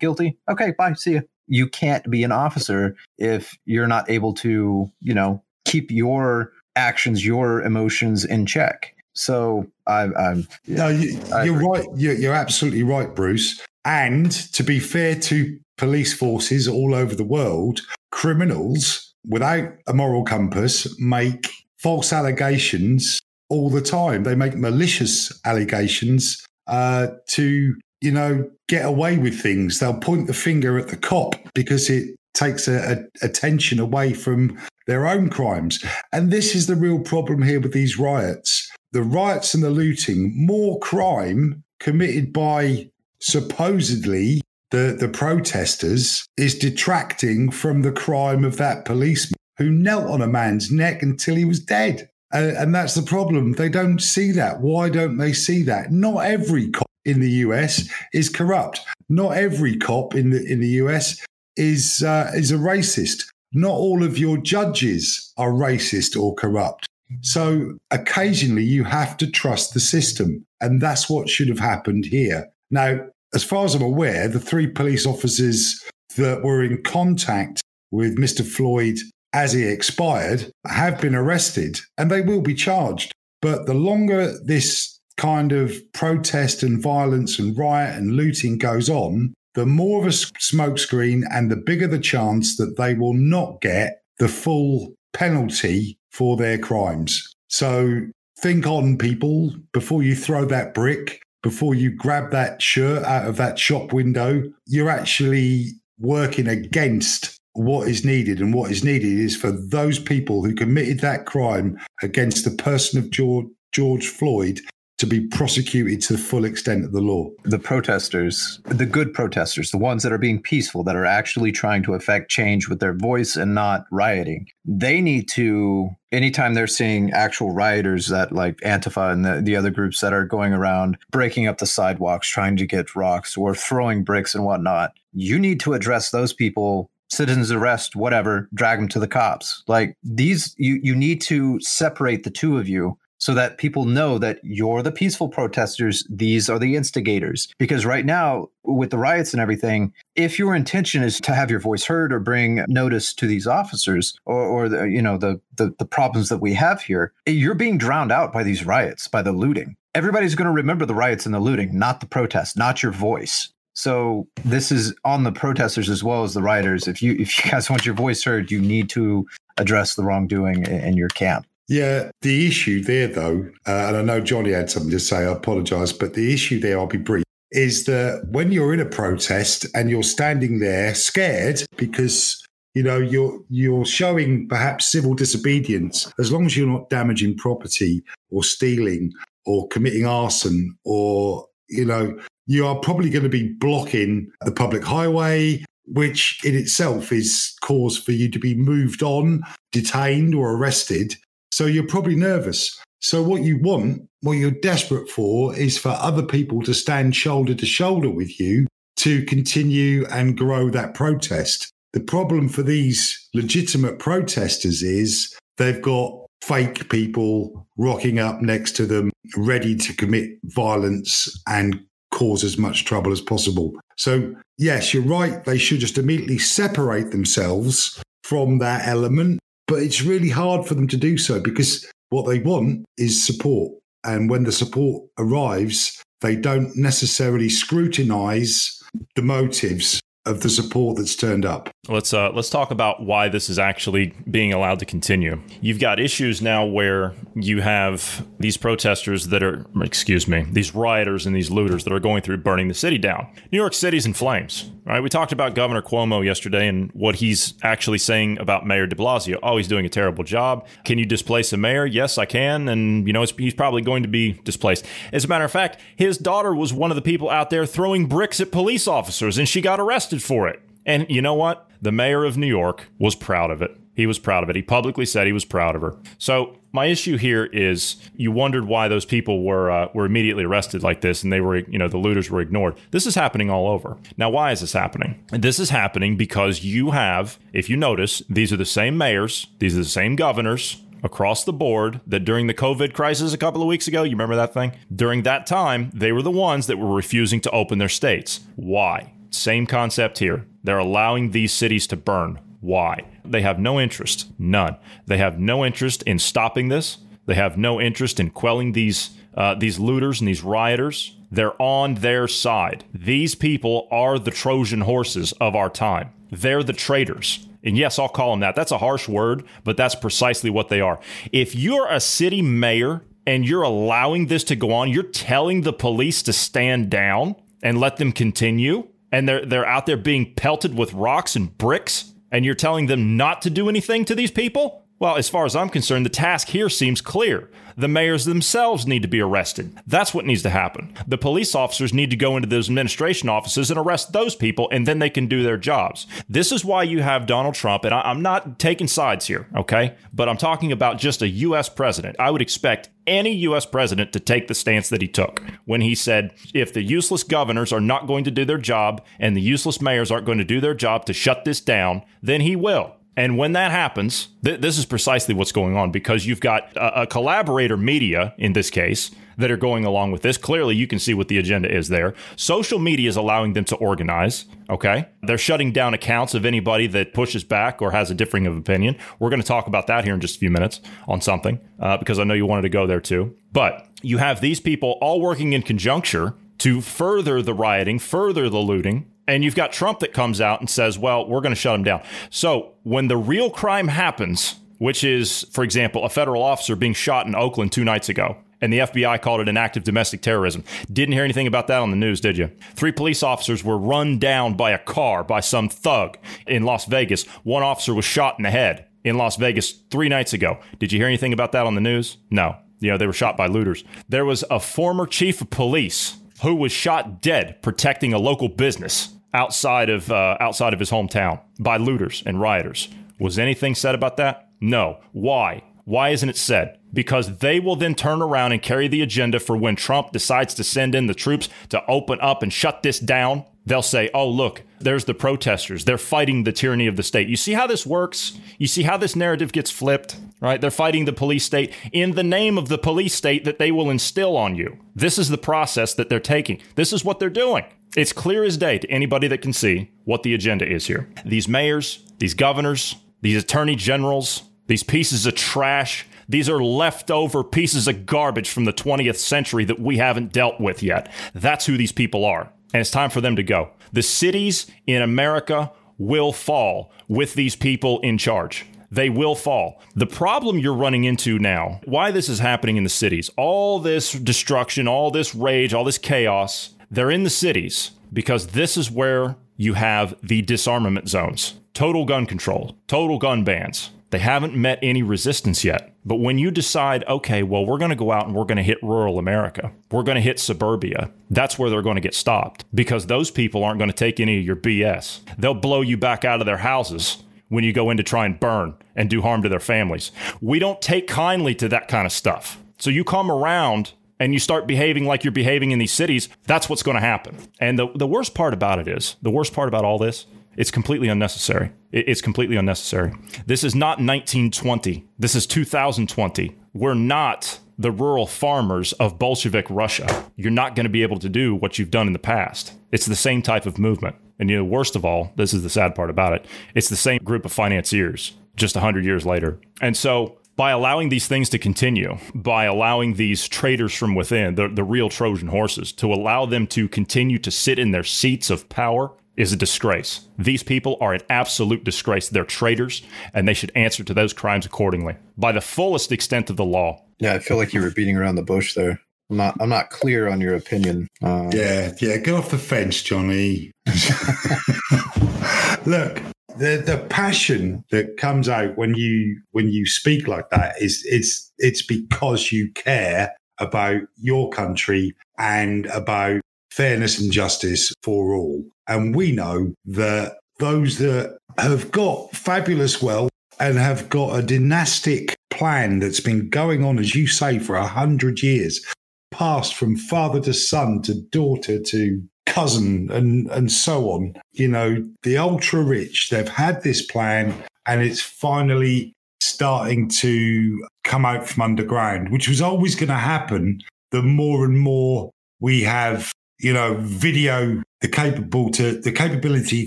guilty, 0.00 0.36
okay, 0.50 0.72
bye, 0.76 0.92
see 0.94 1.12
you. 1.12 1.22
You 1.46 1.68
can't 1.68 2.08
be 2.10 2.22
an 2.24 2.32
officer 2.32 2.96
if 3.18 3.56
you're 3.64 3.88
not 3.88 4.10
able 4.10 4.34
to, 4.34 4.90
you 5.00 5.14
know, 5.14 5.42
keep 5.64 5.90
your 5.90 6.52
actions, 6.76 7.24
your 7.24 7.62
emotions 7.62 8.24
in 8.24 8.46
check. 8.46 8.94
So 9.12 9.66
I, 9.86 10.08
I'm. 10.16 10.46
No, 10.66 10.88
you, 10.88 11.20
you're 11.44 11.68
right. 11.68 11.86
You're, 11.96 12.14
you're 12.14 12.34
absolutely 12.34 12.82
right, 12.82 13.14
Bruce. 13.14 13.60
And 13.84 14.30
to 14.52 14.62
be 14.62 14.78
fair 14.78 15.14
to 15.14 15.58
police 15.78 16.12
forces 16.12 16.68
all 16.68 16.94
over 16.94 17.14
the 17.14 17.24
world, 17.24 17.80
criminals 18.10 19.14
without 19.26 19.70
a 19.86 19.94
moral 19.94 20.24
compass 20.24 20.98
make 21.00 21.50
false 21.78 22.12
allegations 22.12 23.20
all 23.48 23.70
the 23.70 23.80
time. 23.80 24.24
They 24.24 24.34
make 24.34 24.54
malicious 24.54 25.38
allegations 25.44 26.44
uh, 26.66 27.08
to, 27.28 27.74
you 28.00 28.10
know, 28.12 28.50
get 28.68 28.84
away 28.84 29.18
with 29.18 29.40
things. 29.40 29.78
They'll 29.78 29.98
point 29.98 30.26
the 30.26 30.34
finger 30.34 30.78
at 30.78 30.88
the 30.88 30.96
cop 30.96 31.34
because 31.54 31.90
it 31.90 32.14
takes 32.34 32.68
a, 32.68 32.92
a, 32.92 33.26
attention 33.26 33.80
away 33.80 34.12
from 34.12 34.58
their 34.86 35.06
own 35.06 35.28
crimes. 35.30 35.84
And 36.12 36.30
this 36.30 36.54
is 36.54 36.66
the 36.66 36.76
real 36.76 37.00
problem 37.00 37.42
here 37.42 37.60
with 37.60 37.72
these 37.72 37.98
riots. 37.98 38.59
The 38.92 39.02
riots 39.02 39.54
and 39.54 39.62
the 39.62 39.70
looting, 39.70 40.32
more 40.34 40.78
crime 40.80 41.62
committed 41.78 42.32
by 42.32 42.90
supposedly 43.20 44.40
the, 44.70 44.96
the 44.98 45.08
protesters 45.08 46.26
is 46.36 46.58
detracting 46.58 47.50
from 47.50 47.82
the 47.82 47.92
crime 47.92 48.44
of 48.44 48.56
that 48.56 48.84
policeman 48.84 49.36
who 49.58 49.70
knelt 49.70 50.08
on 50.08 50.22
a 50.22 50.26
man's 50.26 50.70
neck 50.70 51.02
until 51.02 51.36
he 51.36 51.44
was 51.44 51.60
dead. 51.60 52.08
Uh, 52.32 52.52
and 52.56 52.74
that's 52.74 52.94
the 52.94 53.02
problem. 53.02 53.52
They 53.52 53.68
don't 53.68 54.00
see 54.00 54.32
that. 54.32 54.60
Why 54.60 54.88
don't 54.88 55.18
they 55.18 55.32
see 55.32 55.62
that? 55.64 55.90
Not 55.90 56.24
every 56.24 56.70
cop 56.70 56.86
in 57.04 57.20
the 57.20 57.30
US 57.30 57.88
is 58.12 58.28
corrupt. 58.28 58.80
Not 59.08 59.36
every 59.36 59.76
cop 59.76 60.14
in 60.14 60.30
the 60.30 60.44
in 60.44 60.60
the 60.60 60.68
US 60.84 61.24
is 61.56 62.02
uh, 62.02 62.30
is 62.34 62.52
a 62.52 62.56
racist. 62.56 63.24
Not 63.52 63.72
all 63.72 64.04
of 64.04 64.16
your 64.16 64.38
judges 64.38 65.32
are 65.36 65.50
racist 65.50 66.20
or 66.20 66.34
corrupt. 66.34 66.86
So 67.22 67.76
occasionally 67.90 68.64
you 68.64 68.84
have 68.84 69.16
to 69.18 69.30
trust 69.30 69.74
the 69.74 69.80
system, 69.80 70.44
and 70.60 70.80
that's 70.80 71.08
what 71.08 71.28
should 71.28 71.48
have 71.48 71.58
happened 71.58 72.06
here. 72.06 72.48
Now, 72.70 73.00
as 73.34 73.44
far 73.44 73.64
as 73.64 73.74
I'm 73.74 73.82
aware, 73.82 74.28
the 74.28 74.40
three 74.40 74.66
police 74.66 75.06
officers 75.06 75.82
that 76.16 76.42
were 76.42 76.62
in 76.62 76.82
contact 76.82 77.62
with 77.90 78.18
Mr. 78.18 78.44
Floyd 78.44 78.98
as 79.32 79.52
he 79.52 79.64
expired 79.64 80.50
have 80.66 81.00
been 81.00 81.14
arrested 81.14 81.78
and 81.96 82.10
they 82.10 82.20
will 82.20 82.40
be 82.40 82.54
charged. 82.54 83.12
But 83.40 83.66
the 83.66 83.74
longer 83.74 84.34
this 84.44 84.98
kind 85.16 85.52
of 85.52 85.74
protest 85.92 86.62
and 86.62 86.82
violence 86.82 87.38
and 87.38 87.56
riot 87.56 87.96
and 87.96 88.16
looting 88.16 88.58
goes 88.58 88.88
on, 88.88 89.34
the 89.54 89.66
more 89.66 90.00
of 90.00 90.06
a 90.06 90.10
smokescreen 90.10 91.22
and 91.30 91.50
the 91.50 91.56
bigger 91.56 91.86
the 91.86 91.98
chance 91.98 92.56
that 92.56 92.76
they 92.76 92.94
will 92.94 93.14
not 93.14 93.60
get 93.60 94.02
the 94.18 94.28
full 94.28 94.94
penalty 95.12 95.98
for 96.10 96.36
their 96.36 96.58
crimes. 96.58 97.34
So 97.48 98.02
think 98.38 98.66
on, 98.66 98.98
people, 98.98 99.52
before 99.72 100.02
you 100.02 100.14
throw 100.14 100.44
that 100.46 100.74
brick, 100.74 101.22
before 101.42 101.74
you 101.74 101.90
grab 101.90 102.30
that 102.32 102.60
shirt 102.60 103.04
out 103.04 103.26
of 103.26 103.36
that 103.36 103.58
shop 103.58 103.92
window, 103.92 104.42
you're 104.66 104.90
actually 104.90 105.72
working 105.98 106.48
against 106.48 107.38
what 107.52 107.88
is 107.88 108.04
needed. 108.04 108.40
And 108.40 108.54
what 108.54 108.70
is 108.70 108.84
needed 108.84 109.18
is 109.18 109.36
for 109.36 109.50
those 109.50 109.98
people 109.98 110.44
who 110.44 110.54
committed 110.54 111.00
that 111.00 111.26
crime 111.26 111.78
against 112.02 112.44
the 112.44 112.50
person 112.50 112.98
of 112.98 113.10
George, 113.10 113.46
George 113.72 114.06
Floyd 114.06 114.60
to 115.00 115.06
be 115.06 115.26
prosecuted 115.28 116.02
to 116.02 116.12
the 116.12 116.18
full 116.18 116.44
extent 116.44 116.84
of 116.84 116.92
the 116.92 117.00
law. 117.00 117.30
the 117.44 117.58
protesters, 117.58 118.60
the 118.66 118.84
good 118.84 119.14
protesters, 119.14 119.70
the 119.70 119.78
ones 119.78 120.02
that 120.02 120.12
are 120.12 120.18
being 120.18 120.40
peaceful, 120.42 120.84
that 120.84 120.94
are 120.94 121.06
actually 121.06 121.50
trying 121.50 121.82
to 121.82 121.94
affect 121.94 122.30
change 122.30 122.68
with 122.68 122.80
their 122.80 122.92
voice 122.92 123.34
and 123.34 123.54
not 123.54 123.86
rioting, 123.90 124.46
they 124.66 125.00
need 125.00 125.26
to, 125.26 125.88
anytime 126.12 126.52
they're 126.52 126.66
seeing 126.66 127.10
actual 127.12 127.50
rioters 127.50 128.08
that 128.08 128.30
like 128.30 128.58
Antifa 128.58 129.10
and 129.10 129.24
the, 129.24 129.40
the 129.40 129.56
other 129.56 129.70
groups 129.70 130.02
that 130.02 130.12
are 130.12 130.26
going 130.26 130.52
around 130.52 130.98
breaking 131.10 131.46
up 131.46 131.56
the 131.58 131.66
sidewalks, 131.66 132.28
trying 132.28 132.58
to 132.58 132.66
get 132.66 132.94
rocks 132.94 133.38
or 133.38 133.54
throwing 133.54 134.04
bricks 134.04 134.34
and 134.34 134.44
whatnot, 134.44 134.92
you 135.14 135.38
need 135.38 135.60
to 135.60 135.72
address 135.72 136.10
those 136.10 136.34
people. 136.34 136.90
Citizens 137.08 137.50
arrest, 137.50 137.96
whatever, 137.96 138.48
drag 138.54 138.78
them 138.78 138.88
to 138.88 139.00
the 139.00 139.08
cops. 139.08 139.64
Like 139.66 139.96
these, 140.04 140.54
you 140.58 140.78
you 140.80 140.94
need 140.94 141.20
to 141.22 141.58
separate 141.58 142.22
the 142.22 142.30
two 142.30 142.58
of 142.58 142.68
you 142.68 142.96
so 143.20 143.34
that 143.34 143.58
people 143.58 143.84
know 143.84 144.18
that 144.18 144.40
you're 144.42 144.82
the 144.82 144.90
peaceful 144.90 145.28
protesters 145.28 146.04
these 146.10 146.48
are 146.48 146.58
the 146.58 146.74
instigators. 146.74 147.52
Because 147.58 147.86
right 147.86 148.04
now 148.04 148.48
with 148.64 148.90
the 148.90 148.98
riots 148.98 149.32
and 149.32 149.40
everything 149.40 149.92
if 150.16 150.38
your 150.38 150.54
intention 150.54 151.02
is 151.02 151.20
to 151.20 151.34
have 151.34 151.50
your 151.50 151.60
voice 151.60 151.84
heard 151.84 152.12
or 152.12 152.18
bring 152.18 152.64
notice 152.68 153.14
to 153.14 153.26
these 153.26 153.46
officers 153.46 154.18
or, 154.26 154.42
or 154.42 154.68
the, 154.68 154.84
you 154.84 155.02
know 155.02 155.16
the, 155.16 155.40
the 155.56 155.74
the 155.78 155.84
problems 155.84 156.28
that 156.28 156.38
we 156.38 156.54
have 156.54 156.82
here 156.82 157.12
you're 157.26 157.54
being 157.54 157.78
drowned 157.78 158.12
out 158.12 158.32
by 158.32 158.42
these 158.42 158.64
riots 158.64 159.06
by 159.06 159.22
the 159.22 159.32
looting. 159.32 159.76
Everybody's 159.94 160.34
going 160.34 160.46
to 160.46 160.52
remember 160.52 160.86
the 160.86 160.94
riots 160.94 161.26
and 161.26 161.34
the 161.34 161.40
looting 161.40 161.78
not 161.78 162.00
the 162.00 162.06
protest 162.06 162.56
not 162.56 162.82
your 162.82 162.92
voice. 162.92 163.52
So 163.74 164.26
this 164.44 164.72
is 164.72 164.94
on 165.04 165.22
the 165.22 165.32
protesters 165.32 165.88
as 165.88 166.02
well 166.02 166.24
as 166.24 166.34
the 166.34 166.42
rioters. 166.42 166.88
If 166.88 167.02
you 167.02 167.16
if 167.18 167.44
you 167.44 167.50
guys 167.50 167.70
want 167.70 167.86
your 167.86 167.94
voice 167.94 168.24
heard 168.24 168.50
you 168.50 168.60
need 168.60 168.88
to 168.90 169.26
address 169.58 169.94
the 169.94 170.04
wrongdoing 170.04 170.66
in 170.66 170.80
in 170.80 170.96
your 170.96 171.08
camp 171.08 171.46
Yeah, 171.70 172.10
the 172.22 172.48
issue 172.48 172.82
there, 172.82 173.06
though, 173.06 173.48
uh, 173.64 173.86
and 173.86 173.96
I 173.96 174.02
know 174.02 174.20
Johnny 174.20 174.50
had 174.50 174.68
something 174.68 174.90
to 174.90 174.98
say, 174.98 175.18
I 175.18 175.30
apologise, 175.30 175.92
but 175.92 176.14
the 176.14 176.34
issue 176.34 176.58
there, 176.58 176.76
I'll 176.76 176.88
be 176.88 176.98
brief, 176.98 177.22
is 177.52 177.84
that 177.84 178.26
when 178.28 178.50
you're 178.50 178.74
in 178.74 178.80
a 178.80 178.84
protest 178.84 179.66
and 179.72 179.88
you're 179.88 180.02
standing 180.02 180.58
there 180.58 180.96
scared 180.96 181.62
because 181.76 182.44
you 182.74 182.82
know 182.82 182.98
you're 182.98 183.40
you're 183.50 183.84
showing 183.84 184.48
perhaps 184.48 184.86
civil 184.86 185.14
disobedience 185.14 186.12
as 186.18 186.32
long 186.32 186.46
as 186.46 186.56
you're 186.56 186.68
not 186.68 186.88
damaging 186.90 187.36
property 187.36 188.02
or 188.30 188.44
stealing 188.44 189.12
or 189.44 189.66
committing 189.68 190.06
arson 190.06 190.76
or 190.84 191.48
you 191.68 191.84
know 191.84 192.16
you 192.46 192.64
are 192.64 192.76
probably 192.76 193.10
going 193.10 193.24
to 193.24 193.28
be 193.28 193.52
blocking 193.54 194.30
the 194.42 194.52
public 194.52 194.84
highway 194.84 195.64
which 195.86 196.38
in 196.44 196.54
itself 196.54 197.10
is 197.10 197.52
cause 197.60 197.98
for 197.98 198.12
you 198.12 198.30
to 198.30 198.38
be 198.38 198.54
moved 198.54 199.02
on 199.02 199.42
detained 199.72 200.32
or 200.32 200.52
arrested 200.52 201.16
so 201.50 201.66
you're 201.66 201.86
probably 201.86 202.16
nervous. 202.16 202.78
So 203.00 203.22
what 203.22 203.42
you 203.42 203.58
want, 203.58 204.02
what 204.20 204.32
you're 204.32 204.50
desperate 204.50 205.08
for, 205.08 205.54
is 205.56 205.78
for 205.78 205.90
other 205.90 206.22
people 206.22 206.62
to 206.62 206.74
stand 206.74 207.16
shoulder 207.16 207.54
to 207.54 207.66
shoulder 207.66 208.10
with 208.10 208.38
you 208.38 208.66
to 208.96 209.24
continue 209.24 210.06
and 210.10 210.36
grow 210.36 210.68
that 210.70 210.94
protest. 210.94 211.72
The 211.92 212.00
problem 212.00 212.48
for 212.48 212.62
these 212.62 213.28
legitimate 213.32 213.98
protesters 213.98 214.82
is 214.82 215.34
they've 215.56 215.80
got 215.80 216.12
fake 216.42 216.90
people 216.90 217.66
rocking 217.78 218.18
up 218.18 218.42
next 218.42 218.72
to 218.72 218.86
them, 218.86 219.10
ready 219.36 219.74
to 219.76 219.94
commit 219.94 220.30
violence 220.44 221.28
and 221.48 221.80
cause 222.10 222.44
as 222.44 222.58
much 222.58 222.84
trouble 222.84 223.12
as 223.12 223.20
possible. 223.20 223.72
So, 223.96 224.34
yes, 224.58 224.92
you're 224.92 225.02
right. 225.02 225.44
They 225.44 225.58
should 225.58 225.80
just 225.80 225.96
immediately 225.96 226.38
separate 226.38 227.10
themselves 227.10 228.02
from 228.22 228.58
that 228.58 228.86
element 228.86 229.40
but 229.70 229.84
it's 229.84 230.02
really 230.02 230.28
hard 230.28 230.66
for 230.66 230.74
them 230.74 230.88
to 230.88 230.96
do 230.96 231.16
so 231.16 231.38
because 231.40 231.88
what 232.08 232.26
they 232.26 232.40
want 232.40 232.84
is 232.98 233.24
support. 233.24 233.72
And 234.02 234.28
when 234.28 234.42
the 234.42 234.50
support 234.50 235.04
arrives, 235.16 236.02
they 236.22 236.34
don't 236.34 236.76
necessarily 236.76 237.48
scrutinize 237.48 238.82
the 239.14 239.22
motives 239.22 240.00
of 240.26 240.42
the 240.42 240.50
support 240.50 240.98
that's 240.98 241.16
turned 241.16 241.46
up. 241.46 241.70
Let's 241.88 242.12
uh, 242.12 242.30
let's 242.32 242.50
talk 242.50 242.70
about 242.70 243.02
why 243.02 243.28
this 243.28 243.48
is 243.48 243.58
actually 243.58 244.14
being 244.30 244.52
allowed 244.52 244.78
to 244.80 244.84
continue. 244.84 245.40
You've 245.60 245.80
got 245.80 245.98
issues 245.98 246.42
now 246.42 246.66
where 246.66 247.14
you 247.34 247.62
have 247.62 248.26
these 248.38 248.56
protesters 248.56 249.28
that 249.28 249.42
are, 249.42 249.64
excuse 249.82 250.28
me, 250.28 250.44
these 250.50 250.74
rioters 250.74 251.26
and 251.26 251.34
these 251.34 251.50
looters 251.50 251.84
that 251.84 251.92
are 251.92 252.00
going 252.00 252.22
through 252.22 252.38
burning 252.38 252.68
the 252.68 252.74
city 252.74 252.98
down. 252.98 253.28
New 253.50 253.58
York 253.58 253.72
City's 253.72 254.04
in 254.04 254.12
flames. 254.12 254.70
Right? 254.84 255.02
We 255.02 255.08
talked 255.08 255.30
about 255.30 255.54
Governor 255.54 255.82
Cuomo 255.82 256.24
yesterday 256.24 256.66
and 256.66 256.90
what 256.92 257.16
he's 257.16 257.54
actually 257.62 257.98
saying 257.98 258.38
about 258.38 258.66
Mayor 258.66 258.86
De 258.86 258.96
Blasio. 258.96 259.38
Oh, 259.42 259.56
he's 259.56 259.68
doing 259.68 259.86
a 259.86 259.88
terrible 259.88 260.24
job. 260.24 260.66
Can 260.84 260.98
you 260.98 261.06
displace 261.06 261.52
a 261.52 261.56
mayor? 261.56 261.86
Yes, 261.86 262.18
I 262.18 262.24
can. 262.24 262.68
And 262.68 263.06
you 263.06 263.12
know, 263.12 263.24
he's 263.38 263.54
probably 263.54 263.82
going 263.82 264.02
to 264.02 264.08
be 264.08 264.32
displaced. 264.44 264.84
As 265.12 265.24
a 265.24 265.28
matter 265.28 265.44
of 265.44 265.52
fact, 265.52 265.80
his 265.96 266.18
daughter 266.18 266.54
was 266.54 266.72
one 266.72 266.90
of 266.90 266.96
the 266.96 267.02
people 267.02 267.30
out 267.30 267.50
there 267.50 267.66
throwing 267.66 268.06
bricks 268.06 268.40
at 268.40 268.50
police 268.50 268.88
officers, 268.88 269.38
and 269.38 269.48
she 269.48 269.60
got 269.60 269.78
arrested 269.78 270.19
for 270.20 270.48
it. 270.48 270.60
And 270.86 271.06
you 271.08 271.22
know 271.22 271.34
what? 271.34 271.68
The 271.82 271.92
mayor 271.92 272.24
of 272.24 272.36
New 272.36 272.46
York 272.46 272.86
was 272.98 273.14
proud 273.14 273.50
of 273.50 273.62
it. 273.62 273.76
He 273.94 274.06
was 274.06 274.18
proud 274.18 274.42
of 274.42 274.50
it. 274.50 274.56
He 274.56 274.62
publicly 274.62 275.04
said 275.04 275.26
he 275.26 275.32
was 275.32 275.44
proud 275.44 275.76
of 275.76 275.82
her. 275.82 275.96
So 276.18 276.56
my 276.72 276.86
issue 276.86 277.16
here 277.16 277.44
is 277.46 277.96
you 278.14 278.32
wondered 278.32 278.64
why 278.64 278.88
those 278.88 279.04
people 279.04 279.42
were 279.42 279.70
uh, 279.70 279.88
were 279.92 280.06
immediately 280.06 280.44
arrested 280.44 280.82
like 280.82 281.00
this, 281.00 281.22
and 281.22 281.32
they 281.32 281.40
were 281.40 281.58
you 281.58 281.78
know 281.78 281.88
the 281.88 281.98
looters 281.98 282.30
were 282.30 282.40
ignored. 282.40 282.76
This 282.92 283.06
is 283.06 283.14
happening 283.14 283.50
all 283.50 283.68
over. 283.68 283.98
Now, 284.16 284.30
why 284.30 284.52
is 284.52 284.60
this 284.60 284.72
happening? 284.72 285.22
And 285.32 285.42
this 285.42 285.58
is 285.58 285.70
happening 285.70 286.16
because 286.16 286.64
you 286.64 286.92
have, 286.92 287.38
if 287.52 287.68
you 287.68 287.76
notice, 287.76 288.22
these 288.28 288.52
are 288.52 288.56
the 288.56 288.64
same 288.64 288.96
mayors, 288.96 289.48
these 289.58 289.74
are 289.74 289.82
the 289.82 289.84
same 289.84 290.16
governors 290.16 290.82
across 291.02 291.44
the 291.44 291.52
board 291.52 292.00
that 292.06 292.20
during 292.20 292.46
the 292.46 292.54
COVID 292.54 292.92
crisis 292.92 293.32
a 293.32 293.38
couple 293.38 293.62
of 293.62 293.68
weeks 293.68 293.88
ago, 293.88 294.02
you 294.02 294.12
remember 294.12 294.36
that 294.36 294.54
thing? 294.54 294.72
During 294.94 295.22
that 295.22 295.46
time, 295.46 295.90
they 295.94 296.12
were 296.12 296.22
the 296.22 296.30
ones 296.30 296.66
that 296.66 296.78
were 296.78 296.94
refusing 296.94 297.40
to 297.40 297.50
open 297.50 297.78
their 297.78 297.88
states. 297.88 298.40
Why? 298.56 299.12
Same 299.30 299.66
concept 299.66 300.18
here. 300.18 300.46
They're 300.62 300.78
allowing 300.78 301.30
these 301.30 301.52
cities 301.52 301.86
to 301.88 301.96
burn. 301.96 302.40
Why? 302.60 303.04
They 303.24 303.42
have 303.42 303.58
no 303.58 303.80
interest, 303.80 304.30
none. 304.38 304.76
They 305.06 305.18
have 305.18 305.38
no 305.38 305.64
interest 305.64 306.02
in 306.02 306.18
stopping 306.18 306.68
this. 306.68 306.98
They 307.26 307.34
have 307.34 307.56
no 307.56 307.80
interest 307.80 308.20
in 308.20 308.30
quelling 308.30 308.72
these 308.72 309.10
uh, 309.34 309.54
these 309.54 309.78
looters 309.78 310.20
and 310.20 310.28
these 310.28 310.42
rioters. 310.42 311.16
They're 311.30 311.60
on 311.62 311.94
their 311.94 312.26
side. 312.26 312.84
These 312.92 313.36
people 313.36 313.86
are 313.90 314.18
the 314.18 314.32
Trojan 314.32 314.80
horses 314.80 315.32
of 315.40 315.54
our 315.54 315.70
time. 315.70 316.10
They're 316.30 316.64
the 316.64 316.72
traitors. 316.72 317.46
And 317.62 317.76
yes, 317.76 317.98
I'll 317.98 318.08
call 318.08 318.32
them 318.32 318.40
that. 318.40 318.56
That's 318.56 318.72
a 318.72 318.78
harsh 318.78 319.08
word, 319.08 319.44
but 319.64 319.76
that's 319.76 319.94
precisely 319.94 320.50
what 320.50 320.68
they 320.68 320.80
are. 320.80 320.98
If 321.30 321.54
you're 321.54 321.88
a 321.88 322.00
city 322.00 322.42
mayor 322.42 323.02
and 323.26 323.46
you're 323.46 323.62
allowing 323.62 324.26
this 324.26 324.44
to 324.44 324.56
go 324.56 324.72
on, 324.72 324.90
you're 324.90 325.02
telling 325.02 325.60
the 325.62 325.72
police 325.72 326.22
to 326.24 326.32
stand 326.32 326.90
down 326.90 327.36
and 327.62 327.78
let 327.78 327.98
them 327.98 328.12
continue, 328.12 328.88
and 329.12 329.28
they're 329.28 329.44
they're 329.44 329.66
out 329.66 329.86
there 329.86 329.96
being 329.96 330.34
pelted 330.34 330.76
with 330.76 330.92
rocks 330.92 331.36
and 331.36 331.56
bricks, 331.56 332.12
and 332.30 332.44
you're 332.44 332.54
telling 332.54 332.86
them 332.86 333.16
not 333.16 333.42
to 333.42 333.50
do 333.50 333.68
anything 333.68 334.04
to 334.06 334.14
these 334.14 334.30
people? 334.30 334.79
Well, 335.00 335.16
as 335.16 335.30
far 335.30 335.46
as 335.46 335.56
I'm 335.56 335.70
concerned, 335.70 336.04
the 336.04 336.10
task 336.10 336.48
here 336.48 336.68
seems 336.68 337.00
clear. 337.00 337.48
The 337.74 337.88
mayors 337.88 338.26
themselves 338.26 338.86
need 338.86 339.00
to 339.00 339.08
be 339.08 339.22
arrested. 339.22 339.80
That's 339.86 340.12
what 340.12 340.26
needs 340.26 340.42
to 340.42 340.50
happen. 340.50 340.92
The 341.06 341.16
police 341.16 341.54
officers 341.54 341.94
need 341.94 342.10
to 342.10 342.16
go 342.16 342.36
into 342.36 342.46
those 342.50 342.68
administration 342.68 343.30
offices 343.30 343.70
and 343.70 343.80
arrest 343.80 344.12
those 344.12 344.36
people, 344.36 344.68
and 344.70 344.86
then 344.86 344.98
they 344.98 345.08
can 345.08 345.26
do 345.26 345.42
their 345.42 345.56
jobs. 345.56 346.06
This 346.28 346.52
is 346.52 346.66
why 346.66 346.82
you 346.82 347.00
have 347.00 347.24
Donald 347.24 347.54
Trump, 347.54 347.86
and 347.86 347.94
I, 347.94 348.10
am 348.10 348.20
not 348.20 348.58
taking 348.58 348.88
sides 348.88 349.26
here, 349.26 349.48
okay? 349.56 349.96
But 350.12 350.28
I'm 350.28 350.36
talking 350.36 350.70
about 350.70 350.98
just 350.98 351.22
a 351.22 351.28
U.S. 351.28 351.70
president. 351.70 352.16
I 352.18 352.30
would 352.30 352.42
expect 352.42 352.90
any 353.06 353.32
U.S. 353.36 353.64
president 353.64 354.12
to 354.12 354.20
take 354.20 354.48
the 354.48 354.54
stance 354.54 354.90
that 354.90 355.00
he 355.00 355.08
took 355.08 355.42
when 355.64 355.80
he 355.80 355.94
said, 355.94 356.34
if 356.52 356.74
the 356.74 356.82
useless 356.82 357.24
governors 357.24 357.72
are 357.72 357.80
not 357.80 358.06
going 358.06 358.24
to 358.24 358.30
do 358.30 358.44
their 358.44 358.58
job 358.58 359.02
and 359.18 359.34
the 359.34 359.40
useless 359.40 359.80
mayors 359.80 360.10
aren't 360.10 360.26
going 360.26 360.36
to 360.36 360.44
do 360.44 360.60
their 360.60 360.74
job 360.74 361.06
to 361.06 361.14
shut 361.14 361.46
this 361.46 361.62
down, 361.62 362.02
then 362.22 362.42
he 362.42 362.54
will. 362.54 362.96
And 363.20 363.36
when 363.36 363.52
that 363.52 363.70
happens, 363.70 364.28
th- 364.42 364.62
this 364.62 364.78
is 364.78 364.86
precisely 364.86 365.34
what's 365.34 365.52
going 365.52 365.76
on 365.76 365.90
because 365.90 366.24
you've 366.24 366.40
got 366.40 366.74
a, 366.74 367.02
a, 367.02 367.06
collaborator 367.06 367.76
media 367.76 368.32
in 368.38 368.54
this 368.54 368.70
case 368.70 369.10
that 369.36 369.50
are 369.50 369.58
going 369.58 369.84
along 369.84 370.10
with 370.10 370.22
this. 370.22 370.38
Clearly, 370.38 370.74
you 370.74 370.86
can 370.86 370.98
see 370.98 371.12
what 371.12 371.28
the 371.28 371.36
agenda 371.36 371.70
is 371.70 371.88
there. 371.88 372.14
Social 372.36 372.78
media 372.78 373.10
is 373.10 373.16
allowing 373.16 373.52
them 373.52 373.66
to 373.66 373.76
organize. 373.76 374.46
Okay. 374.70 375.06
They're 375.22 375.36
shutting 375.36 375.70
down 375.70 375.92
accounts 375.92 376.32
of 376.32 376.46
anybody 376.46 376.86
that 376.86 377.12
pushes 377.12 377.44
back 377.44 377.82
or 377.82 377.90
has 377.90 378.10
a 378.10 378.14
differing 378.14 378.46
of 378.46 378.56
opinion. 378.56 378.96
We're 379.18 379.28
going 379.28 379.42
to 379.42 379.46
talk 379.46 379.66
about 379.66 379.86
that 379.88 380.04
here 380.04 380.14
in 380.14 380.20
just 380.20 380.36
a 380.36 380.38
few 380.38 380.50
minutes 380.50 380.80
on 381.06 381.20
something 381.20 381.60
uh, 381.78 381.98
because 381.98 382.18
I 382.18 382.24
know 382.24 382.32
you 382.32 382.46
wanted 382.46 382.62
to 382.62 382.70
go 382.70 382.86
there 382.86 383.02
too. 383.02 383.36
But 383.52 383.86
you 384.00 384.16
have 384.16 384.40
these 384.40 384.60
people 384.60 384.96
all 385.02 385.20
working 385.20 385.52
in 385.52 385.60
conjuncture 385.60 386.36
to 386.60 386.80
further 386.80 387.42
the 387.42 387.52
rioting, 387.52 387.98
further 387.98 388.48
the 388.48 388.60
looting, 388.60 389.09
and 389.30 389.44
you've 389.44 389.54
got 389.54 389.72
Trump 389.72 390.00
that 390.00 390.12
comes 390.12 390.40
out 390.40 390.58
and 390.58 390.68
says, 390.68 390.98
well, 390.98 391.26
we're 391.26 391.40
going 391.40 391.54
to 391.54 391.60
shut 391.60 391.76
him 391.76 391.84
down. 391.84 392.02
So 392.30 392.72
when 392.82 393.06
the 393.06 393.16
real 393.16 393.48
crime 393.48 393.86
happens, 393.86 394.56
which 394.78 395.04
is, 395.04 395.46
for 395.52 395.62
example, 395.62 396.04
a 396.04 396.08
federal 396.08 396.42
officer 396.42 396.74
being 396.74 396.94
shot 396.94 397.26
in 397.26 397.36
Oakland 397.36 397.70
two 397.70 397.84
nights 397.84 398.08
ago, 398.08 398.38
and 398.60 398.72
the 398.72 398.80
FBI 398.80 399.22
called 399.22 399.40
it 399.40 399.48
an 399.48 399.56
act 399.56 399.76
of 399.76 399.84
domestic 399.84 400.20
terrorism. 400.20 400.64
Didn't 400.92 401.14
hear 401.14 401.24
anything 401.24 401.46
about 401.46 401.68
that 401.68 401.80
on 401.80 401.90
the 401.90 401.96
news, 401.96 402.20
did 402.20 402.36
you? 402.36 402.50
Three 402.74 402.92
police 402.92 403.22
officers 403.22 403.64
were 403.64 403.78
run 403.78 404.18
down 404.18 404.54
by 404.54 404.72
a 404.72 404.78
car 404.78 405.24
by 405.24 405.40
some 405.40 405.68
thug 405.68 406.18
in 406.46 406.64
Las 406.64 406.84
Vegas. 406.84 407.24
One 407.44 407.62
officer 407.62 407.94
was 407.94 408.04
shot 408.04 408.38
in 408.38 408.42
the 408.42 408.50
head 408.50 408.86
in 409.04 409.16
Las 409.16 409.36
Vegas 409.36 409.72
three 409.90 410.08
nights 410.08 410.32
ago. 410.32 410.58
Did 410.78 410.92
you 410.92 410.98
hear 410.98 411.08
anything 411.08 411.32
about 411.32 411.52
that 411.52 411.66
on 411.66 411.74
the 411.74 411.80
news? 411.80 412.18
No. 412.30 412.56
You 412.80 412.90
know, 412.90 412.98
they 412.98 413.06
were 413.06 413.12
shot 413.12 413.36
by 413.36 413.46
looters. 413.46 413.84
There 414.08 414.24
was 414.24 414.44
a 414.50 414.60
former 414.60 415.06
chief 415.06 415.40
of 415.40 415.50
police 415.50 416.16
who 416.42 416.54
was 416.54 416.72
shot 416.72 417.22
dead 417.22 417.62
protecting 417.62 418.12
a 418.12 418.18
local 418.18 418.48
business 418.48 419.14
outside 419.32 419.88
of 419.88 420.10
uh, 420.10 420.36
outside 420.40 420.72
of 420.72 420.78
his 420.78 420.90
hometown 420.90 421.40
by 421.58 421.76
looters 421.76 422.22
and 422.26 422.40
rioters. 422.40 422.88
Was 423.18 423.38
anything 423.38 423.74
said 423.74 423.94
about 423.94 424.16
that? 424.16 424.48
No. 424.60 425.00
Why? 425.12 425.62
Why 425.84 426.10
isn't 426.10 426.28
it 426.28 426.36
said? 426.36 426.78
Because 426.92 427.38
they 427.38 427.58
will 427.58 427.76
then 427.76 427.94
turn 427.94 428.22
around 428.22 428.52
and 428.52 428.62
carry 428.62 428.88
the 428.88 429.02
agenda 429.02 429.40
for 429.40 429.56
when 429.56 429.76
Trump 429.76 430.12
decides 430.12 430.54
to 430.54 430.64
send 430.64 430.94
in 430.94 431.06
the 431.06 431.14
troops 431.14 431.48
to 431.70 431.84
open 431.86 432.18
up 432.20 432.42
and 432.42 432.52
shut 432.52 432.82
this 432.82 432.98
down. 432.98 433.44
They'll 433.66 433.82
say, 433.82 434.08
oh, 434.14 434.28
look, 434.28 434.62
there's 434.80 435.04
the 435.04 435.14
protesters. 435.14 435.84
They're 435.84 435.98
fighting 435.98 436.44
the 436.44 436.52
tyranny 436.52 436.86
of 436.86 436.96
the 436.96 437.02
state. 437.02 437.28
You 437.28 437.36
see 437.36 437.52
how 437.52 437.66
this 437.66 437.86
works? 437.86 438.38
You 438.58 438.66
see 438.66 438.84
how 438.84 438.96
this 438.96 439.14
narrative 439.14 439.52
gets 439.52 439.70
flipped, 439.70 440.16
right? 440.40 440.60
They're 440.60 440.70
fighting 440.70 441.04
the 441.04 441.12
police 441.12 441.44
state 441.44 441.72
in 441.92 442.12
the 442.12 442.24
name 442.24 442.56
of 442.56 442.68
the 442.68 442.78
police 442.78 443.14
state 443.14 443.44
that 443.44 443.58
they 443.58 443.70
will 443.70 443.90
instill 443.90 444.36
on 444.36 444.54
you. 444.54 444.78
This 444.94 445.18
is 445.18 445.28
the 445.28 445.38
process 445.38 445.92
that 445.94 446.08
they're 446.08 446.20
taking. 446.20 446.60
This 446.74 446.92
is 446.92 447.04
what 447.04 447.18
they're 447.18 447.30
doing. 447.30 447.64
It's 447.96 448.12
clear 448.12 448.44
as 448.44 448.56
day 448.56 448.78
to 448.78 448.88
anybody 448.88 449.26
that 449.28 449.42
can 449.42 449.52
see 449.52 449.90
what 450.04 450.22
the 450.22 450.32
agenda 450.32 450.70
is 450.70 450.86
here. 450.86 451.08
These 451.24 451.48
mayors, 451.48 452.04
these 452.18 452.34
governors, 452.34 452.94
these 453.20 453.42
attorney 453.42 453.74
generals, 453.74 454.44
these 454.68 454.84
pieces 454.84 455.26
of 455.26 455.34
trash, 455.34 456.06
these 456.28 456.48
are 456.48 456.62
leftover 456.62 457.42
pieces 457.42 457.88
of 457.88 458.06
garbage 458.06 458.48
from 458.48 458.64
the 458.64 458.72
20th 458.72 459.16
century 459.16 459.64
that 459.64 459.80
we 459.80 459.96
haven't 459.96 460.32
dealt 460.32 460.60
with 460.60 460.84
yet. 460.84 461.10
That's 461.34 461.66
who 461.66 461.76
these 461.76 461.90
people 461.90 462.24
are. 462.24 462.52
And 462.72 462.80
it's 462.80 462.92
time 462.92 463.10
for 463.10 463.20
them 463.20 463.34
to 463.34 463.42
go. 463.42 463.70
The 463.92 464.02
cities 464.02 464.70
in 464.86 465.02
America 465.02 465.72
will 465.98 466.32
fall 466.32 466.92
with 467.08 467.34
these 467.34 467.56
people 467.56 467.98
in 468.00 468.18
charge. 468.18 468.64
They 468.92 469.10
will 469.10 469.34
fall. 469.34 469.82
The 469.96 470.06
problem 470.06 470.60
you're 470.60 470.74
running 470.74 471.02
into 471.02 471.40
now, 471.40 471.80
why 471.84 472.12
this 472.12 472.28
is 472.28 472.38
happening 472.38 472.76
in 472.76 472.84
the 472.84 472.90
cities, 472.90 473.30
all 473.36 473.80
this 473.80 474.12
destruction, 474.12 474.86
all 474.86 475.10
this 475.10 475.34
rage, 475.34 475.74
all 475.74 475.84
this 475.84 475.98
chaos, 475.98 476.74
they're 476.90 477.10
in 477.10 477.22
the 477.22 477.30
cities 477.30 477.92
because 478.12 478.48
this 478.48 478.76
is 478.76 478.90
where 478.90 479.36
you 479.56 479.74
have 479.74 480.14
the 480.22 480.42
disarmament 480.42 481.08
zones, 481.08 481.54
total 481.74 482.04
gun 482.04 482.26
control, 482.26 482.76
total 482.86 483.18
gun 483.18 483.44
bans. 483.44 483.90
They 484.10 484.18
haven't 484.18 484.56
met 484.56 484.80
any 484.82 485.02
resistance 485.02 485.64
yet. 485.64 485.94
But 486.04 486.16
when 486.16 486.38
you 486.38 486.50
decide, 486.50 487.04
okay, 487.06 487.42
well, 487.42 487.64
we're 487.64 487.78
going 487.78 487.90
to 487.90 487.96
go 487.96 488.10
out 488.10 488.26
and 488.26 488.34
we're 488.34 488.44
going 488.44 488.56
to 488.56 488.62
hit 488.62 488.82
rural 488.82 489.18
America, 489.18 489.70
we're 489.92 490.02
going 490.02 490.16
to 490.16 490.20
hit 490.22 490.40
suburbia, 490.40 491.12
that's 491.28 491.58
where 491.58 491.70
they're 491.70 491.82
going 491.82 491.96
to 491.96 492.00
get 492.00 492.14
stopped 492.14 492.64
because 492.74 493.06
those 493.06 493.30
people 493.30 493.62
aren't 493.62 493.78
going 493.78 493.90
to 493.90 493.96
take 493.96 494.18
any 494.18 494.38
of 494.38 494.44
your 494.44 494.56
BS. 494.56 495.20
They'll 495.38 495.54
blow 495.54 495.82
you 495.82 495.96
back 495.96 496.24
out 496.24 496.40
of 496.40 496.46
their 496.46 496.58
houses 496.58 497.22
when 497.48 497.62
you 497.64 497.72
go 497.72 497.90
in 497.90 497.98
to 497.98 498.02
try 498.02 498.24
and 498.24 498.40
burn 498.40 498.74
and 498.96 499.10
do 499.10 499.22
harm 499.22 499.42
to 499.42 499.48
their 499.48 499.60
families. 499.60 500.10
We 500.40 500.58
don't 500.58 500.80
take 500.80 501.06
kindly 501.06 501.54
to 501.56 501.68
that 501.68 501.86
kind 501.86 502.06
of 502.06 502.12
stuff. 502.12 502.58
So 502.78 502.90
you 502.90 503.04
come 503.04 503.30
around 503.30 503.92
and 504.20 504.34
you 504.34 504.38
start 504.38 504.68
behaving 504.68 505.06
like 505.06 505.24
you're 505.24 505.32
behaving 505.32 505.72
in 505.72 505.80
these 505.80 505.92
cities, 505.92 506.28
that's 506.46 506.68
what's 506.68 506.84
going 506.84 506.96
to 506.96 507.00
happen. 507.00 507.36
And 507.58 507.78
the, 507.78 507.88
the 507.96 508.06
worst 508.06 508.34
part 508.34 508.54
about 508.54 508.78
it 508.78 508.86
is 508.86 509.16
the 509.22 509.30
worst 509.30 509.52
part 509.54 509.66
about 509.66 509.84
all 509.84 509.98
this, 509.98 510.26
it's 510.56 510.70
completely 510.70 511.08
unnecessary. 511.08 511.72
it's 511.90 512.20
completely 512.20 512.56
unnecessary. 512.56 513.12
This 513.46 513.64
is 513.64 513.74
not 513.74 513.98
1920. 513.98 515.08
This 515.18 515.34
is 515.34 515.46
2020. 515.46 516.54
We're 516.74 516.94
not 516.94 517.58
the 517.78 517.90
rural 517.90 518.26
farmers 518.26 518.92
of 518.94 519.18
Bolshevik 519.18 519.66
Russia. 519.70 520.26
You're 520.36 520.50
not 520.50 520.76
going 520.76 520.84
to 520.84 520.90
be 520.90 521.02
able 521.02 521.18
to 521.20 521.30
do 521.30 521.54
what 521.54 521.78
you've 521.78 521.90
done 521.90 522.06
in 522.06 522.12
the 522.12 522.18
past. 522.18 522.74
It's 522.92 523.06
the 523.06 523.16
same 523.16 523.40
type 523.40 523.64
of 523.64 523.78
movement. 523.78 524.16
And 524.38 524.50
you 524.50 524.56
know, 524.56 524.64
worst 524.64 524.96
of 524.96 525.04
all, 525.04 525.32
this 525.36 525.54
is 525.54 525.62
the 525.62 525.70
sad 525.70 525.94
part 525.94 526.10
about 526.10 526.34
it. 526.34 526.44
It's 526.74 526.90
the 526.90 526.96
same 526.96 527.20
group 527.24 527.46
of 527.46 527.52
financiers 527.52 528.36
just 528.56 528.74
100 528.74 529.04
years 529.04 529.24
later. 529.24 529.58
And 529.80 529.96
so 529.96 530.36
by 530.60 530.72
allowing 530.72 531.08
these 531.08 531.26
things 531.26 531.48
to 531.48 531.58
continue, 531.58 532.18
by 532.34 532.66
allowing 532.66 533.14
these 533.14 533.48
traitors 533.48 533.94
from 533.94 534.14
within, 534.14 534.56
the, 534.56 534.68
the 534.68 534.84
real 534.84 535.08
Trojan 535.08 535.48
horses, 535.48 535.90
to 535.90 536.12
allow 536.12 536.44
them 536.44 536.66
to 536.66 536.86
continue 536.86 537.38
to 537.38 537.50
sit 537.50 537.78
in 537.78 537.92
their 537.92 538.04
seats 538.04 538.50
of 538.50 538.68
power 538.68 539.10
is 539.38 539.54
a 539.54 539.56
disgrace. 539.56 540.28
These 540.36 540.62
people 540.62 540.98
are 541.00 541.14
an 541.14 541.22
absolute 541.30 541.82
disgrace. 541.82 542.28
They're 542.28 542.44
traitors, 542.44 543.00
and 543.32 543.48
they 543.48 543.54
should 543.54 543.72
answer 543.74 544.04
to 544.04 544.12
those 544.12 544.34
crimes 544.34 544.66
accordingly 544.66 545.16
by 545.38 545.52
the 545.52 545.62
fullest 545.62 546.12
extent 546.12 546.50
of 546.50 546.58
the 546.58 546.64
law. 546.66 547.06
Yeah, 547.20 547.32
I 547.32 547.38
feel 547.38 547.56
like 547.56 547.72
you 547.72 547.80
were 547.80 547.92
beating 547.92 548.18
around 548.18 548.34
the 548.34 548.42
bush 548.42 548.74
there. 548.74 549.00
I'm 549.30 549.38
not. 549.38 549.56
I'm 549.60 549.70
not 549.70 549.88
clear 549.88 550.28
on 550.28 550.42
your 550.42 550.56
opinion. 550.56 551.08
Um, 551.22 551.48
yeah, 551.54 551.92
yeah. 552.02 552.18
Get 552.18 552.34
off 552.34 552.50
the 552.50 552.58
fence, 552.58 553.00
Johnny. 553.00 553.72
Look, 555.86 556.20
the 556.58 556.82
the 556.84 557.04
passion 557.08 557.84
that 557.90 558.16
comes 558.16 558.48
out 558.48 558.76
when 558.76 558.94
you 558.94 559.40
when 559.52 559.68
you 559.68 559.86
speak 559.86 560.26
like 560.28 560.50
that 560.50 560.80
is 560.80 561.02
it's 561.06 561.52
it's 561.58 561.82
because 561.82 562.52
you 562.52 562.70
care 562.72 563.34
about 563.58 564.00
your 564.20 564.50
country 564.50 565.14
and 565.38 565.86
about 565.86 566.40
fairness 566.70 567.20
and 567.20 567.30
justice 567.32 567.92
for 568.02 568.34
all. 568.34 568.64
And 568.88 569.14
we 569.14 569.32
know 569.32 569.74
that 569.86 570.38
those 570.58 570.98
that 570.98 571.36
have 571.58 571.90
got 571.90 572.32
fabulous 572.32 573.02
wealth 573.02 573.30
and 573.58 573.76
have 573.76 574.08
got 574.08 574.38
a 574.38 574.42
dynastic 574.42 575.36
plan 575.50 575.98
that's 575.98 576.20
been 576.20 576.48
going 576.48 576.84
on, 576.84 576.98
as 576.98 577.14
you 577.14 577.26
say, 577.26 577.58
for 577.58 577.76
a 577.76 577.86
hundred 577.86 578.42
years, 578.42 578.84
passed 579.30 579.74
from 579.74 579.96
father 579.96 580.40
to 580.40 580.54
son 580.54 581.02
to 581.02 581.14
daughter 581.14 581.80
to 581.80 582.22
cousin 582.50 583.10
and 583.12 583.48
and 583.50 583.70
so 583.70 584.10
on 584.10 584.34
you 584.52 584.66
know 584.66 584.96
the 585.22 585.38
ultra 585.38 585.80
rich 585.82 586.30
they've 586.30 586.48
had 586.48 586.82
this 586.82 587.00
plan 587.06 587.54
and 587.86 588.02
it's 588.02 588.20
finally 588.20 589.12
starting 589.40 590.08
to 590.08 590.86
come 591.04 591.24
out 591.24 591.48
from 591.48 591.62
underground 591.62 592.28
which 592.30 592.48
was 592.48 592.60
always 592.60 592.94
going 592.94 593.08
to 593.08 593.14
happen 593.14 593.80
the 594.10 594.22
more 594.22 594.64
and 594.64 594.78
more 594.78 595.30
we 595.60 595.82
have 595.82 596.32
you 596.58 596.72
know 596.72 596.96
video 596.98 597.80
the 598.00 598.08
capable 598.08 598.70
to 598.70 599.00
the 599.00 599.12
capability 599.12 599.86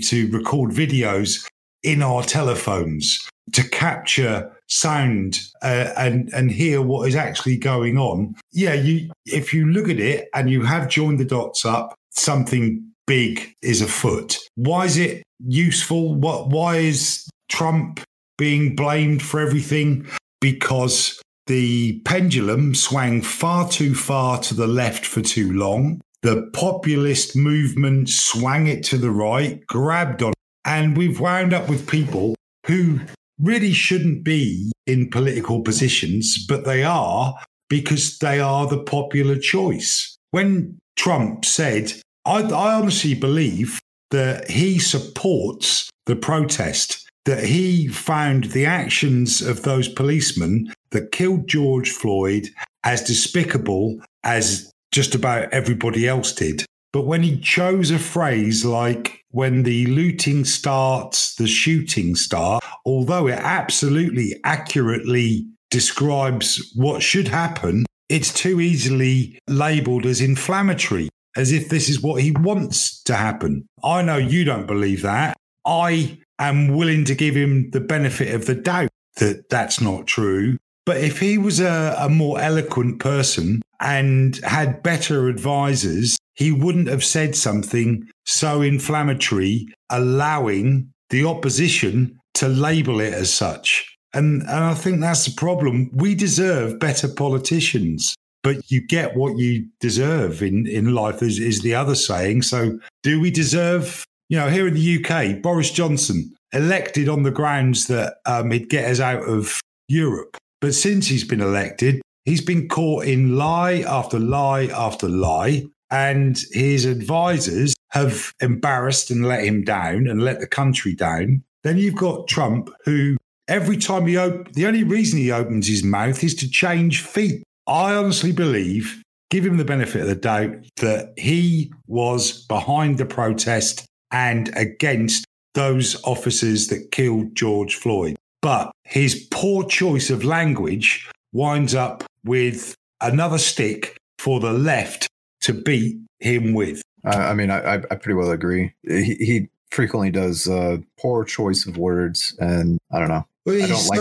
to 0.00 0.30
record 0.30 0.70
videos 0.70 1.46
in 1.82 2.02
our 2.02 2.22
telephones 2.22 3.28
to 3.52 3.68
capture 3.68 4.50
sound 4.68 5.40
uh, 5.62 5.92
and 5.96 6.32
and 6.32 6.50
hear 6.50 6.80
what 6.80 7.06
is 7.08 7.14
actually 7.14 7.56
going 7.56 7.98
on. 7.98 8.34
Yeah, 8.52 8.74
you 8.74 9.10
if 9.26 9.52
you 9.52 9.66
look 9.66 9.88
at 9.88 10.00
it 10.00 10.28
and 10.34 10.50
you 10.50 10.62
have 10.62 10.88
joined 10.88 11.20
the 11.20 11.24
dots 11.24 11.64
up, 11.64 11.94
something 12.14 12.92
big 13.06 13.54
is 13.62 13.80
afoot. 13.80 14.38
Why 14.54 14.86
is 14.86 14.96
it 14.96 15.22
useful? 15.40 16.14
What 16.14 16.48
why 16.48 16.76
is 16.76 17.28
Trump 17.48 18.00
being 18.38 18.74
blamed 18.74 19.22
for 19.22 19.40
everything? 19.40 20.06
Because 20.40 21.20
the 21.46 22.00
pendulum 22.04 22.74
swung 22.74 23.20
far 23.22 23.68
too 23.68 23.94
far 23.94 24.38
to 24.40 24.54
the 24.54 24.66
left 24.66 25.04
for 25.04 25.20
too 25.20 25.52
long. 25.52 26.00
The 26.22 26.48
populist 26.54 27.36
movement 27.36 28.08
swung 28.08 28.66
it 28.66 28.82
to 28.84 28.96
the 28.96 29.10
right, 29.10 29.64
grabbed 29.66 30.22
on, 30.22 30.32
and 30.64 30.96
we've 30.96 31.20
wound 31.20 31.52
up 31.52 31.68
with 31.68 31.86
people 31.86 32.34
who 32.66 33.00
really 33.38 33.72
shouldn't 33.72 34.24
be 34.24 34.72
in 34.86 35.10
political 35.10 35.60
positions, 35.60 36.46
but 36.46 36.64
they 36.64 36.82
are 36.82 37.34
because 37.68 38.18
they 38.18 38.40
are 38.40 38.66
the 38.66 38.82
popular 38.82 39.36
choice. 39.38 40.16
When 40.30 40.78
Trump 40.96 41.44
said, 41.44 41.92
I, 42.26 42.42
I 42.42 42.74
honestly 42.74 43.14
believe 43.14 43.80
that 44.10 44.50
he 44.50 44.78
supports 44.78 45.90
the 46.06 46.16
protest, 46.16 47.08
that 47.24 47.44
he 47.44 47.88
found 47.88 48.44
the 48.44 48.66
actions 48.66 49.40
of 49.40 49.62
those 49.62 49.88
policemen 49.88 50.72
that 50.90 51.12
killed 51.12 51.48
George 51.48 51.90
Floyd 51.90 52.48
as 52.84 53.02
despicable 53.02 53.98
as 54.22 54.70
just 54.92 55.14
about 55.14 55.52
everybody 55.52 56.06
else 56.06 56.32
did. 56.32 56.64
But 56.92 57.06
when 57.06 57.22
he 57.22 57.40
chose 57.40 57.90
a 57.90 57.98
phrase 57.98 58.64
like, 58.64 59.20
when 59.30 59.64
the 59.64 59.86
looting 59.86 60.44
starts, 60.44 61.34
the 61.34 61.48
shooting 61.48 62.14
starts, 62.14 62.64
although 62.86 63.26
it 63.26 63.38
absolutely 63.38 64.38
accurately 64.44 65.44
describes 65.72 66.72
what 66.76 67.02
should 67.02 67.26
happen, 67.26 67.84
it's 68.08 68.32
too 68.32 68.60
easily 68.60 69.40
labeled 69.48 70.06
as 70.06 70.20
inflammatory, 70.20 71.08
as 71.36 71.52
if 71.52 71.68
this 71.68 71.88
is 71.88 72.00
what 72.00 72.22
he 72.22 72.30
wants 72.32 73.02
to 73.04 73.14
happen. 73.14 73.66
I 73.82 74.02
know 74.02 74.16
you 74.16 74.44
don't 74.44 74.66
believe 74.66 75.02
that. 75.02 75.36
I 75.66 76.18
am 76.38 76.68
willing 76.68 77.04
to 77.06 77.14
give 77.14 77.34
him 77.34 77.70
the 77.70 77.80
benefit 77.80 78.34
of 78.34 78.46
the 78.46 78.54
doubt 78.54 78.90
that 79.16 79.48
that's 79.48 79.80
not 79.80 80.06
true. 80.06 80.56
But 80.86 80.98
if 80.98 81.18
he 81.18 81.38
was 81.38 81.60
a, 81.60 81.96
a 81.98 82.08
more 82.08 82.40
eloquent 82.40 83.00
person 83.00 83.62
and 83.80 84.36
had 84.44 84.82
better 84.82 85.28
advisors, 85.28 86.18
he 86.34 86.52
wouldn't 86.52 86.88
have 86.88 87.04
said 87.04 87.34
something 87.34 88.06
so 88.26 88.60
inflammatory, 88.60 89.66
allowing 89.90 90.92
the 91.10 91.24
opposition 91.24 92.18
to 92.34 92.48
label 92.48 93.00
it 93.00 93.14
as 93.14 93.32
such. 93.32 93.96
And, 94.12 94.42
and 94.42 94.50
I 94.50 94.74
think 94.74 95.00
that's 95.00 95.24
the 95.24 95.32
problem. 95.32 95.90
We 95.92 96.14
deserve 96.14 96.78
better 96.78 97.08
politicians, 97.08 98.14
but 98.44 98.70
you 98.70 98.86
get 98.86 99.16
what 99.16 99.38
you 99.38 99.66
deserve 99.80 100.42
in, 100.42 100.66
in 100.68 100.94
life, 100.94 101.22
is, 101.22 101.40
is 101.40 101.62
the 101.62 101.74
other 101.74 101.96
saying. 101.96 102.42
So, 102.42 102.78
do 103.02 103.20
we 103.20 103.32
deserve, 103.32 104.04
you 104.28 104.38
know, 104.38 104.48
here 104.48 104.68
in 104.68 104.74
the 104.74 105.04
UK, 105.04 105.42
Boris 105.42 105.72
Johnson 105.72 106.32
elected 106.52 107.08
on 107.08 107.24
the 107.24 107.30
grounds 107.30 107.88
that 107.88 108.18
um, 108.26 108.50
he'd 108.52 108.70
get 108.70 108.88
us 108.88 109.00
out 109.00 109.24
of 109.28 109.60
Europe. 109.88 110.36
But 110.60 110.74
since 110.74 111.08
he's 111.08 111.24
been 111.24 111.40
elected, 111.40 112.00
he's 112.24 112.40
been 112.40 112.68
caught 112.68 113.04
in 113.04 113.36
lie 113.36 113.80
after 113.80 114.18
lie 114.18 114.66
after 114.66 115.08
lie. 115.08 115.64
And 115.90 116.40
his 116.52 116.86
advisors 116.86 117.74
have 117.90 118.32
embarrassed 118.40 119.10
and 119.10 119.26
let 119.26 119.44
him 119.44 119.64
down 119.64 120.06
and 120.08 120.22
let 120.22 120.40
the 120.40 120.46
country 120.46 120.94
down. 120.94 121.42
Then 121.62 121.78
you've 121.78 121.96
got 121.96 122.28
Trump, 122.28 122.70
who 122.84 123.16
every 123.48 123.76
time 123.76 124.06
he 124.06 124.16
op- 124.16 124.52
the 124.52 124.66
only 124.66 124.84
reason 124.84 125.18
he 125.18 125.30
opens 125.30 125.68
his 125.68 125.84
mouth 125.84 126.22
is 126.24 126.34
to 126.36 126.48
change 126.48 127.02
feet. 127.02 127.42
I 127.66 127.94
honestly 127.94 128.32
believe, 128.32 129.02
give 129.30 129.44
him 129.44 129.56
the 129.56 129.64
benefit 129.64 130.02
of 130.02 130.08
the 130.08 130.14
doubt, 130.14 130.56
that 130.76 131.14
he 131.16 131.72
was 131.86 132.44
behind 132.46 132.98
the 132.98 133.06
protest 133.06 133.86
and 134.10 134.54
against 134.56 135.24
those 135.54 136.02
officers 136.04 136.68
that 136.68 136.90
killed 136.90 137.34
George 137.34 137.76
Floyd. 137.76 138.16
But 138.42 138.70
his 138.84 139.26
poor 139.30 139.64
choice 139.64 140.10
of 140.10 140.24
language 140.24 141.08
winds 141.32 141.74
up 141.74 142.04
with 142.24 142.74
another 143.00 143.38
stick 143.38 143.96
for 144.18 144.40
the 144.40 144.52
left 144.52 145.08
to 145.42 145.52
beat 145.52 145.96
him 146.20 146.52
with. 146.52 146.82
I 147.04 147.34
mean, 147.34 147.50
I, 147.50 147.74
I 147.74 147.96
pretty 147.96 148.14
well 148.14 148.30
agree. 148.30 148.72
He, 148.82 149.14
he 149.14 149.48
frequently 149.70 150.10
does 150.10 150.48
uh, 150.48 150.78
poor 150.98 151.24
choice 151.24 151.66
of 151.66 151.76
words, 151.76 152.34
and 152.38 152.78
I 152.90 152.98
don't 152.98 153.08
know. 153.08 153.26
Well, 153.44 153.62
I 153.62 153.66
don't 153.66 153.86
like 153.88 154.00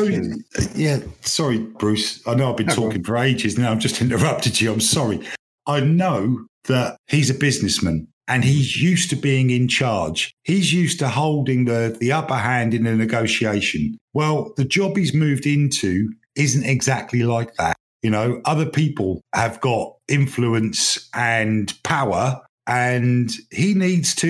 his... 0.56 0.76
Yeah, 0.76 1.00
sorry, 1.22 1.60
Bruce. 1.60 2.26
I 2.28 2.36
know 2.36 2.50
I've 2.50 2.58
been 2.58 2.68
talking 2.68 3.04
for 3.04 3.18
ages 3.18 3.58
now. 3.58 3.72
I've 3.72 3.80
just 3.80 4.02
interrupted 4.02 4.62
you. 4.62 4.72
I'm 4.72 4.80
sorry. 4.80 5.22
I 5.68 5.80
know 5.80 6.46
that 6.66 6.98
he's 7.08 7.30
a 7.30 7.34
businessman 7.34 8.08
and 8.28 8.44
he's 8.44 8.82
used 8.82 9.10
to 9.10 9.16
being 9.16 9.50
in 9.50 9.68
charge. 9.68 10.34
He's 10.44 10.74
used 10.74 11.00
to 11.00 11.10
holding 11.10 11.66
the, 11.66 11.96
the 12.00 12.12
upper 12.12 12.36
hand 12.36 12.74
in 12.74 12.86
a 12.88 12.96
negotiation. 12.96 13.98
Well, 14.14 14.54
the 14.56 14.66
job 14.66 14.96
he's 14.96 15.14
moved 15.14 15.46
into 15.46 16.14
isn't 16.36 16.66
exactly 16.66 17.24
like 17.24 17.54
that. 17.56 17.76
You 18.02 18.10
know, 18.10 18.42
other 18.46 18.66
people 18.66 19.22
have 19.34 19.62
got 19.62 19.96
influence 20.08 21.10
and 21.14 21.74
power, 21.84 22.42
and 22.68 23.32
he 23.52 23.74
needs 23.74 24.14
to, 24.16 24.30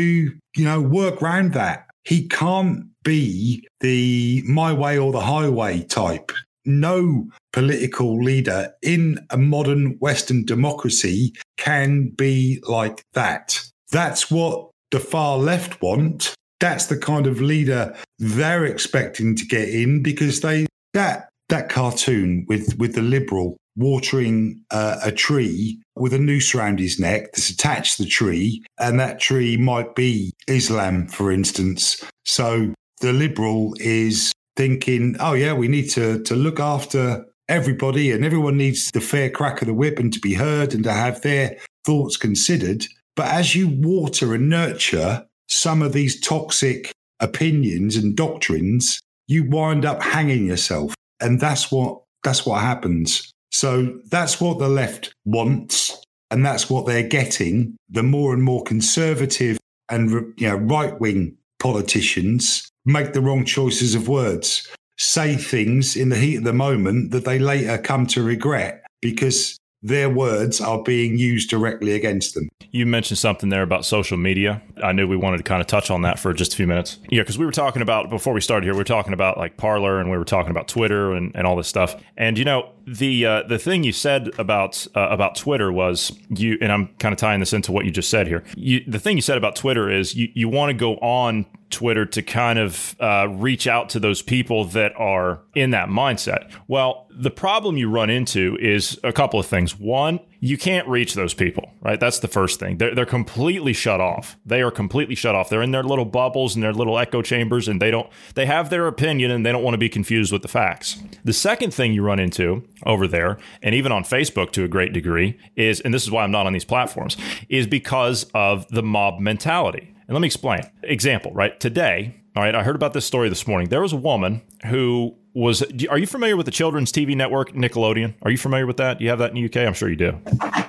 you 0.55 0.65
know, 0.65 0.79
work 0.81 1.21
around 1.21 1.53
that. 1.53 1.87
He 2.03 2.27
can't 2.27 2.85
be 3.03 3.67
the 3.79 4.43
my 4.45 4.73
way 4.73 4.97
or 4.97 5.11
the 5.11 5.21
highway 5.21 5.81
type. 5.83 6.31
No 6.65 7.27
political 7.51 8.23
leader 8.23 8.73
in 8.81 9.19
a 9.29 9.37
modern 9.37 9.97
Western 9.99 10.45
democracy 10.45 11.33
can 11.57 12.09
be 12.09 12.61
like 12.67 13.01
that. 13.13 13.59
That's 13.91 14.31
what 14.31 14.69
the 14.91 14.99
far 14.99 15.37
left 15.37 15.81
want. 15.81 16.33
That's 16.59 16.85
the 16.85 16.97
kind 16.97 17.27
of 17.27 17.41
leader 17.41 17.93
they're 18.19 18.65
expecting 18.65 19.35
to 19.35 19.45
get 19.45 19.67
in 19.67 20.01
because 20.01 20.39
they 20.39 20.67
that 20.93 21.29
that 21.49 21.69
cartoon 21.69 22.45
with 22.47 22.77
with 22.77 22.95
the 22.95 23.01
liberal 23.01 23.57
watering 23.75 24.63
uh, 24.71 24.99
a 25.03 25.11
tree 25.11 25.81
with 25.95 26.13
a 26.13 26.19
noose 26.19 26.53
around 26.55 26.79
his 26.79 26.99
neck 26.99 27.31
that's 27.33 27.49
attached 27.49 27.97
to 27.97 28.03
the 28.03 28.09
tree, 28.09 28.63
and 28.79 28.99
that 28.99 29.19
tree 29.19 29.57
might 29.57 29.95
be 29.95 30.31
Islam, 30.47 31.07
for 31.07 31.31
instance. 31.31 32.03
So 32.25 32.73
the 33.03 33.13
liberal 33.13 33.75
is 33.79 34.31
thinking, 34.55 35.17
oh 35.19 35.33
yeah, 35.33 35.53
we 35.53 35.67
need 35.67 35.89
to 35.89 36.23
to 36.23 36.35
look 36.35 36.59
after 36.59 37.25
everybody, 37.49 38.11
and 38.11 38.25
everyone 38.25 38.57
needs 38.57 38.89
the 38.91 39.01
fair 39.01 39.29
crack 39.29 39.61
of 39.61 39.67
the 39.67 39.73
whip 39.73 39.99
and 39.99 40.11
to 40.13 40.19
be 40.19 40.33
heard 40.33 40.73
and 40.73 40.85
to 40.85 40.93
have 40.93 41.21
their 41.21 41.57
thoughts 41.85 42.17
considered. 42.17 42.85
But 43.15 43.27
as 43.27 43.55
you 43.55 43.67
water 43.67 44.33
and 44.33 44.49
nurture 44.49 45.25
some 45.49 45.81
of 45.81 45.91
these 45.91 46.19
toxic 46.19 46.91
opinions 47.19 47.97
and 47.97 48.15
doctrines, 48.15 49.01
you 49.27 49.43
wind 49.49 49.85
up 49.85 50.01
hanging 50.01 50.47
yourself. 50.47 50.95
And 51.19 51.39
that's 51.39 51.71
what 51.71 52.01
that's 52.23 52.45
what 52.45 52.61
happens. 52.61 53.31
So 53.51 53.99
that's 54.09 54.39
what 54.39 54.59
the 54.59 54.69
left 54.69 55.13
wants, 55.25 56.01
and 56.31 56.45
that's 56.45 56.69
what 56.69 56.85
they're 56.85 57.07
getting. 57.07 57.75
The 57.89 58.01
more 58.01 58.33
and 58.33 58.41
more 58.41 58.63
conservative 58.63 59.57
and 59.89 60.33
you 60.37 60.47
know, 60.47 60.55
right 60.55 60.97
wing 61.01 61.37
politicians 61.59 62.69
make 62.85 63.13
the 63.13 63.21
wrong 63.21 63.45
choices 63.45 63.95
of 63.95 64.07
words, 64.07 64.67
say 64.97 65.35
things 65.35 65.95
in 65.95 66.09
the 66.09 66.17
heat 66.17 66.37
of 66.37 66.43
the 66.43 66.53
moment 66.53 67.11
that 67.11 67.25
they 67.25 67.39
later 67.39 67.77
come 67.77 68.05
to 68.07 68.23
regret 68.23 68.83
because 69.01 69.57
their 69.85 70.09
words 70.09 70.61
are 70.61 70.81
being 70.81 71.17
used 71.17 71.49
directly 71.49 71.93
against 71.93 72.35
them. 72.35 72.47
You 72.71 72.85
mentioned 72.85 73.17
something 73.17 73.49
there 73.49 73.63
about 73.63 73.85
social 73.85 74.17
media. 74.17 74.61
I 74.81 74.93
knew 74.93 75.07
we 75.07 75.17
wanted 75.17 75.37
to 75.37 75.43
kind 75.43 75.59
of 75.59 75.67
touch 75.67 75.91
on 75.91 76.03
that 76.03 76.17
for 76.17 76.33
just 76.33 76.53
a 76.53 76.55
few 76.55 76.67
minutes. 76.67 76.99
Yeah, 77.09 77.21
because 77.21 77.37
we 77.37 77.45
were 77.45 77.51
talking 77.51 77.81
about, 77.81 78.09
before 78.09 78.33
we 78.33 78.39
started 78.39 78.65
here, 78.65 78.73
we 78.73 78.77
were 78.77 78.85
talking 78.85 79.11
about 79.13 79.37
like 79.37 79.57
Parler 79.57 79.99
and 79.99 80.09
we 80.09 80.17
were 80.17 80.23
talking 80.23 80.51
about 80.51 80.69
Twitter 80.69 81.11
and, 81.11 81.33
and 81.35 81.45
all 81.45 81.57
this 81.57 81.67
stuff. 81.67 82.01
And, 82.15 82.37
you 82.37 82.45
know, 82.45 82.69
the 82.85 83.25
uh, 83.25 83.43
the 83.43 83.57
thing 83.57 83.83
you 83.83 83.91
said 83.91 84.31
about 84.37 84.85
uh, 84.95 85.07
about 85.09 85.35
Twitter 85.35 85.71
was 85.71 86.11
you, 86.29 86.57
and 86.61 86.71
I'm 86.71 86.87
kind 86.99 87.13
of 87.13 87.19
tying 87.19 87.39
this 87.39 87.53
into 87.53 87.71
what 87.71 87.85
you 87.85 87.91
just 87.91 88.09
said 88.09 88.27
here. 88.27 88.43
You, 88.55 88.83
the 88.87 88.99
thing 88.99 89.17
you 89.17 89.21
said 89.21 89.37
about 89.37 89.55
Twitter 89.55 89.89
is 89.89 90.15
you, 90.15 90.29
you 90.33 90.49
want 90.49 90.69
to 90.69 90.73
go 90.73 90.95
on 90.97 91.45
Twitter 91.69 92.05
to 92.05 92.21
kind 92.21 92.59
of 92.59 92.95
uh, 92.99 93.27
reach 93.29 93.67
out 93.67 93.89
to 93.89 93.99
those 93.99 94.21
people 94.21 94.65
that 94.65 94.93
are 94.97 95.41
in 95.55 95.71
that 95.71 95.89
mindset. 95.89 96.51
Well, 96.67 97.07
the 97.09 97.31
problem 97.31 97.77
you 97.77 97.89
run 97.89 98.09
into 98.09 98.57
is 98.61 98.99
a 99.03 99.11
couple 99.11 99.39
of 99.39 99.45
things. 99.45 99.77
One, 99.79 100.19
you 100.45 100.57
can't 100.57 100.85
reach 100.89 101.13
those 101.13 101.33
people, 101.33 101.71
right? 101.81 102.01
That's 102.01 102.19
the 102.19 102.27
first 102.27 102.59
thing. 102.59 102.77
They're, 102.77 102.93
they're 102.93 103.05
completely 103.05 103.71
shut 103.71 104.01
off. 104.01 104.37
They 104.45 104.61
are 104.61 104.71
completely 104.71 105.15
shut 105.15 105.35
off. 105.35 105.49
They're 105.49 105.61
in 105.61 105.71
their 105.71 105.83
little 105.83 106.03
bubbles 106.03 106.53
and 106.53 106.61
their 106.61 106.73
little 106.73 106.99
echo 106.99 107.21
chambers, 107.21 107.69
and 107.69 107.81
they 107.81 107.89
don't, 107.89 108.09
they 108.35 108.45
have 108.45 108.69
their 108.69 108.85
opinion 108.87 109.31
and 109.31 109.45
they 109.45 109.53
don't 109.53 109.63
want 109.63 109.73
to 109.73 109.77
be 109.77 109.87
confused 109.87 110.33
with 110.33 110.41
the 110.41 110.49
facts. 110.49 111.01
The 111.23 111.31
second 111.31 111.73
thing 111.73 111.93
you 111.93 112.03
run 112.03 112.19
into 112.19 112.67
over 112.85 113.07
there, 113.07 113.37
and 113.61 113.73
even 113.73 113.93
on 113.93 114.03
Facebook 114.03 114.51
to 114.51 114.65
a 114.65 114.67
great 114.67 114.91
degree, 114.91 115.37
is, 115.55 115.79
and 115.79 115.93
this 115.93 116.03
is 116.03 116.11
why 116.11 116.25
I'm 116.25 116.31
not 116.31 116.45
on 116.45 116.51
these 116.51 116.65
platforms, 116.65 117.15
is 117.47 117.65
because 117.65 118.29
of 118.33 118.67
the 118.67 118.83
mob 118.83 119.21
mentality. 119.21 119.95
And 120.09 120.13
let 120.13 120.19
me 120.19 120.25
explain. 120.25 120.63
Example, 120.83 121.31
right? 121.31 121.57
Today, 121.57 122.15
All 122.35 122.41
right, 122.41 122.55
I 122.55 122.63
heard 122.63 122.75
about 122.75 122.93
this 122.93 123.05
story 123.05 123.29
this 123.29 123.47
morning. 123.47 123.69
There 123.69 123.81
was 123.81 123.93
a 123.93 123.97
woman 123.97 124.41
who 124.65 125.15
was. 125.33 125.63
Are 125.89 125.97
you 125.97 126.07
familiar 126.07 126.37
with 126.37 126.45
the 126.45 126.51
children's 126.51 126.91
TV 126.91 127.15
network 127.15 127.51
Nickelodeon? 127.53 128.13
Are 128.21 128.31
you 128.31 128.37
familiar 128.37 128.65
with 128.65 128.77
that? 128.77 128.99
Do 128.99 129.03
You 129.03 129.09
have 129.09 129.19
that 129.19 129.35
in 129.35 129.35
the 129.35 129.45
UK? 129.45 129.67
I'm 129.67 129.73
sure 129.73 129.89
you 129.89 129.95
do. 129.95 130.19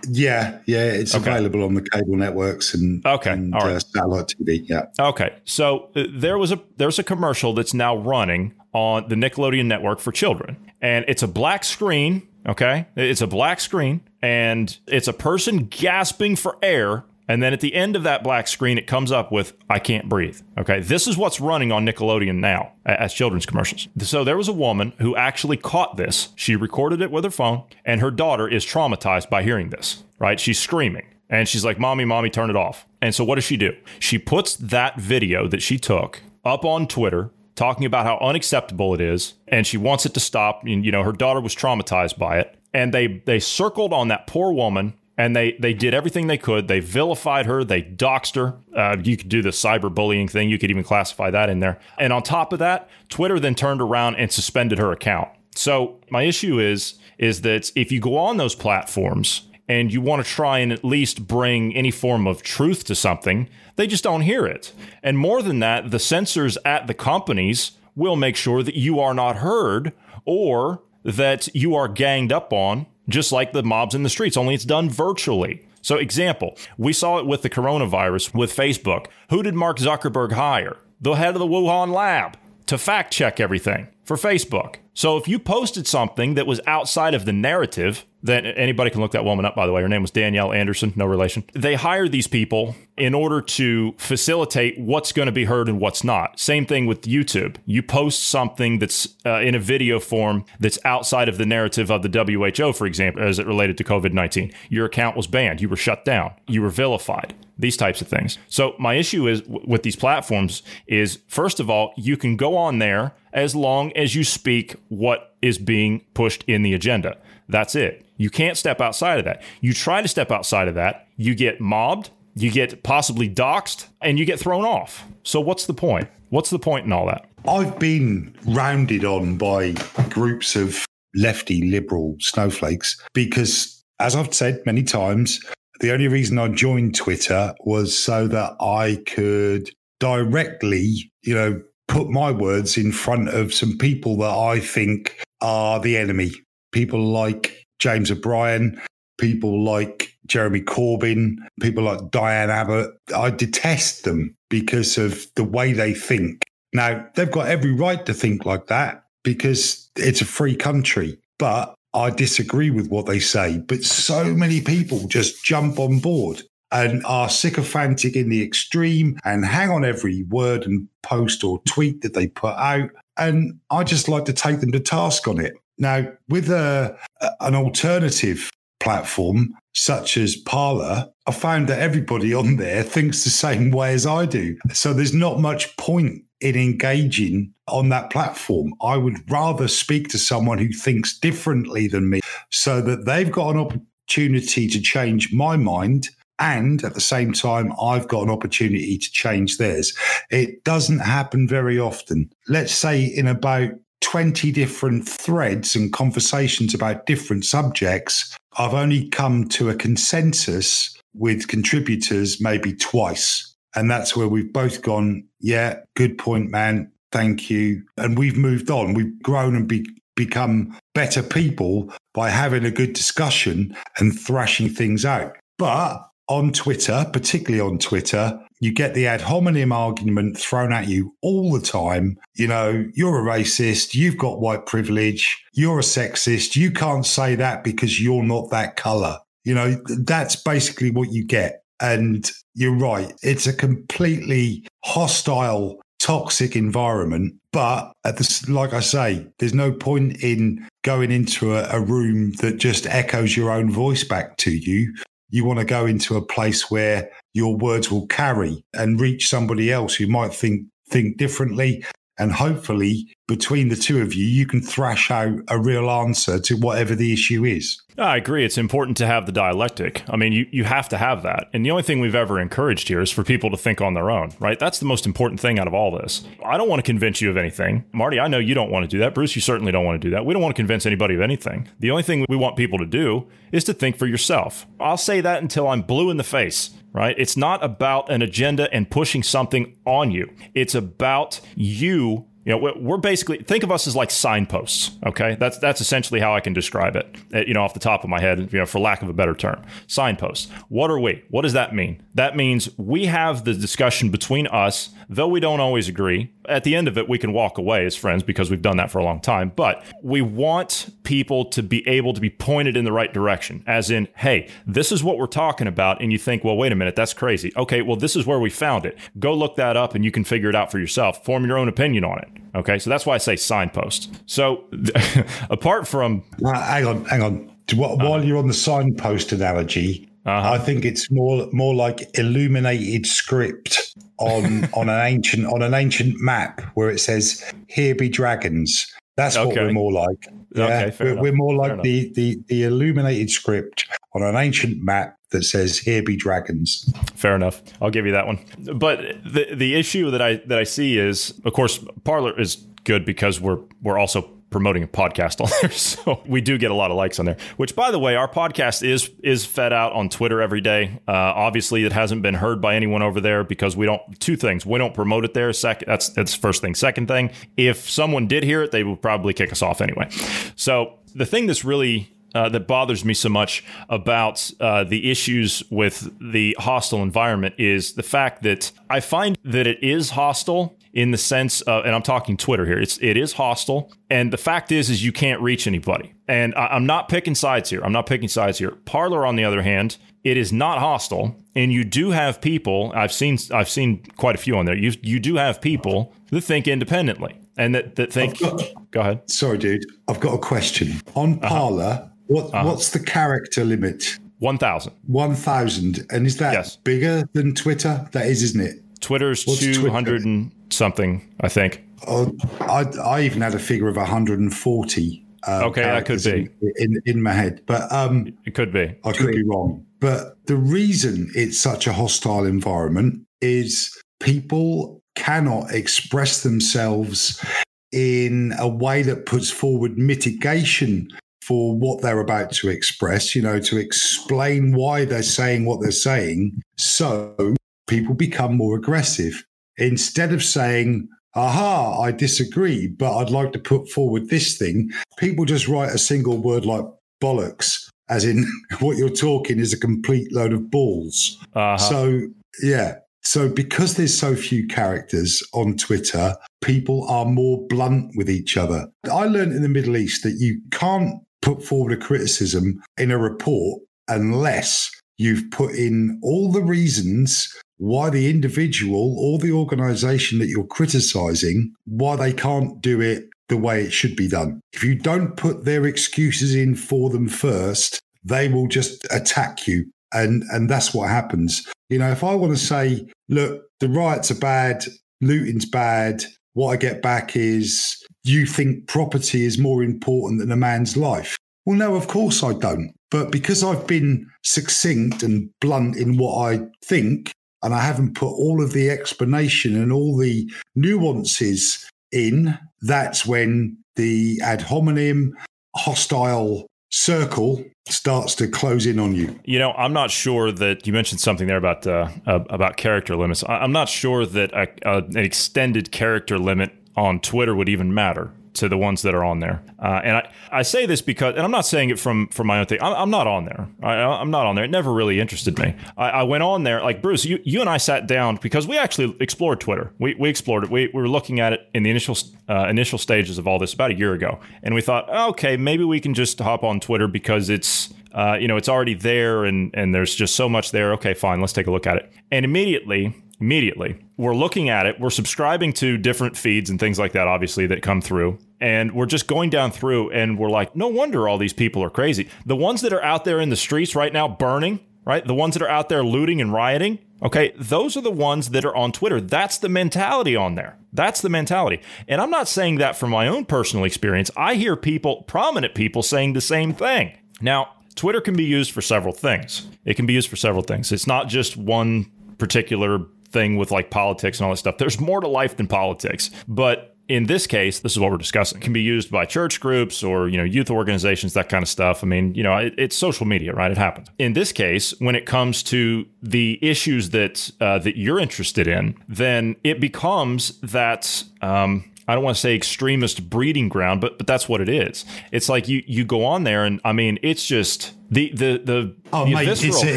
Yeah, 0.09 0.59
yeah, 0.67 0.85
it's 0.85 1.15
okay. 1.15 1.31
available 1.31 1.65
on 1.65 1.75
the 1.75 1.83
cable 1.83 2.17
networks 2.17 2.75
and 2.75 3.05
okay, 3.07 3.33
and, 3.33 3.55
all 3.55 3.63
right. 3.63 3.77
Uh, 3.77 3.81
satellite 3.81 4.29
TV. 4.29 4.63
Yeah. 4.65 4.87
Okay, 4.99 5.35
so 5.45 5.91
uh, 5.97 6.05
there 6.11 6.39
was 6.39 6.53
a 6.53 6.61
there's 6.77 6.99
a 6.99 7.05
commercial 7.05 7.53
that's 7.53 7.75
now 7.75 7.97
running 7.97 8.55
on 8.73 9.09
the 9.09 9.15
Nickelodeon 9.15 9.67
network 9.67 10.01
for 10.01 10.13
children, 10.13 10.57
and 10.81 11.05
it's 11.09 11.23
a 11.23 11.29
black 11.29 11.65
screen. 11.65 12.29
Okay, 12.47 12.87
it's 12.97 13.23
a 13.23 13.27
black 13.27 13.61
screen, 13.61 14.03
and 14.21 14.77
it's 14.87 15.09
a 15.09 15.13
person 15.15 15.67
gasping 15.67 16.37
for 16.37 16.59
air 16.63 17.05
and 17.29 17.43
then 17.43 17.53
at 17.53 17.61
the 17.61 17.75
end 17.75 17.97
of 17.97 18.03
that 18.03 18.23
black 18.23 18.47
screen, 18.49 18.77
it 18.77 18.87
comes 18.87 19.11
up 19.11 19.33
with, 19.33 19.55
I 19.69 19.79
can't 19.79 20.09
breathe. 20.09 20.41
Okay. 20.59 20.81
This 20.81 21.07
is 21.07 21.17
what's 21.17 21.41
running 21.41 21.73
on 21.73 21.87
Nickelodeon 21.87 22.37
now 22.37 22.73
as 22.85 23.15
children's 23.15 23.47
commercials. 23.47 23.89
So 23.99 24.25
there 24.25 24.37
was 24.37 24.49
a 24.49 24.53
woman 24.53 24.93
who 24.99 25.17
actually 25.17 25.57
caught 25.57 25.97
this. 25.97 26.31
She 26.37 26.55
recorded 26.55 27.01
it 27.01 27.11
with 27.11 27.25
her 27.25 27.31
phone, 27.31 27.65
and 27.85 28.01
her 28.01 28.11
daughter 28.11 28.47
is 28.47 28.65
traumatized 28.65 29.31
by 29.31 29.43
hearing 29.43 29.71
this, 29.71 30.05
right? 30.19 30.39
She's 30.39 30.59
screaming. 30.59 31.07
And 31.31 31.49
she's 31.49 31.65
like, 31.65 31.79
Mommy, 31.79 32.05
Mommy, 32.05 32.31
turn 32.31 32.51
it 32.51 32.57
off. 32.57 32.87
And 33.01 33.15
so 33.15 33.25
what 33.25 33.37
does 33.37 33.45
she 33.45 33.57
do? 33.57 33.75
She 33.99 34.19
puts 34.19 34.57
that 34.57 35.01
video 35.01 35.49
that 35.49 35.63
she 35.63 35.79
took 35.79 36.21
up 36.45 36.65
on 36.65 36.87
Twitter 36.87 37.31
talking 37.55 37.87
about 37.87 38.05
how 38.05 38.19
unacceptable 38.19 38.95
it 38.95 39.01
is 39.01 39.35
and 39.49 39.67
she 39.67 39.77
wants 39.77 40.05
it 40.05 40.13
to 40.13 40.21
stop 40.21 40.67
you 40.67 40.91
know 40.91 41.05
her 41.05 41.13
daughter 41.13 41.41
was 41.41 41.55
traumatized 41.55 42.19
by 42.19 42.39
it 42.39 42.57
and 42.73 42.93
they 42.93 43.23
they 43.27 43.39
circled 43.39 43.93
on 43.93 44.09
that 44.09 44.27
poor 44.27 44.53
woman 44.53 44.93
and 45.17 45.35
they 45.35 45.53
they 45.53 45.73
did 45.73 45.95
everything 45.95 46.27
they 46.27 46.39
could. 46.39 46.69
They 46.69 46.81
vilified 46.81 47.47
her. 47.47 47.65
They 47.65 47.83
doxed 47.83 48.35
her. 48.35 48.57
Uh, 48.77 48.97
you 49.03 49.17
could 49.17 49.29
do 49.29 49.43
the 49.43 49.51
cyberbullying 49.51 50.31
thing. 50.31 50.51
You 50.51 50.59
could 50.59 50.71
even 50.71 50.85
classify 50.85 51.31
that 51.31 51.49
in 51.49 51.61
there. 51.61 51.79
And 51.99 52.13
on 52.13 52.23
top 52.23 52.53
of 52.53 52.59
that, 52.59 52.89
Twitter 53.09 53.39
then 53.39 53.55
turned 53.55 53.81
around 53.81 54.17
and 54.17 54.31
suspended 54.33 54.79
her 54.79 54.93
account. 54.93 55.29
So 55.55 56.01
my 56.11 56.23
issue 56.23 56.59
is 56.59 56.95
is 57.19 57.43
that 57.43 57.71
if 57.77 57.93
you 57.93 58.01
go 58.01 58.17
on 58.17 58.39
those 58.39 58.55
platforms 58.55 59.49
and 59.69 59.93
you 59.93 60.01
want 60.01 60.25
to 60.25 60.31
try 60.31 60.59
and 60.59 60.73
at 60.73 60.85
least 60.85 61.27
bring 61.27 61.75
any 61.75 61.91
form 61.91 62.27
of 62.27 62.43
truth 62.43 62.85
to 62.85 62.95
something, 62.95 63.49
they 63.77 63.87
just 63.87 64.05
don't 64.05 64.23
hear 64.23 64.47
it. 64.47 64.73
And 65.03 65.17
more 65.17 65.43
than 65.43 65.61
that, 65.61 65.91
the 65.91 65.99
censors 65.99 66.59
at 66.65 66.87
the 66.87 66.95
companies 66.95 67.73
will 67.95 68.17
make 68.17 68.37
sure 68.37 68.63
that 68.63 68.75
you 68.75 68.99
are 68.99 69.15
not 69.15 69.37
heard 69.37 69.93
or 70.25 70.83
that 71.05 71.55
you 71.55 71.75
are 71.75 71.87
ganged 71.87 72.33
up 72.33 72.53
on 72.53 72.87
just 73.09 73.33
like 73.33 73.53
the 73.53 73.63
mobs 73.63 73.95
in 73.95 74.03
the 74.03 74.09
streets, 74.09 74.37
only 74.37 74.55
it's 74.55 74.65
done 74.65 74.89
virtually. 74.89 75.67
So, 75.83 75.97
example, 75.97 76.57
we 76.79 76.93
saw 76.93 77.19
it 77.19 77.27
with 77.27 77.43
the 77.43 77.51
coronavirus 77.51 78.35
with 78.35 78.57
Facebook. 78.57 79.07
Who 79.31 79.43
did 79.43 79.55
Mark 79.55 79.79
Zuckerberg 79.79 80.33
hire? 80.33 80.79
The 81.01 81.13
head 81.13 81.35
of 81.35 81.41
the 81.41 81.47
Wuhan 81.47 81.93
lab 81.93 82.39
to 82.67 82.79
fact 82.79 83.13
check 83.13 83.41
everything 83.41 83.89
for 84.05 84.17
Facebook. 84.17 84.77
So 84.95 85.17
if 85.17 85.29
you 85.29 85.39
posted 85.39 85.87
something 85.87 86.35
that 86.35 86.47
was 86.47 86.61
outside 86.67 87.15
of 87.15 87.25
the 87.25 87.33
narrative, 87.33 88.07
that 88.25 88.45
anybody 88.57 88.91
can 88.91 89.01
look 89.01 89.13
that 89.13 89.25
woman 89.25 89.45
up, 89.45 89.55
by 89.55 89.67
the 89.67 89.73
way. 89.73 89.83
Her 89.83 89.89
name 89.89 90.03
was 90.03 90.11
Danielle 90.11 90.53
Anderson, 90.53 90.95
no 90.97 91.05
relation. 91.05 91.45
They 91.53 91.75
hire 91.75 92.09
these 92.09 92.27
people 92.27 92.75
in 92.97 93.15
order 93.15 93.43
to 93.43 93.95
facilitate 93.99 94.79
what's 94.79 95.13
going 95.13 95.27
to 95.27 95.33
be 95.33 95.45
heard 95.45 95.69
and 95.69 95.79
what's 95.79 96.03
not. 96.03 96.41
Same 96.41 96.65
thing 96.65 96.87
with 96.87 97.03
YouTube. 97.03 97.57
You 97.67 97.83
post 97.83 98.23
something 98.25 98.79
that's 98.79 99.15
uh, 99.27 99.41
in 99.41 99.55
a 99.55 99.59
video 99.59 100.01
form 100.01 100.47
that's 100.59 100.79
outside 100.87 101.29
of 101.29 101.37
the 101.37 101.45
narrative 101.45 101.91
of 101.91 102.03
the 102.03 102.09
WHO, 102.09 102.73
for 102.73 102.87
example, 102.87 103.23
as 103.23 103.39
it 103.39 103.47
related 103.47 103.77
to 103.79 103.85
COVID 103.85 104.15
19. 104.15 104.53
Your 104.71 104.87
account 104.87 105.17
was 105.17 105.27
banned. 105.27 105.61
You 105.61 105.69
were 105.69 105.77
shut 105.77 106.05
down. 106.05 106.33
You 106.47 106.63
were 106.63 106.71
vilified 106.71 107.35
these 107.59 107.77
types 107.77 108.01
of 108.01 108.09
things. 108.09 108.39
So 108.49 108.75
my 108.79 108.95
issue 108.95 109.29
is 109.29 109.43
with 109.47 109.83
these 109.83 109.97
platforms 109.97 110.63
is 110.87 111.21
first 111.29 111.61
of 111.61 111.71
all, 111.71 111.93
you 111.97 112.17
can 112.17 112.37
go 112.37 112.57
on 112.57 112.79
there 112.79 113.13
as 113.33 113.55
long 113.55 113.93
as 113.93 114.15
you 114.15 114.25
speak 114.25 114.77
what 114.89 115.35
is 115.43 115.59
being 115.59 116.05
pushed 116.15 116.43
in 116.47 116.63
the 116.63 116.75
agenda. 116.75 117.19
That's 117.49 117.75
it. 117.75 118.04
You 118.17 118.31
can't 118.31 118.57
step 118.57 118.81
outside 118.81 119.19
of 119.19 119.25
that. 119.25 119.43
You 119.61 119.73
try 119.73 120.03
to 120.03 120.09
step 120.09 120.31
outside 120.31 120.69
of 120.69 120.75
that, 120.75 121.09
you 121.17 121.35
get 121.35 121.61
mobbed, 121.61 122.11
you 122.35 122.51
get 122.51 122.83
possibly 122.83 123.29
doxxed, 123.29 123.87
and 124.01 124.19
you 124.19 124.25
get 124.25 124.39
thrown 124.39 124.65
off. 124.65 125.05
So 125.23 125.41
what's 125.41 125.67
the 125.67 125.75
point? 125.75 126.09
What's 126.31 126.51
the 126.51 126.59
point 126.59 126.87
in 126.87 126.93
all 126.93 127.07
that? 127.07 127.27
I've 127.47 127.79
been 127.79 128.35
rounded 128.47 129.05
on 129.05 129.37
by 129.37 129.73
groups 130.11 130.57
of 130.57 130.85
lefty 131.15 131.71
liberal 131.71 132.17
snowflakes 132.19 133.01
because 133.13 133.85
as 134.01 134.17
I've 134.17 134.35
said 134.35 134.61
many 134.67 134.83
times, 134.83 135.41
the 135.81 135.93
only 135.93 136.09
reason 136.09 136.39
I 136.39 136.49
joined 136.49 136.95
Twitter 136.95 137.55
was 137.61 137.97
so 137.97 138.27
that 138.29 138.55
I 138.61 139.03
could 139.07 139.71
directly, 140.01 141.11
you 141.23 141.35
know, 141.35 141.61
put 141.89 142.09
my 142.09 142.31
words 142.31 142.77
in 142.77 142.93
front 142.93 143.29
of 143.29 143.53
some 143.53 143.77
people 143.79 144.17
that 144.19 144.37
I 144.37 144.61
think 144.61 145.21
are 145.41 145.81
the 145.81 145.97
enemy. 145.97 146.33
People 146.73 147.05
like 147.05 147.64
James 147.79 148.11
O'Brien, 148.11 148.81
people 149.19 149.63
like 149.63 150.17
Jeremy 150.27 150.61
Corbyn, 150.61 151.37
people 151.61 151.85
like 151.85 152.11
Diane 152.11 152.51
Abbott. 152.51 152.91
I 153.15 153.31
detest 153.31 154.05
them 154.05 154.37
because 154.49 154.99
of 154.99 155.27
the 155.37 155.45
way 155.45 155.73
they 155.73 155.95
think. 155.95 156.45
Now, 156.73 157.07
they've 157.15 157.31
got 157.31 157.49
every 157.49 157.73
right 157.73 158.05
to 158.07 158.15
think 158.15 158.45
like 158.45 158.67
that 158.67 159.05
because 159.23 159.91
it's 159.97 160.21
a 160.21 160.27
free 160.27 160.57
country. 160.57 161.19
But 161.39 161.75
I 161.95 162.11
disagree 162.11 162.71
with 162.71 162.89
what 162.89 163.07
they 163.07 163.21
say, 163.21 163.59
but 163.59 163.85
so 163.85 164.35
many 164.35 164.61
people 164.61 165.07
just 165.07 165.45
jump 165.45 165.79
on 165.79 166.01
board 166.01 166.43
and 166.73 167.05
are 167.07 167.29
sycophantic 167.29 168.17
in 168.17 168.29
the 168.29 168.43
extreme 168.43 169.17
and 169.25 169.47
hang 169.47 169.71
on 169.71 169.85
every 169.85 170.25
word 170.25 170.67
and 170.67 170.89
post 171.03 171.45
or 171.45 171.63
tweet 171.69 172.03
that 172.03 172.15
they 172.15 172.27
put 172.27 172.55
out. 172.57 172.91
And 173.17 173.61
I 173.71 173.85
just 173.85 174.09
like 174.09 174.25
to 174.25 174.33
take 174.33 174.59
them 174.59 174.73
to 174.73 174.81
task 174.81 175.29
on 175.29 175.39
it. 175.39 175.55
Now, 175.79 176.07
with 176.29 176.51
a, 176.51 176.97
an 177.41 177.55
alternative 177.55 178.51
platform 178.81 179.55
such 179.73 180.17
as 180.17 180.37
Parler, 180.37 181.09
I 181.27 181.33
found 181.33 181.69
that 181.69 181.81
everybody 181.81 182.35
on 182.35 182.57
there 182.57 182.83
thinks 182.83 183.25
the 183.25 183.31
same 183.31 183.71
way 183.71 183.95
as 183.95 184.07
I 184.07 184.27
do. 184.27 184.57
So 184.73 184.93
there's 184.93 185.15
not 185.15 185.41
much 185.41 185.77
point 185.77 186.23
in 186.41 186.55
engaging 186.55 187.55
on 187.67 187.89
that 187.89 188.11
platform. 188.11 188.75
I 188.83 188.97
would 188.97 189.31
rather 189.31 189.67
speak 189.67 190.09
to 190.09 190.19
someone 190.19 190.59
who 190.59 190.71
thinks 190.71 191.19
differently 191.19 191.89
than 191.89 192.11
me 192.11 192.21
so 192.51 192.83
that 192.83 193.07
they've 193.07 193.33
got 193.33 193.55
an 193.55 193.61
opportunity 193.61 194.69
to 194.69 194.81
change 194.81 195.33
my 195.33 195.57
mind. 195.57 196.09
And 196.39 196.85
at 196.85 196.95
the 196.95 197.01
same 197.01 197.33
time, 197.33 197.73
I've 197.81 198.09
got 198.09 198.25
an 198.25 198.31
opportunity 198.31 198.99
to 198.99 199.11
change 199.13 199.57
theirs. 199.57 199.97
It 200.31 200.65
doesn't 200.65 200.99
happen 200.99 201.49
very 201.49 201.79
often. 201.79 202.31
Let's 202.49 202.75
say 202.75 203.03
in 203.05 203.29
about 203.29 203.71
20 204.05 204.53
different 204.53 205.09
threads 205.09 205.75
and 205.75 205.91
conversations 205.91 206.75
about 206.75 207.07
different 207.07 207.45
subjects, 207.45 208.37
I've 208.59 208.75
only 208.75 209.09
come 209.09 209.49
to 209.49 209.71
a 209.71 209.75
consensus 209.75 210.95
with 211.15 211.49
contributors 211.49 212.39
maybe 212.39 212.75
twice. 212.75 213.55
And 213.75 213.91
that's 213.91 214.15
where 214.15 214.29
we've 214.29 214.53
both 214.53 214.83
gone, 214.83 215.27
yeah, 215.41 215.81
good 215.97 216.19
point, 216.19 216.51
man. 216.51 216.93
Thank 217.13 217.49
you. 217.49 217.83
And 217.97 218.19
we've 218.19 218.37
moved 218.37 218.71
on. 218.71 218.93
We've 218.93 219.23
grown 219.23 219.57
and 219.57 219.67
be, 219.67 219.87
become 220.17 220.79
better 220.95 221.23
people 221.23 221.91
by 222.13 222.29
having 222.29 222.67
a 222.67 222.71
good 222.71 222.93
discussion 222.93 223.75
and 223.99 224.17
thrashing 224.19 224.69
things 224.69 225.07
out. 225.07 225.35
But 225.57 226.07
on 226.29 226.53
Twitter, 226.53 227.07
particularly 227.13 227.61
on 227.61 227.79
Twitter, 227.79 228.39
you 228.61 228.73
get 228.73 228.95
the 228.95 229.07
ad 229.07 229.21
hominem 229.21 229.73
argument 229.73 230.39
thrown 230.39 230.73
at 230.73 230.89
you 230.89 231.15
all 231.23 231.53
the 231.53 231.61
time. 231.61 232.17
You 232.35 232.49
know, 232.49 232.85
you're 232.95 233.19
a 233.19 233.39
racist, 233.39 233.95
you've 233.95 234.17
got 234.17 234.41
white 234.41 234.67
privilege, 234.67 235.43
you're 235.53 235.81
a 235.81 235.83
sexist, 235.83 236.57
you 236.57 236.71
can't 236.71 237.05
say 237.05 237.35
that 237.35 237.63
because 237.63 238.01
you're 238.01 238.23
not 238.23 238.51
that 238.51 238.77
color. 238.77 239.19
You 239.45 239.55
know, 239.55 239.77
that's 240.05 240.37
basically 240.37 240.91
what 240.91 241.13
you 241.13 241.25
get. 241.25 241.63
And 241.81 242.31
you're 242.55 242.77
right. 242.77 243.13
It's 243.23 243.47
a 243.47 243.53
completely 243.53 244.67
hostile, 244.85 245.83
toxic 245.99 246.57
environment. 246.57 247.35
But 247.53 247.93
at 248.05 248.17
the, 248.17 248.47
like 248.49 248.73
I 248.73 248.81
say, 248.81 249.27
there's 249.39 249.55
no 249.55 249.73
point 249.73 250.23
in 250.23 250.67
going 250.83 251.11
into 251.11 251.55
a, 251.55 251.69
a 251.71 251.81
room 251.81 252.33
that 252.41 252.57
just 252.57 252.87
echoes 252.87 253.37
your 253.37 253.51
own 253.51 253.71
voice 253.71 254.05
back 254.05 254.37
to 254.39 254.51
you. 254.51 254.95
You 255.35 255.45
want 255.45 255.59
to 255.59 255.65
go 255.65 255.85
into 255.85 256.17
a 256.17 256.25
place 256.25 256.71
where 256.71 257.11
your 257.33 257.57
words 257.57 257.91
will 257.91 258.07
carry 258.07 258.65
and 258.73 259.01
reach 259.01 259.29
somebody 259.29 259.73
else 259.73 259.97
who 259.97 260.07
might 260.07 260.33
think 260.33 260.69
think 260.91 261.17
differently 261.17 261.85
and 262.19 262.33
hopefully, 262.33 263.09
between 263.27 263.69
the 263.69 263.77
two 263.77 264.01
of 264.01 264.15
you, 264.15 264.25
you 264.25 264.47
can 264.47 264.61
thrash 264.61 265.11
out 265.11 265.33
a 265.49 265.59
real 265.59 265.91
answer 265.91 266.39
to 266.39 266.57
whatever 266.57 266.95
the 266.95 267.13
issue 267.13 267.45
is. 267.45 267.81
I 267.97 268.17
agree. 268.17 268.45
It's 268.45 268.59
important 268.59 268.97
to 268.99 269.07
have 269.07 269.27
the 269.27 269.33
dialectic. 269.33 270.03
I 270.09 270.17
mean, 270.17 270.33
you, 270.33 270.47
you 270.51 270.65
have 270.65 270.89
to 270.91 270.99
have 270.99 271.23
that. 271.23 271.49
And 271.53 271.65
the 271.65 271.71
only 271.71 271.83
thing 271.83 272.01
we've 272.01 272.15
ever 272.15 272.41
encouraged 272.41 272.89
here 272.89 273.01
is 273.01 273.11
for 273.11 273.25
people 273.25 273.51
to 273.51 273.57
think 273.57 273.81
on 273.81 273.95
their 273.95 274.11
own, 274.11 274.33
right? 274.41 274.59
That's 274.59 274.79
the 274.79 274.85
most 274.85 275.07
important 275.07 275.41
thing 275.41 275.59
out 275.59 275.67
of 275.67 275.75
all 275.75 275.97
this. 275.97 276.25
I 276.45 276.57
don't 276.57 276.69
want 276.69 276.81
to 276.81 276.87
convince 276.87 277.21
you 277.21 277.31
of 277.31 277.37
anything. 277.37 277.85
Marty, 277.93 278.19
I 278.19 278.29
know 278.29 278.39
you 278.39 278.55
don't 278.55 278.71
want 278.71 278.85
to 278.85 278.89
do 278.89 278.99
that. 278.99 279.15
Bruce, 279.15 279.35
you 279.37 279.43
certainly 279.43 279.73
don't 279.73 279.85
want 279.85 280.01
to 280.01 280.07
do 280.07 280.11
that. 280.15 280.27
We 280.27 280.35
don't 280.35 280.43
want 280.43 280.55
to 280.55 280.61
convince 280.61 280.87
anybody 280.87 281.15
of 281.15 281.21
anything. 281.21 281.69
The 281.81 281.91
only 281.91 282.03
thing 282.03 282.27
we 282.29 282.37
want 282.37 282.57
people 282.57 282.79
to 282.79 282.87
do 282.87 283.27
is 283.53 283.65
to 283.65 283.75
think 283.75 283.97
for 283.97 284.07
yourself. 284.07 284.67
I'll 284.81 284.97
say 284.97 285.21
that 285.21 285.43
until 285.43 285.69
I'm 285.69 285.83
blue 285.83 286.11
in 286.11 286.17
the 286.17 286.25
face 286.25 286.71
right? 286.95 287.17
It's 287.19 287.37
not 287.37 287.63
about 287.63 288.11
an 288.11 288.23
agenda 288.23 288.73
and 288.73 288.89
pushing 288.89 289.23
something 289.23 289.77
on 289.85 290.13
you. 290.13 290.33
It's 290.55 290.75
about 290.75 291.41
you 291.57 292.27
you 292.45 292.53
know, 292.53 292.75
we're 292.77 292.99
basically 292.99 293.39
think 293.39 293.65
of 293.65 293.73
us 293.73 293.87
as 293.87 293.97
like 293.97 294.11
signposts. 294.11 294.91
Okay, 295.07 295.37
that's 295.41 295.59
that's 295.59 295.81
essentially 295.81 296.21
how 296.21 296.35
I 296.35 296.41
can 296.41 296.53
describe 296.53 296.95
it. 296.97 297.17
Uh, 297.35 297.41
you 297.47 297.55
know, 297.55 297.63
off 297.63 297.75
the 297.75 297.81
top 297.81 298.05
of 298.05 298.11
my 298.11 298.21
head, 298.21 298.53
you 298.53 298.59
know, 298.59 298.67
for 298.67 298.79
lack 298.79 299.03
of 299.03 299.09
a 299.09 299.13
better 299.15 299.35
term, 299.35 299.63
signposts. 299.87 300.51
What 300.69 300.91
are 300.91 301.01
we? 301.01 301.23
What 301.31 301.43
does 301.43 301.55
that 301.55 301.75
mean? 301.75 302.03
That 302.15 302.37
means 302.37 302.69
we 302.79 303.07
have 303.07 303.45
the 303.45 303.55
discussion 303.55 304.11
between 304.11 304.47
us, 304.49 304.91
though 305.09 305.29
we 305.29 305.41
don't 305.41 305.61
always 305.61 305.89
agree. 305.89 306.33
At 306.47 306.65
the 306.65 306.77
end 306.77 306.89
of 306.89 306.99
it, 306.99 307.09
we 307.09 307.19
can 307.19 307.33
walk 307.33 307.57
away 307.57 307.87
as 307.87 307.97
friends 307.97 308.23
because 308.23 308.51
we've 308.51 308.61
done 308.61 308.77
that 308.77 308.91
for 308.91 308.99
a 308.99 309.05
long 309.05 309.21
time. 309.21 309.51
But 309.57 309.83
we 310.03 310.21
want 310.21 310.91
people 311.05 311.47
to 311.47 311.63
be 311.63 311.87
able 311.89 312.13
to 312.13 312.21
be 312.21 312.29
pointed 312.29 312.77
in 312.77 312.85
the 312.85 312.93
right 312.93 313.13
direction, 313.13 313.65
as 313.67 313.91
in, 313.91 314.09
hey, 314.17 314.51
this 314.67 314.93
is 314.93 315.03
what 315.03 315.17
we're 315.17 315.27
talking 315.27 315.67
about, 315.67 316.03
and 316.03 316.13
you 316.13 316.19
think, 316.19 316.45
well, 316.45 316.57
wait 316.57 316.73
a 316.73 316.75
minute, 316.75 316.97
that's 316.97 317.15
crazy. 317.15 317.51
Okay, 317.57 317.81
well, 317.81 317.97
this 317.97 318.15
is 318.15 318.27
where 318.27 318.39
we 318.39 318.51
found 318.51 318.85
it. 318.85 318.99
Go 319.19 319.33
look 319.33 319.57
that 319.57 319.77
up, 319.77 319.95
and 319.95 320.05
you 320.05 320.11
can 320.11 320.25
figure 320.25 320.51
it 320.51 320.55
out 320.55 320.71
for 320.71 320.79
yourself. 320.79 321.25
Form 321.25 321.47
your 321.47 321.57
own 321.57 321.69
opinion 321.69 322.05
on 322.05 322.19
it. 322.19 322.29
Okay, 322.55 322.79
so 322.79 322.89
that's 322.89 323.05
why 323.05 323.15
I 323.15 323.19
say 323.19 323.37
signpost. 323.37 324.13
So 324.27 324.65
apart 325.51 325.89
from, 325.89 326.23
uh, 326.45 326.53
hang 326.53 326.87
on, 326.87 327.05
hang 327.07 327.23
on. 327.23 327.51
While 327.75 328.15
uh, 328.15 328.23
you're 328.23 328.37
on 328.37 328.47
the 328.47 328.55
signpost 328.55 329.33
analogy, 329.33 330.09
uh-huh. 330.27 330.53
I 330.53 330.59
think 330.59 330.85
it's 330.85 331.11
more 331.11 331.49
more 331.53 331.75
like 331.75 332.17
illuminated 332.19 333.07
script 333.07 333.95
on 334.19 334.65
on 334.75 334.89
an 334.89 335.01
ancient 335.01 335.47
on 335.47 335.63
an 335.63 335.75
ancient 335.75 336.21
map 336.21 336.61
where 336.75 336.91
it 336.91 336.99
says 336.99 337.45
"Here 337.69 337.95
be 337.95 338.09
dragons." 338.09 338.91
That's 339.17 339.37
okay. 339.37 339.47
what 339.47 339.57
we're 339.57 339.73
more 339.73 339.93
like. 339.93 340.27
Yeah? 340.55 340.65
Okay, 340.65 340.97
we're, 341.01 341.21
we're, 341.21 341.33
more 341.33 341.55
like 341.55 341.83
the, 341.83 342.13
the 342.15 342.39
the 342.49 342.65
illuminated 342.65 343.31
script 343.31 343.87
on 344.15 344.23
an 344.23 344.37
ancient 344.37 344.83
map 344.83 345.17
that 345.35 345.45
says 345.45 345.79
"Here 345.79 346.03
be 346.03 346.17
dragons." 346.17 346.91
Fair 347.15 347.37
enough. 347.37 347.63
I'll 347.83 347.91
give 347.91 348.07
you 348.07 348.13
that 348.13 348.27
one. 348.27 348.39
But 348.75 349.01
the 349.25 349.55
the 349.55 349.75
issue 349.75 350.11
that 350.11 350.23
I 350.23 350.37
that 350.47 350.59
I 350.59 350.65
see 350.65 350.99
is, 350.99 351.39
of 351.45 351.53
course, 351.53 351.85
Parler 352.05 352.39
is 352.41 352.57
good 352.85 353.05
because 353.05 353.41
we're 353.41 353.59
we're 353.83 353.99
also 353.99 354.31
promoting 354.55 354.85
a 354.85 354.87
podcast 354.87 355.41
on 355.41 355.51
there. 355.61 355.71
So 355.75 356.23
we 356.27 356.41
do 356.41 356.57
get 356.59 356.71
a 356.71 356.75
lot 356.75 356.93
of 356.93 356.97
likes 356.97 357.19
on 357.19 357.27
there. 357.27 357.37
Which, 357.57 357.75
by 357.75 357.91
the 357.91 357.99
way, 357.99 358.15
our 358.15 358.29
podcast 358.29 358.87
is 358.89 359.11
is 359.23 359.45
fed 359.45 359.73
out 359.73 359.93
on 359.93 360.09
Twitter 360.09 360.41
every 360.41 360.61
day. 360.61 361.01
Uh, 361.09 361.13
obviously, 361.13 361.85
it 361.85 361.93
hasn't 361.93 362.23
been 362.23 362.35
heard 362.35 362.61
by 362.61 362.77
anyone 362.77 363.03
over 363.03 363.21
there 363.21 363.43
because 363.43 363.77
we 363.77 363.85
don't. 363.85 364.01
Two 364.21 364.37
things: 364.37 364.65
we 364.65 364.79
don't 364.79 364.95
promote 364.95 365.25
it 365.25 365.35
there. 365.35 365.53
Second, 365.53 365.89
that's 365.89 366.09
that's 366.11 366.35
first 366.35 366.63
thing. 366.63 366.75
Second 366.77 367.09
thing, 367.09 367.31
if 367.57 367.91
someone 367.91 368.29
did 368.29 368.45
hear 368.45 368.63
it, 368.63 368.71
they 368.71 368.85
would 368.85 369.03
probably 369.03 369.35
kick 369.35 369.51
us 369.51 369.61
off 369.61 369.81
anyway. 369.81 370.09
So 370.55 371.01
the 371.15 371.27
thing 371.27 371.47
that's 371.47 371.65
really 371.65 372.14
uh, 372.35 372.49
that 372.49 372.67
bothers 372.67 373.05
me 373.05 373.15
so 373.15 373.29
much 373.29 373.65
about 373.89 374.51
uh, 374.61 374.85
the 374.85 375.11
issues 375.11 375.63
with 375.71 376.11
the 376.21 376.57
hostile 376.59 377.03
environment 377.03 377.55
is 377.59 377.95
the 377.95 378.03
fact 378.03 378.43
that 378.43 378.73
I 378.91 379.01
find 379.01 379.39
that 379.45 379.67
it 379.67 379.83
is 379.83 380.11
hostile 380.11 380.77
in 380.95 381.11
the 381.11 381.19
sense 381.19 381.61
of, 381.63 381.85
and 381.85 381.95
I'm 381.95 382.03
talking 382.03 382.37
Twitter 382.37 382.65
here. 382.65 382.79
It's 382.79 382.99
it 383.03 383.17
is 383.17 383.33
hostile, 383.33 383.93
and 384.09 384.33
the 384.33 384.37
fact 384.39 384.71
is, 384.71 384.89
is 384.91 385.05
you 385.05 385.13
can't 385.13 385.41
reach 385.41 385.67
anybody. 385.67 386.15
And 386.29 386.55
I, 386.55 386.69
I'm 386.69 386.87
not 386.87 387.09
picking 387.09 387.35
sides 387.35 387.69
here. 387.69 387.81
I'm 387.83 387.93
not 387.93 388.07
picking 388.07 388.29
sides 388.29 388.59
here. 388.59 388.71
Parler, 388.85 389.27
on 389.27 389.37
the 389.37 389.45
other 389.45 389.63
hand, 389.63 389.99
it 390.23 390.37
is 390.37 390.53
not 390.53 390.79
hostile, 390.79 391.37
and 391.57 391.73
you 391.73 391.85
do 391.85 392.13
have 392.13 392.41
people. 392.41 392.93
I've 392.95 393.13
seen 393.13 393.39
I've 393.53 393.69
seen 393.69 394.05
quite 394.17 394.37
a 394.37 394.39
few 394.39 394.57
on 394.57 394.67
there. 394.67 394.77
You 394.77 394.93
you 395.03 395.19
do 395.19 395.35
have 395.35 395.61
people 395.61 396.15
that 396.31 396.43
think 396.43 396.69
independently 396.69 397.41
and 397.57 397.75
that 397.75 397.97
that 397.97 398.13
think. 398.13 398.39
Got, 398.39 398.63
go 398.93 399.01
ahead. 399.01 399.29
Sorry, 399.31 399.59
dude. 399.59 399.85
I've 400.09 400.21
got 400.21 400.35
a 400.35 400.39
question 400.39 401.01
on. 401.15 401.39
Parler. 401.41 401.85
Uh-huh. 401.85 402.09
What 402.27 402.55
uh-huh. 402.55 402.69
what's 402.69 402.91
the 402.91 403.01
character 403.01 403.65
limit? 403.65 404.19
One 404.39 404.59
thousand. 404.59 404.93
One 405.07 405.35
thousand, 405.35 406.07
and 406.11 406.27
is 406.27 406.39
that 406.39 406.53
yes. 406.53 406.77
bigger 406.77 407.25
than 407.33 407.55
Twitter? 407.55 408.07
That 408.13 408.27
is, 408.27 408.43
isn't 408.43 408.61
it? 408.61 409.01
Twitter's 409.01 409.45
two 409.45 409.91
hundred 409.91 410.25
and 410.25 410.51
something, 410.71 411.27
I 411.41 411.49
think. 411.49 411.85
Oh, 412.07 412.35
I, 412.61 412.85
I 413.03 413.21
even 413.23 413.43
had 413.43 413.55
a 413.55 413.59
figure 413.59 413.89
of 413.89 413.97
one 413.97 414.07
hundred 414.07 414.41
and 414.41 414.55
forty. 414.55 415.25
Uh, 415.47 415.63
okay, 415.67 415.83
that 415.83 416.07
could 416.07 416.23
be 416.23 416.49
in, 416.63 416.73
in, 416.77 417.03
in 417.05 417.23
my 417.23 417.33
head, 417.33 417.63
but 417.67 417.91
um, 417.93 418.33
it 418.47 418.55
could 418.55 418.73
be. 418.73 418.95
I 419.05 419.13
could 419.13 419.33
be 419.33 419.43
wrong, 419.45 419.85
but 420.01 420.39
the 420.47 420.57
reason 420.57 421.31
it's 421.35 421.59
such 421.59 421.87
a 421.87 421.93
hostile 421.93 422.47
environment 422.47 423.27
is 423.43 423.95
people 424.21 425.03
cannot 425.17 425.71
express 425.71 426.43
themselves 426.43 427.45
in 427.93 428.53
a 428.59 428.67
way 428.67 429.03
that 429.03 429.27
puts 429.27 429.51
forward 429.51 429.99
mitigation 429.99 431.09
for 431.47 431.77
what 431.77 432.01
they're 432.01 432.21
about 432.21 432.51
to 432.53 432.71
express, 432.71 433.35
you 433.35 433.43
know, 433.43 433.61
to 433.61 433.77
explain 433.77 434.73
why 434.75 435.05
they're 435.05 435.23
saying 435.23 435.67
what 435.67 435.81
they're 435.83 435.91
saying. 435.91 436.63
So 436.77 437.55
people 437.87 438.15
become 438.15 438.57
more 438.57 438.77
aggressive. 438.77 439.45
Instead 439.77 440.33
of 440.33 440.43
saying, 440.43 441.09
aha, 441.35 442.01
I 442.01 442.13
disagree, 442.13 442.89
but 442.89 443.17
I'd 443.19 443.31
like 443.31 443.53
to 443.53 443.59
put 443.59 443.89
forward 443.91 444.29
this 444.29 444.57
thing, 444.57 444.91
people 445.19 445.45
just 445.45 445.69
write 445.69 445.91
a 445.91 445.99
single 445.99 446.39
word 446.39 446.65
like 446.65 446.85
bollocks, 447.23 447.91
as 448.09 448.25
in 448.25 448.47
what 448.81 448.97
you're 448.97 449.09
talking 449.11 449.59
is 449.59 449.73
a 449.73 449.79
complete 449.79 450.33
load 450.33 450.53
of 450.53 450.71
balls. 450.71 451.39
Uh-huh. 451.55 451.77
So, 451.77 452.21
yeah. 452.63 452.97
So, 453.27 453.49
because 453.49 453.95
there's 453.95 454.17
so 454.17 454.37
few 454.37 454.67
characters 454.67 455.43
on 455.55 455.77
Twitter, 455.77 456.37
people 456.63 457.09
are 457.09 457.25
more 457.25 457.67
blunt 457.69 458.13
with 458.17 458.29
each 458.29 458.57
other. 458.57 458.87
I 459.11 459.25
learned 459.25 459.55
in 459.55 459.63
the 459.63 459.69
Middle 459.69 459.97
East 459.97 460.23
that 460.25 460.37
you 460.39 460.61
can't 460.71 461.23
put 461.45 461.63
forward 461.63 461.93
a 461.93 461.97
criticism 461.97 462.83
in 462.97 463.11
a 463.11 463.19
report 463.19 463.83
unless 464.09 464.91
you've 465.19 465.51
put 465.51 465.75
in 465.75 466.19
all 466.23 466.51
the 466.51 466.63
reasons 466.63 467.55
why 467.77 468.09
the 468.09 468.31
individual 468.31 469.17
or 469.19 469.39
the 469.39 469.53
organization 469.53 470.39
that 470.39 470.49
you're 470.49 470.67
criticizing, 470.67 471.73
why 471.85 472.17
they 472.17 472.33
can't 472.33 472.81
do 472.81 473.01
it 473.01 473.25
the 473.49 473.59
way 473.59 473.83
it 473.83 473.93
should 473.93 474.17
be 474.17 474.27
done. 474.27 474.61
If 474.73 474.83
you 474.83 474.95
don't 474.95 475.37
put 475.37 475.65
their 475.65 475.87
excuses 475.87 476.55
in 476.55 476.75
for 476.75 477.11
them 477.11 477.29
first, 477.29 478.01
they 478.25 478.49
will 478.49 478.67
just 478.67 479.07
attack 479.11 479.67
you. 479.69 479.91
And, 480.13 480.45
and 480.51 480.71
that's 480.71 480.95
what 480.95 481.11
happens. 481.11 481.63
You 481.91 481.99
know, 481.99 482.11
if 482.11 482.25
I 482.25 482.35
want 482.35 482.57
to 482.57 482.65
say, 482.65 483.07
look, 483.29 483.65
the 483.81 483.89
riots 483.89 484.31
are 484.31 484.37
bad, 484.37 484.87
looting's 485.21 485.67
bad, 485.67 486.25
what 486.55 486.71
I 486.71 486.77
get 486.77 487.03
back 487.03 487.37
is 487.37 488.03
you 488.25 488.47
think 488.47 488.89
property 488.89 489.45
is 489.45 489.59
more 489.59 489.83
important 489.83 490.41
than 490.41 490.51
a 490.51 490.57
man's 490.57 490.97
life. 490.97 491.37
Well, 491.67 491.77
no, 491.77 491.95
of 491.95 492.09
course 492.09 492.43
I 492.43 492.53
don't. 492.55 492.93
But 493.11 493.31
because 493.31 493.63
I've 493.63 493.87
been 493.87 494.27
succinct 494.43 495.23
and 495.23 495.49
blunt 495.61 495.97
in 495.97 496.17
what 496.17 496.53
I 496.53 496.61
think, 496.85 497.33
and 497.63 497.75
I 497.75 497.81
haven't 497.81 498.15
put 498.15 498.33
all 498.33 498.63
of 498.63 498.73
the 498.73 498.91
explanation 498.91 499.81
and 499.81 499.93
all 499.93 500.17
the 500.17 500.51
nuances 500.75 501.89
in, 502.13 502.59
that's 502.83 503.25
when 503.25 503.79
the 503.97 504.41
ad 504.43 504.61
hominem 504.63 505.35
hostile 505.77 506.67
circle 506.91 507.65
starts 507.89 508.35
to 508.37 508.49
close 508.49 508.87
in 508.87 508.99
on 508.99 509.15
you. 509.15 509.39
You 509.45 509.59
know, 509.59 509.73
I'm 509.73 509.93
not 509.93 510.11
sure 510.11 510.53
that 510.53 510.87
you 510.87 510.93
mentioned 510.93 511.21
something 511.21 511.47
there 511.47 511.57
about 511.57 511.87
uh, 511.87 512.09
uh, 512.27 512.41
about 512.51 512.77
character 512.77 513.17
limits. 513.17 513.45
I'm 513.49 513.73
not 513.73 513.89
sure 513.89 514.27
that 514.27 514.53
a, 514.53 514.69
a, 514.85 514.99
an 514.99 515.19
extended 515.19 515.93
character 515.93 516.39
limit 516.39 516.73
on 516.97 517.21
Twitter 517.21 517.55
would 517.55 517.69
even 517.69 517.93
matter 517.93 518.33
to 518.55 518.69
the 518.69 518.79
ones 518.79 519.03
that 519.03 519.15
are 519.15 519.25
on 519.25 519.41
there. 519.41 519.63
Uh, 519.81 520.01
and 520.05 520.17
I, 520.17 520.31
I 520.51 520.63
say 520.63 520.87
this 520.87 521.03
because, 521.03 521.35
and 521.35 521.43
I'm 521.43 521.51
not 521.51 521.67
saying 521.67 521.91
it 521.91 521.99
from 521.99 522.29
from 522.29 522.47
my 522.47 522.61
own 522.61 522.67
thing. 522.67 522.79
I'm, 522.81 522.95
I'm 522.95 523.11
not 523.11 523.27
on 523.27 523.45
there. 523.45 523.69
I, 523.83 524.21
am 524.21 524.31
not 524.31 524.47
on 524.47 524.55
there. 524.55 524.65
It 524.65 524.71
never 524.71 524.93
really 524.93 525.21
interested 525.21 525.59
me. 525.59 525.75
I, 525.97 526.11
I, 526.11 526.23
went 526.23 526.43
on 526.43 526.63
there, 526.63 526.81
like 526.81 527.03
Bruce, 527.03 527.25
you, 527.25 527.41
you 527.45 527.61
and 527.61 527.69
I 527.69 527.77
sat 527.77 528.07
down 528.07 528.39
because 528.41 528.67
we 528.67 528.79
actually 528.79 529.17
explored 529.21 529.61
Twitter. 529.61 529.93
We, 529.99 530.15
we 530.15 530.31
explored 530.31 530.65
it. 530.65 530.71
We, 530.71 530.89
we 530.95 531.03
were 531.03 531.09
looking 531.09 531.41
at 531.41 531.53
it 531.53 531.69
in 531.75 531.83
the 531.83 531.91
initial 531.91 532.17
uh, 532.49 532.69
initial 532.69 532.99
stages 532.99 533.39
of 533.39 533.49
all 533.49 533.59
this 533.59 533.75
about 533.75 533.91
a 533.91 533.95
year 533.95 534.13
ago, 534.13 534.39
and 534.63 534.75
we 534.75 534.81
thought, 534.81 535.11
okay, 535.31 535.57
maybe 535.57 535.85
we 535.85 536.01
can 536.01 536.15
just 536.15 536.39
hop 536.39 536.63
on 536.63 536.79
Twitter 536.79 537.09
because 537.09 537.51
it's 537.51 537.93
uh, 538.13 538.37
you 538.41 538.47
know 538.47 538.57
it's 538.57 538.69
already 538.69 538.95
there 538.95 539.45
and 539.45 539.73
and 539.75 539.95
there's 539.95 540.15
just 540.15 540.37
so 540.37 540.49
much 540.49 540.71
there. 540.71 540.93
Okay, 540.93 541.15
fine, 541.15 541.41
let's 541.41 541.53
take 541.53 541.67
a 541.67 541.73
look 541.73 541.87
at 541.87 541.97
it. 541.97 542.13
And 542.31 542.45
immediately 542.45 543.15
immediately. 543.45 544.03
We're 544.17 544.35
looking 544.35 544.71
at 544.71 544.87
it. 544.87 544.99
We're 544.99 545.11
subscribing 545.11 545.75
to 545.75 545.99
different 545.99 546.35
feeds 546.35 546.71
and 546.71 546.81
things 546.81 546.99
like 546.99 547.13
that, 547.13 547.29
obviously, 547.29 547.67
that 547.67 547.83
come 547.83 548.01
through. 548.01 548.39
And 548.59 548.93
we're 548.93 549.05
just 549.05 549.27
going 549.27 549.51
down 549.51 549.71
through 549.71 550.11
and 550.13 550.39
we're 550.39 550.49
like, 550.49 550.75
no 550.75 550.89
wonder 550.89 551.29
all 551.29 551.37
these 551.37 551.53
people 551.53 551.85
are 551.85 551.91
crazy. 551.91 552.31
The 552.47 552.57
ones 552.57 552.81
that 552.81 552.95
are 552.95 553.03
out 553.03 553.27
there 553.27 553.41
in 553.41 553.51
the 553.51 553.57
streets 553.57 553.95
right 553.95 554.15
now 554.15 554.29
burning, 554.29 554.81
right? 555.05 555.27
The 555.27 555.35
ones 555.35 555.55
that 555.55 555.63
are 555.63 555.69
out 555.69 555.91
there 555.91 556.03
looting 556.03 556.41
and 556.41 556.55
rioting, 556.55 557.01
okay? 557.23 557.53
Those 557.59 557.99
are 557.99 558.01
the 558.01 558.11
ones 558.11 558.49
that 558.51 558.65
are 558.65 558.75
on 558.75 558.93
Twitter. 558.93 559.21
That's 559.21 559.59
the 559.59 559.69
mentality 559.69 560.35
on 560.35 560.55
there. 560.55 560.79
That's 560.95 561.21
the 561.21 561.29
mentality. 561.29 561.83
And 562.09 562.23
I'm 562.23 562.31
not 562.31 562.49
saying 562.49 562.77
that 562.77 562.97
from 562.97 563.11
my 563.11 563.29
own 563.29 563.45
personal 563.45 563.85
experience. 563.85 564.31
I 564.39 564.55
hear 564.55 564.75
people, 564.75 565.25
prominent 565.25 565.75
people, 565.75 566.03
saying 566.03 566.33
the 566.33 566.41
same 566.41 566.73
thing. 566.73 567.13
Now, 567.43 567.75
Twitter 567.95 568.23
can 568.23 568.37
be 568.37 568.45
used 568.45 568.73
for 568.73 568.81
several 568.81 569.13
things. 569.13 569.69
It 569.85 569.95
can 569.95 570.07
be 570.07 570.15
used 570.15 570.31
for 570.31 570.37
several 570.37 570.63
things. 570.63 570.93
It's 570.93 571.07
not 571.07 571.29
just 571.29 571.59
one 571.59 572.11
particular 572.39 573.01
thing 573.35 573.57
with 573.57 573.71
like 573.71 573.91
politics 573.91 574.39
and 574.39 574.47
all 574.47 574.53
that 574.53 574.57
stuff. 574.57 574.79
There's 574.79 574.99
more 574.99 575.21
to 575.21 575.29
life 575.29 575.59
than 575.59 575.67
politics. 575.67 576.31
But 576.49 576.95
in 577.09 577.27
this 577.27 577.47
case, 577.47 577.81
this 577.81 577.93
is 577.93 577.99
what 577.99 578.11
we're 578.11 578.17
discussing. 578.17 578.59
It 578.59 578.63
can 578.63 578.73
be 578.73 578.81
used 578.81 579.11
by 579.11 579.27
church 579.27 579.61
groups 579.61 580.03
or 580.03 580.29
you 580.29 580.39
know 580.39 580.45
youth 580.45 580.71
organizations, 580.71 581.35
that 581.35 581.51
kind 581.51 581.63
of 581.63 581.69
stuff. 581.69 582.03
I 582.03 582.07
mean, 582.07 582.35
you 582.35 582.43
know, 582.43 582.57
it, 582.57 582.75
it's 582.79 582.97
social 582.97 583.27
media, 583.27 583.53
right? 583.53 583.71
It 583.71 583.77
happens. 583.77 584.09
In 584.19 584.33
this 584.33 584.53
case, 584.53 584.95
when 585.01 585.15
it 585.15 585.27
comes 585.27 585.63
to 585.65 586.07
the 586.23 586.59
issues 586.63 587.11
that 587.11 587.51
uh, 587.61 587.79
that 587.81 587.99
you're 587.99 588.19
interested 588.19 588.67
in, 588.67 588.97
then 589.09 589.57
it 589.65 589.81
becomes 589.81 590.59
that. 590.61 591.25
Um, 591.43 591.91
I 592.07 592.15
don't 592.15 592.25
want 592.25 592.37
to 592.37 592.41
say 592.41 592.55
extremist 592.55 593.29
breeding 593.31 593.69
ground, 593.69 594.01
but 594.01 594.19
but 594.19 594.27
that's 594.27 594.49
what 594.49 594.61
it 594.61 594.69
is. 594.69 595.05
It's 595.33 595.49
like 595.49 595.69
you 595.69 595.83
you 595.87 596.05
go 596.05 596.25
on 596.25 596.45
there, 596.45 596.65
and 596.65 596.81
I 596.85 596.93
mean, 596.93 597.19
it's 597.23 597.47
just 597.47 597.93
the 598.11 598.31
the 598.33 598.59
the, 598.65 598.97
oh, 599.13 599.25
the 599.25 599.35
mate, 599.35 599.49
it's, 599.49 599.63
a, 599.63 599.97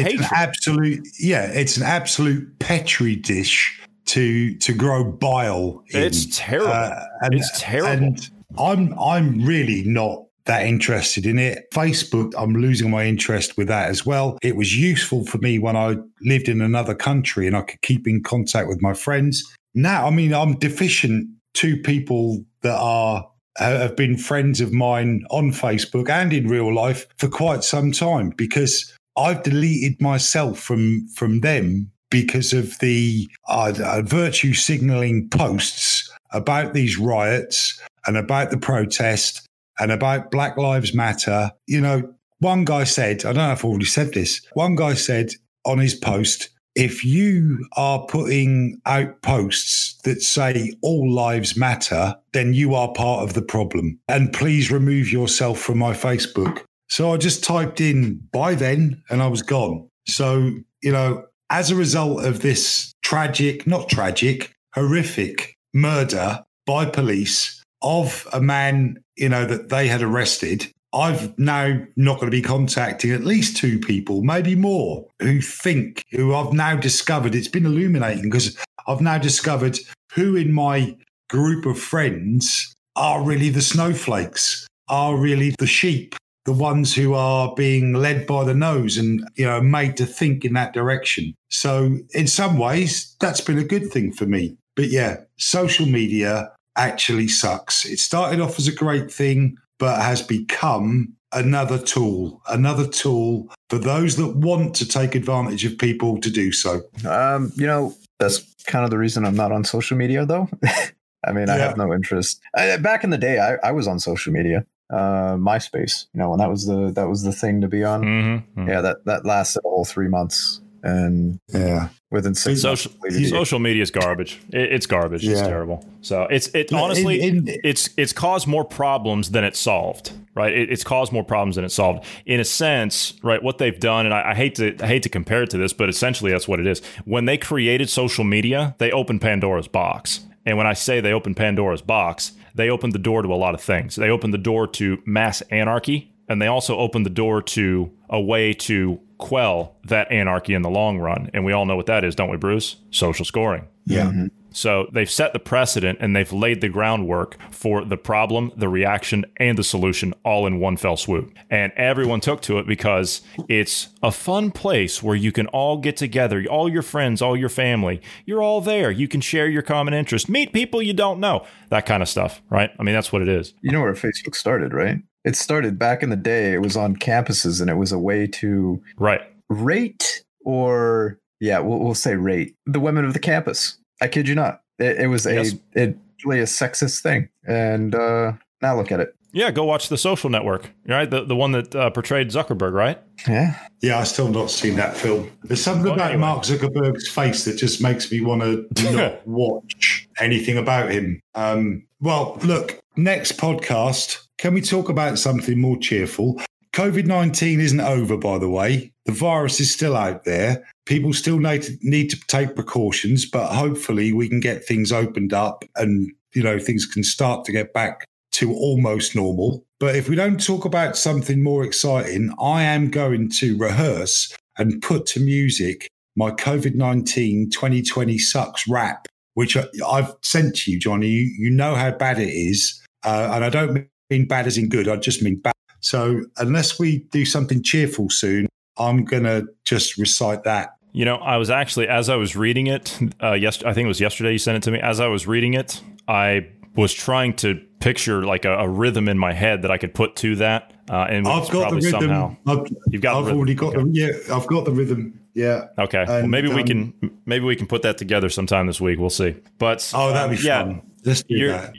it's 0.00 0.20
an 0.20 0.26
absolute 0.34 1.06
yeah, 1.18 1.44
it's 1.44 1.76
an 1.76 1.82
absolute 1.82 2.58
petri 2.58 3.16
dish 3.16 3.80
to 4.06 4.54
to 4.56 4.72
grow 4.72 5.04
bile. 5.04 5.82
In. 5.90 6.02
It's 6.02 6.26
terrible. 6.36 6.72
Uh, 6.72 7.00
and, 7.22 7.34
It's 7.34 7.60
terrible. 7.60 8.06
And 8.06 8.30
I'm 8.58 8.98
I'm 8.98 9.44
really 9.44 9.84
not 9.84 10.24
that 10.46 10.64
interested 10.66 11.26
in 11.26 11.38
it. 11.38 11.70
Facebook, 11.72 12.32
I'm 12.36 12.54
losing 12.54 12.90
my 12.90 13.04
interest 13.04 13.58
with 13.58 13.68
that 13.68 13.90
as 13.90 14.06
well. 14.06 14.38
It 14.42 14.56
was 14.56 14.74
useful 14.74 15.26
for 15.26 15.36
me 15.38 15.58
when 15.58 15.76
I 15.76 15.96
lived 16.22 16.48
in 16.48 16.62
another 16.62 16.94
country 16.94 17.46
and 17.46 17.54
I 17.54 17.60
could 17.60 17.82
keep 17.82 18.08
in 18.08 18.22
contact 18.22 18.66
with 18.66 18.80
my 18.80 18.94
friends. 18.94 19.44
Now, 19.74 20.06
I 20.06 20.10
mean, 20.10 20.32
I'm 20.32 20.54
deficient 20.54 21.28
to 21.58 21.76
people 21.76 22.44
that 22.62 22.76
are 22.78 23.28
have 23.56 23.96
been 23.96 24.16
friends 24.16 24.60
of 24.60 24.72
mine 24.72 25.24
on 25.30 25.50
Facebook 25.50 26.08
and 26.08 26.32
in 26.32 26.48
real 26.48 26.72
life 26.72 27.06
for 27.16 27.28
quite 27.28 27.64
some 27.64 27.90
time 27.90 28.30
because 28.36 28.94
I've 29.16 29.42
deleted 29.42 30.00
myself 30.00 30.60
from 30.60 31.08
from 31.08 31.40
them 31.40 31.90
because 32.10 32.52
of 32.52 32.78
the 32.78 33.28
uh, 33.48 33.74
uh, 33.82 34.02
virtue 34.02 34.54
signaling 34.54 35.28
posts 35.28 36.08
about 36.30 36.74
these 36.74 36.98
riots 36.98 37.80
and 38.06 38.16
about 38.16 38.50
the 38.50 38.58
protest 38.58 39.46
and 39.80 39.90
about 39.90 40.30
Black 40.30 40.56
Lives 40.56 40.94
Matter. 40.94 41.50
You 41.66 41.80
know, 41.80 42.14
one 42.38 42.64
guy 42.64 42.84
said, 42.84 43.24
I 43.24 43.32
don't 43.32 43.48
know 43.48 43.52
if 43.52 43.58
I've 43.58 43.64
already 43.64 43.84
said 43.86 44.14
this, 44.14 44.40
one 44.52 44.76
guy 44.76 44.94
said 44.94 45.32
on 45.64 45.78
his 45.78 45.94
post, 45.94 46.50
if 46.78 47.04
you 47.04 47.66
are 47.76 48.06
putting 48.06 48.80
out 48.86 49.20
posts 49.22 49.98
that 50.04 50.22
say 50.22 50.72
all 50.80 51.12
lives 51.12 51.56
matter, 51.56 52.14
then 52.32 52.54
you 52.54 52.76
are 52.76 52.92
part 52.92 53.24
of 53.24 53.34
the 53.34 53.42
problem. 53.42 53.98
And 54.06 54.32
please 54.32 54.70
remove 54.70 55.10
yourself 55.10 55.58
from 55.58 55.78
my 55.78 55.92
Facebook. 55.92 56.62
So 56.88 57.12
I 57.12 57.16
just 57.16 57.42
typed 57.42 57.80
in 57.80 58.20
bye 58.32 58.54
then 58.54 59.02
and 59.10 59.20
I 59.20 59.26
was 59.26 59.42
gone. 59.42 59.88
So, 60.06 60.52
you 60.80 60.92
know, 60.92 61.24
as 61.50 61.72
a 61.72 61.76
result 61.76 62.24
of 62.24 62.42
this 62.42 62.92
tragic, 63.02 63.66
not 63.66 63.88
tragic, 63.88 64.54
horrific 64.72 65.56
murder 65.74 66.44
by 66.64 66.84
police 66.84 67.60
of 67.82 68.28
a 68.32 68.40
man, 68.40 69.02
you 69.16 69.28
know, 69.28 69.44
that 69.46 69.68
they 69.68 69.88
had 69.88 70.00
arrested, 70.00 70.70
I've 70.92 71.38
now 71.38 71.80
not 71.96 72.14
going 72.14 72.30
to 72.30 72.36
be 72.36 72.42
contacting 72.42 73.12
at 73.12 73.24
least 73.24 73.56
two 73.56 73.78
people, 73.78 74.22
maybe 74.22 74.54
more, 74.54 75.06
who 75.20 75.40
think, 75.40 76.02
who 76.12 76.34
I've 76.34 76.52
now 76.52 76.76
discovered, 76.76 77.34
it's 77.34 77.48
been 77.48 77.66
illuminating 77.66 78.30
because 78.30 78.56
I've 78.86 79.00
now 79.00 79.18
discovered 79.18 79.78
who 80.12 80.34
in 80.34 80.52
my 80.52 80.96
group 81.28 81.66
of 81.66 81.78
friends 81.78 82.74
are 82.96 83.22
really 83.22 83.50
the 83.50 83.60
snowflakes, 83.60 84.66
are 84.88 85.16
really 85.16 85.54
the 85.58 85.66
sheep, 85.66 86.14
the 86.46 86.52
ones 86.54 86.94
who 86.94 87.12
are 87.12 87.54
being 87.54 87.92
led 87.92 88.26
by 88.26 88.44
the 88.44 88.54
nose 88.54 88.96
and, 88.96 89.28
you 89.36 89.44
know, 89.44 89.60
made 89.60 89.96
to 89.98 90.06
think 90.06 90.44
in 90.44 90.54
that 90.54 90.72
direction. 90.72 91.34
So 91.50 91.98
in 92.14 92.26
some 92.26 92.56
ways, 92.56 93.14
that's 93.20 93.42
been 93.42 93.58
a 93.58 93.64
good 93.64 93.92
thing 93.92 94.12
for 94.12 94.24
me. 94.24 94.56
But 94.74 94.88
yeah, 94.88 95.18
social 95.36 95.84
media 95.84 96.50
actually 96.76 97.28
sucks. 97.28 97.84
It 97.84 97.98
started 97.98 98.40
off 98.40 98.58
as 98.58 98.68
a 98.68 98.72
great 98.72 99.10
thing 99.10 99.58
but 99.78 100.00
has 100.02 100.22
become 100.22 101.14
another 101.32 101.78
tool, 101.78 102.40
another 102.48 102.86
tool 102.86 103.48
for 103.68 103.78
those 103.78 104.16
that 104.16 104.34
want 104.36 104.74
to 104.76 104.88
take 104.88 105.14
advantage 105.14 105.64
of 105.64 105.76
people 105.78 106.20
to 106.20 106.30
do 106.30 106.52
so. 106.52 106.82
Um, 107.06 107.52
you 107.54 107.66
know, 107.66 107.94
that's 108.18 108.40
kind 108.64 108.84
of 108.84 108.90
the 108.90 108.98
reason 108.98 109.24
I'm 109.24 109.36
not 109.36 109.52
on 109.52 109.64
social 109.64 109.96
media, 109.96 110.24
though. 110.26 110.48
I 111.26 111.32
mean, 111.32 111.48
I 111.50 111.56
have 111.56 111.76
no 111.76 111.92
interest. 111.92 112.40
I, 112.56 112.76
back 112.78 113.04
in 113.04 113.10
the 113.10 113.18
day, 113.18 113.38
I, 113.38 113.56
I 113.68 113.72
was 113.72 113.86
on 113.88 113.98
social 113.98 114.32
media, 114.32 114.64
uh, 114.90 115.34
MySpace. 115.34 116.06
You 116.14 116.20
know, 116.20 116.30
when 116.30 116.38
that 116.38 116.48
was 116.48 116.66
the 116.66 116.92
that 116.92 117.08
was 117.08 117.22
the 117.24 117.32
thing 117.32 117.60
to 117.60 117.68
be 117.68 117.84
on. 117.84 118.02
Mhm. 118.04 118.68
Yeah, 118.68 118.80
that 118.80 119.04
that 119.04 119.26
lasted 119.26 119.60
all 119.64 119.84
three 119.84 120.08
months, 120.08 120.60
and 120.82 121.38
Yeah. 121.52 121.88
within 122.10 122.34
six 122.34 122.62
Social 122.62 122.90
months, 122.92 123.14
deleted 123.16 123.30
social 123.30 123.58
media 123.58 123.82
is 123.82 123.90
garbage. 123.90 124.40
It, 124.52 124.72
it's 124.72 124.86
garbage. 124.86 125.26
It's 125.26 125.40
terrible. 125.40 125.84
So 126.00 126.22
it's 126.30 126.48
it 126.54 126.70
Look, 126.72 126.80
honestly 126.80 127.20
in- 127.20 127.48
in- 127.48 127.60
it's 127.64 127.90
it's 127.96 128.12
caused 128.12 128.46
more 128.46 128.64
problems 128.64 129.30
than 129.30 129.44
it 129.44 129.56
solved. 129.56 130.12
Right? 130.34 130.52
It, 130.56 130.70
it's 130.70 130.84
caused 130.84 131.12
more 131.12 131.24
problems 131.24 131.56
than 131.56 131.64
it 131.64 131.72
solved. 131.72 132.04
In 132.24 132.38
a 132.38 132.44
sense, 132.44 133.14
right? 133.24 133.42
What 133.42 133.58
they've 133.58 133.78
done, 133.78 134.06
and 134.06 134.14
I, 134.14 134.30
I 134.30 134.34
hate 134.34 134.54
to 134.56 134.76
I 134.80 134.86
hate 134.86 135.02
to 135.02 135.08
compare 135.08 135.42
it 135.42 135.50
to 135.50 135.58
this, 135.58 135.72
but 135.72 135.88
essentially 135.88 136.30
that's 136.30 136.46
what 136.46 136.60
it 136.60 136.66
is. 136.66 136.80
When 137.04 137.24
they 137.24 137.36
created 137.38 137.90
social 137.90 138.24
media, 138.24 138.74
they 138.78 138.90
opened 138.92 139.20
Pandora's 139.20 139.68
box. 139.68 140.20
And 140.46 140.56
when 140.56 140.66
I 140.66 140.72
say 140.72 141.00
they 141.00 141.12
opened 141.12 141.36
Pandora's 141.36 141.82
box, 141.82 142.32
they 142.54 142.70
opened 142.70 142.92
the 142.94 142.98
door 142.98 143.20
to 143.22 143.28
a 143.32 143.36
lot 143.36 143.52
of 143.54 143.60
things. 143.60 143.96
They 143.96 144.08
opened 144.08 144.32
the 144.32 144.38
door 144.38 144.66
to 144.68 144.98
mass 145.04 145.42
anarchy, 145.50 146.10
and 146.28 146.40
they 146.40 146.46
also 146.46 146.78
opened 146.78 147.04
the 147.04 147.10
door 147.10 147.42
to 147.42 147.90
a 148.08 148.20
way 148.20 148.54
to 148.54 148.98
quell 149.18 149.76
that 149.84 150.10
anarchy 150.10 150.54
in 150.54 150.62
the 150.62 150.70
long 150.70 150.98
run. 150.98 151.30
And 151.34 151.44
we 151.44 151.52
all 151.52 151.66
know 151.66 151.76
what 151.76 151.86
that 151.86 152.04
is, 152.04 152.14
don't 152.14 152.30
we, 152.30 152.36
Bruce? 152.36 152.76
Social 152.90 153.24
scoring. 153.24 153.66
Yeah. 153.84 154.06
Mm-hmm. 154.06 154.26
So 154.50 154.88
they've 154.92 155.10
set 155.10 155.32
the 155.32 155.38
precedent 155.38 155.98
and 156.00 156.16
they've 156.16 156.32
laid 156.32 156.60
the 156.60 156.68
groundwork 156.68 157.36
for 157.52 157.84
the 157.84 157.96
problem, 157.96 158.50
the 158.56 158.68
reaction, 158.68 159.24
and 159.36 159.58
the 159.58 159.62
solution 159.62 160.14
all 160.24 160.46
in 160.46 160.58
one 160.58 160.76
fell 160.76 160.96
swoop. 160.96 161.32
And 161.50 161.72
everyone 161.76 162.20
took 162.20 162.40
to 162.42 162.58
it 162.58 162.66
because 162.66 163.20
it's 163.48 163.88
a 164.02 164.10
fun 164.10 164.50
place 164.50 165.02
where 165.02 165.14
you 165.14 165.32
can 165.32 165.46
all 165.48 165.76
get 165.76 165.96
together, 165.96 166.44
all 166.50 166.68
your 166.68 166.82
friends, 166.82 167.20
all 167.20 167.36
your 167.36 167.50
family. 167.50 168.00
You're 168.24 168.42
all 168.42 168.60
there. 168.60 168.90
You 168.90 169.06
can 169.06 169.20
share 169.20 169.48
your 169.48 169.62
common 169.62 169.94
interest, 169.94 170.28
meet 170.28 170.52
people 170.52 170.82
you 170.82 170.94
don't 170.94 171.20
know, 171.20 171.46
that 171.68 171.86
kind 171.86 172.02
of 172.02 172.08
stuff, 172.08 172.42
right? 172.50 172.70
I 172.78 172.82
mean, 172.82 172.94
that's 172.94 173.12
what 173.12 173.22
it 173.22 173.28
is. 173.28 173.54
You 173.60 173.70
know 173.70 173.82
where 173.82 173.92
Facebook 173.92 174.34
started, 174.34 174.72
right? 174.72 174.98
It 175.28 175.36
started 175.36 175.78
back 175.78 176.02
in 176.02 176.08
the 176.10 176.16
day. 176.16 176.52
It 176.54 176.62
was 176.62 176.76
on 176.76 176.96
campuses, 176.96 177.60
and 177.60 177.68
it 177.68 177.74
was 177.76 177.92
a 177.92 177.98
way 177.98 178.26
to 178.40 178.82
Right. 178.98 179.20
rate 179.50 180.22
or 180.44 181.18
yeah, 181.40 181.58
we'll, 181.60 181.78
we'll 181.78 181.94
say 181.94 182.16
rate 182.16 182.54
the 182.66 182.80
women 182.80 183.04
of 183.04 183.12
the 183.12 183.18
campus. 183.20 183.78
I 184.00 184.08
kid 184.08 184.26
you 184.26 184.34
not. 184.34 184.62
It, 184.78 184.96
it 185.02 185.06
was 185.08 185.26
a 185.26 185.34
Yes. 185.34 185.54
it 185.74 185.96
really 186.24 186.40
a 186.40 186.44
sexist 186.44 187.02
thing, 187.02 187.28
and 187.46 187.94
uh, 187.94 188.32
now 188.62 188.76
look 188.76 188.90
at 188.90 189.00
it. 189.00 189.14
Yeah, 189.32 189.50
go 189.50 189.64
watch 189.64 189.90
the 189.90 189.98
social 189.98 190.30
network, 190.30 190.70
right? 190.86 191.08
The, 191.08 191.22
the 191.24 191.36
one 191.36 191.52
that 191.52 191.74
uh, 191.76 191.90
portrayed 191.90 192.30
Zuckerberg, 192.30 192.72
right? 192.72 192.98
Yeah, 193.28 193.54
Yeah, 193.82 193.98
I 193.98 194.04
still 194.04 194.28
not 194.28 194.50
seen 194.50 194.76
that 194.76 194.96
film. 194.96 195.30
There's 195.44 195.62
something 195.62 195.84
Well, 195.84 195.92
about 195.94 196.12
anyway. 196.12 196.20
Mark 196.22 196.44
Zuckerberg's 196.44 197.08
face 197.10 197.44
that 197.44 197.56
just 197.58 197.82
makes 197.82 198.10
me 198.10 198.22
want 198.22 198.40
to 198.42 198.92
not 198.96 199.26
watch 199.28 200.08
anything 200.18 200.56
about 200.56 200.90
him. 200.90 201.20
Um, 201.34 201.86
well, 202.00 202.38
look, 202.42 202.78
next 202.96 203.32
podcast, 203.36 204.26
can 204.38 204.54
we 204.54 204.60
talk 204.60 204.88
about 204.88 205.18
something 205.18 205.60
more 205.60 205.76
cheerful? 205.76 206.40
COVID 206.72 207.06
19 207.06 207.60
isn't 207.60 207.80
over, 207.80 208.16
by 208.16 208.38
the 208.38 208.48
way. 208.48 208.92
The 209.04 209.12
virus 209.12 209.58
is 209.58 209.70
still 209.70 209.96
out 209.96 210.24
there. 210.24 210.64
People 210.86 211.12
still 211.12 211.38
need 211.38 211.62
to, 211.62 211.76
need 211.82 212.08
to 212.10 212.20
take 212.28 212.54
precautions, 212.54 213.26
but 213.26 213.48
hopefully 213.48 214.12
we 214.12 214.28
can 214.28 214.38
get 214.38 214.64
things 214.64 214.92
opened 214.92 215.32
up 215.32 215.64
and, 215.74 216.12
you 216.34 216.42
know, 216.42 216.58
things 216.58 216.86
can 216.86 217.02
start 217.02 217.44
to 217.46 217.52
get 217.52 217.72
back 217.72 218.04
to 218.32 218.52
almost 218.52 219.16
normal. 219.16 219.64
But 219.80 219.96
if 219.96 220.08
we 220.08 220.14
don't 220.14 220.42
talk 220.44 220.64
about 220.64 220.96
something 220.96 221.42
more 221.42 221.64
exciting, 221.64 222.32
I 222.40 222.62
am 222.62 222.90
going 222.90 223.30
to 223.38 223.56
rehearse 223.58 224.32
and 224.56 224.80
put 224.80 225.06
to 225.06 225.20
music 225.20 225.88
my 226.16 226.30
COVID 226.30 226.74
19 226.74 227.50
2020 227.50 228.18
sucks 228.18 228.68
rap, 228.68 229.08
which 229.34 229.56
I- 229.56 229.66
I've 229.86 230.14
sent 230.22 230.56
to 230.56 230.72
you, 230.72 230.78
Johnny. 230.78 231.08
You, 231.08 231.34
you 231.38 231.50
know 231.50 231.74
how 231.74 231.90
bad 231.90 232.18
it 232.18 232.28
is. 232.28 232.80
Uh, 233.04 233.30
and 233.34 233.44
I 233.44 233.48
don't 233.48 233.88
mean 234.10 234.26
bad 234.26 234.46
as 234.46 234.58
in 234.58 234.68
good, 234.68 234.88
I 234.88 234.96
just 234.96 235.22
mean 235.22 235.36
bad. 235.36 235.54
So 235.80 236.22
unless 236.38 236.78
we 236.78 236.98
do 237.10 237.24
something 237.24 237.62
cheerful 237.62 238.10
soon, 238.10 238.48
I'm 238.78 239.04
going 239.04 239.24
to 239.24 239.46
just 239.64 239.96
recite 239.96 240.44
that. 240.44 240.70
You 240.92 241.04
know, 241.04 241.16
I 241.16 241.36
was 241.36 241.50
actually 241.50 241.88
as 241.88 242.08
I 242.08 242.16
was 242.16 242.34
reading 242.34 242.66
it. 242.66 242.98
Uh, 243.22 243.32
yes, 243.32 243.62
I 243.62 243.72
think 243.72 243.84
it 243.84 243.88
was 243.88 244.00
yesterday. 244.00 244.32
You 244.32 244.38
sent 244.38 244.56
it 244.56 244.62
to 244.64 244.70
me. 244.70 244.80
As 244.80 245.00
I 245.00 245.06
was 245.08 245.26
reading 245.26 245.54
it, 245.54 245.80
I 246.08 246.48
was 246.74 246.92
trying 246.94 247.34
to 247.36 247.60
picture 247.80 248.24
like 248.24 248.44
a, 248.44 248.54
a 248.58 248.68
rhythm 248.68 249.08
in 249.08 249.18
my 249.18 249.32
head 249.32 249.62
that 249.62 249.70
I 249.70 249.78
could 249.78 249.94
put 249.94 250.16
to 250.16 250.36
that. 250.36 250.72
Uh, 250.88 251.06
and 251.10 251.28
I've 251.28 251.50
got 251.50 251.70
the 251.70 251.76
rhythm. 251.76 251.90
somehow 251.90 252.36
I've, 252.46 252.66
you've 252.90 253.02
got. 253.02 253.16
I've 253.16 253.24
the 253.24 253.30
rhythm. 253.32 253.36
already 253.38 253.54
got 253.54 253.76
okay. 253.76 253.84
the 253.84 253.90
yeah. 253.92 254.34
I've 254.34 254.46
got 254.46 254.64
the 254.64 254.72
rhythm. 254.72 255.20
Yeah. 255.34 255.66
Okay, 255.78 256.04
well, 256.08 256.16
and, 256.18 256.30
maybe 256.30 256.48
we 256.48 256.62
um, 256.62 256.66
can 256.66 257.20
maybe 257.26 257.44
we 257.44 257.54
can 257.54 257.66
put 257.66 257.82
that 257.82 257.98
together 257.98 258.28
sometime 258.28 258.66
this 258.66 258.80
week. 258.80 258.98
We'll 258.98 259.10
see. 259.10 259.36
But 259.58 259.88
Oh, 259.94 260.12
that'd 260.12 260.30
um, 260.30 260.36
be 260.36 260.42
yeah, 260.42 260.62
fun. 260.64 260.82
Let's 261.04 261.22
do 261.22 261.34
You're- 261.36 261.52
that. 261.52 261.74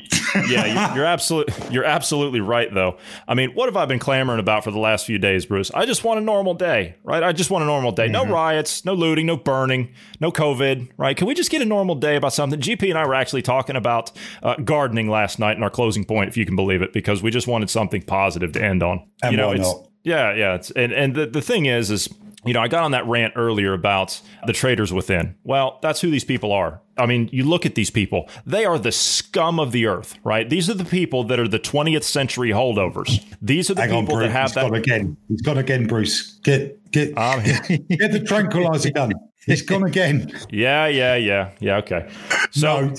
Yeah, 0.48 0.66
you're, 0.66 0.98
you're 0.98 1.06
absolutely 1.06 1.54
you're 1.72 1.86
absolutely 1.86 2.40
right 2.40 2.74
though. 2.74 2.98
I 3.28 3.34
mean, 3.34 3.52
what 3.52 3.68
have 3.68 3.78
I 3.78 3.86
been 3.86 4.00
clamoring 4.00 4.40
about 4.40 4.64
for 4.64 4.72
the 4.72 4.80
last 4.80 5.06
few 5.06 5.18
days, 5.18 5.46
Bruce? 5.46 5.72
I 5.72 5.86
just 5.86 6.04
want 6.04 6.20
a 6.20 6.24
normal 6.24 6.54
day, 6.54 6.96
right? 7.04 7.24
I 7.24 7.32
just 7.32 7.52
want 7.52 7.64
a 7.64 7.66
normal 7.66 7.92
day. 7.92 8.08
No 8.08 8.26
riots, 8.26 8.86
no 8.86 8.94
looting, 8.94 9.26
no 9.26 9.38
burning, 9.38 9.94
no 10.20 10.32
COVID, 10.32 10.90
right? 10.98 11.16
Can 11.16 11.28
we 11.28 11.34
just 11.34 11.52
get 11.52 11.62
a 11.62 11.66
normal 11.66 11.96
day 11.96 12.16
about 12.16 12.34
something? 12.34 12.60
GP 12.60 12.90
and 12.90 12.98
I 12.98 13.06
were 13.06 13.16
actually 13.16 13.42
talking 13.42 13.76
about 13.76 14.12
uh, 14.44 14.56
gardening 14.56 15.10
last 15.10 15.40
night 15.40 15.58
in 15.58 15.64
our 15.64 15.70
closing 15.70 16.06
point, 16.06 16.30
if 16.30 16.38
you 16.38 16.46
can 16.46 16.56
believe 16.56 16.82
it, 16.82 16.94
because 16.94 17.24
we 17.24 17.32
just 17.32 17.48
wanted 17.48 17.70
something 17.70 18.02
positive 18.02 18.52
to 18.54 18.64
end 18.64 18.84
on. 18.84 19.08
And 19.22 19.32
you 19.32 19.38
know, 19.38 19.52
it's 19.52 19.62
not? 19.62 19.88
yeah, 20.04 20.34
yeah. 20.34 20.56
It's, 20.56 20.72
and 20.72 20.92
and 20.92 21.16
the, 21.16 21.26
the 21.26 21.42
thing 21.42 21.66
is, 21.66 21.92
is 21.92 22.10
you 22.46 22.54
know, 22.54 22.62
I 22.62 22.68
got 22.68 22.84
on 22.84 22.92
that 22.92 23.06
rant 23.06 23.34
earlier 23.36 23.74
about 23.74 24.20
the 24.48 24.54
traders 24.54 24.94
within. 24.94 25.36
Well, 25.44 25.78
that's 25.82 26.00
who 26.00 26.10
these 26.10 26.24
people 26.24 26.52
are. 26.54 26.82
I 26.98 27.06
mean, 27.06 27.30
you 27.32 27.44
look 27.44 27.66
at 27.66 27.76
these 27.76 27.90
people, 27.90 28.30
they 28.46 28.66
are 28.66 28.78
the 28.80 28.92
scum 28.92 29.60
of 29.60 29.72
the 29.72 29.88
earth, 29.88 30.16
right? 30.24 30.50
These 30.50 30.70
are 30.70 30.74
the 30.74 30.86
people 30.86 31.24
that 31.26 31.40
are 31.40 31.48
the 31.48 31.60
20th 31.60 32.04
century 32.04 32.50
holdovers. 32.50 33.24
These 33.42 33.70
are 33.70 33.74
the 33.74 33.82
Hang 33.82 33.92
on, 33.92 34.04
people 34.04 34.16
Bruce. 34.18 34.28
that 34.28 34.32
have 34.32 34.50
He's 34.52 34.56
gone 34.56 34.72
that. 34.72 34.78
again. 34.78 35.18
He's 35.28 35.42
gone 35.42 35.58
again, 35.58 35.88
Bruce. 35.88 36.40
Get 36.44 36.92
get 36.92 37.08
here. 37.18 37.60
get 37.90 38.12
the 38.12 38.24
tranquilizer 38.26 38.92
gun. 38.92 39.12
He's 39.46 39.62
gone 39.62 39.84
again. 39.84 40.32
Yeah, 40.52 40.88
yeah, 40.88 41.16
yeah, 41.16 41.52
yeah. 41.60 41.78
Okay. 41.78 42.08
So, 42.52 42.82
no, 42.82 42.94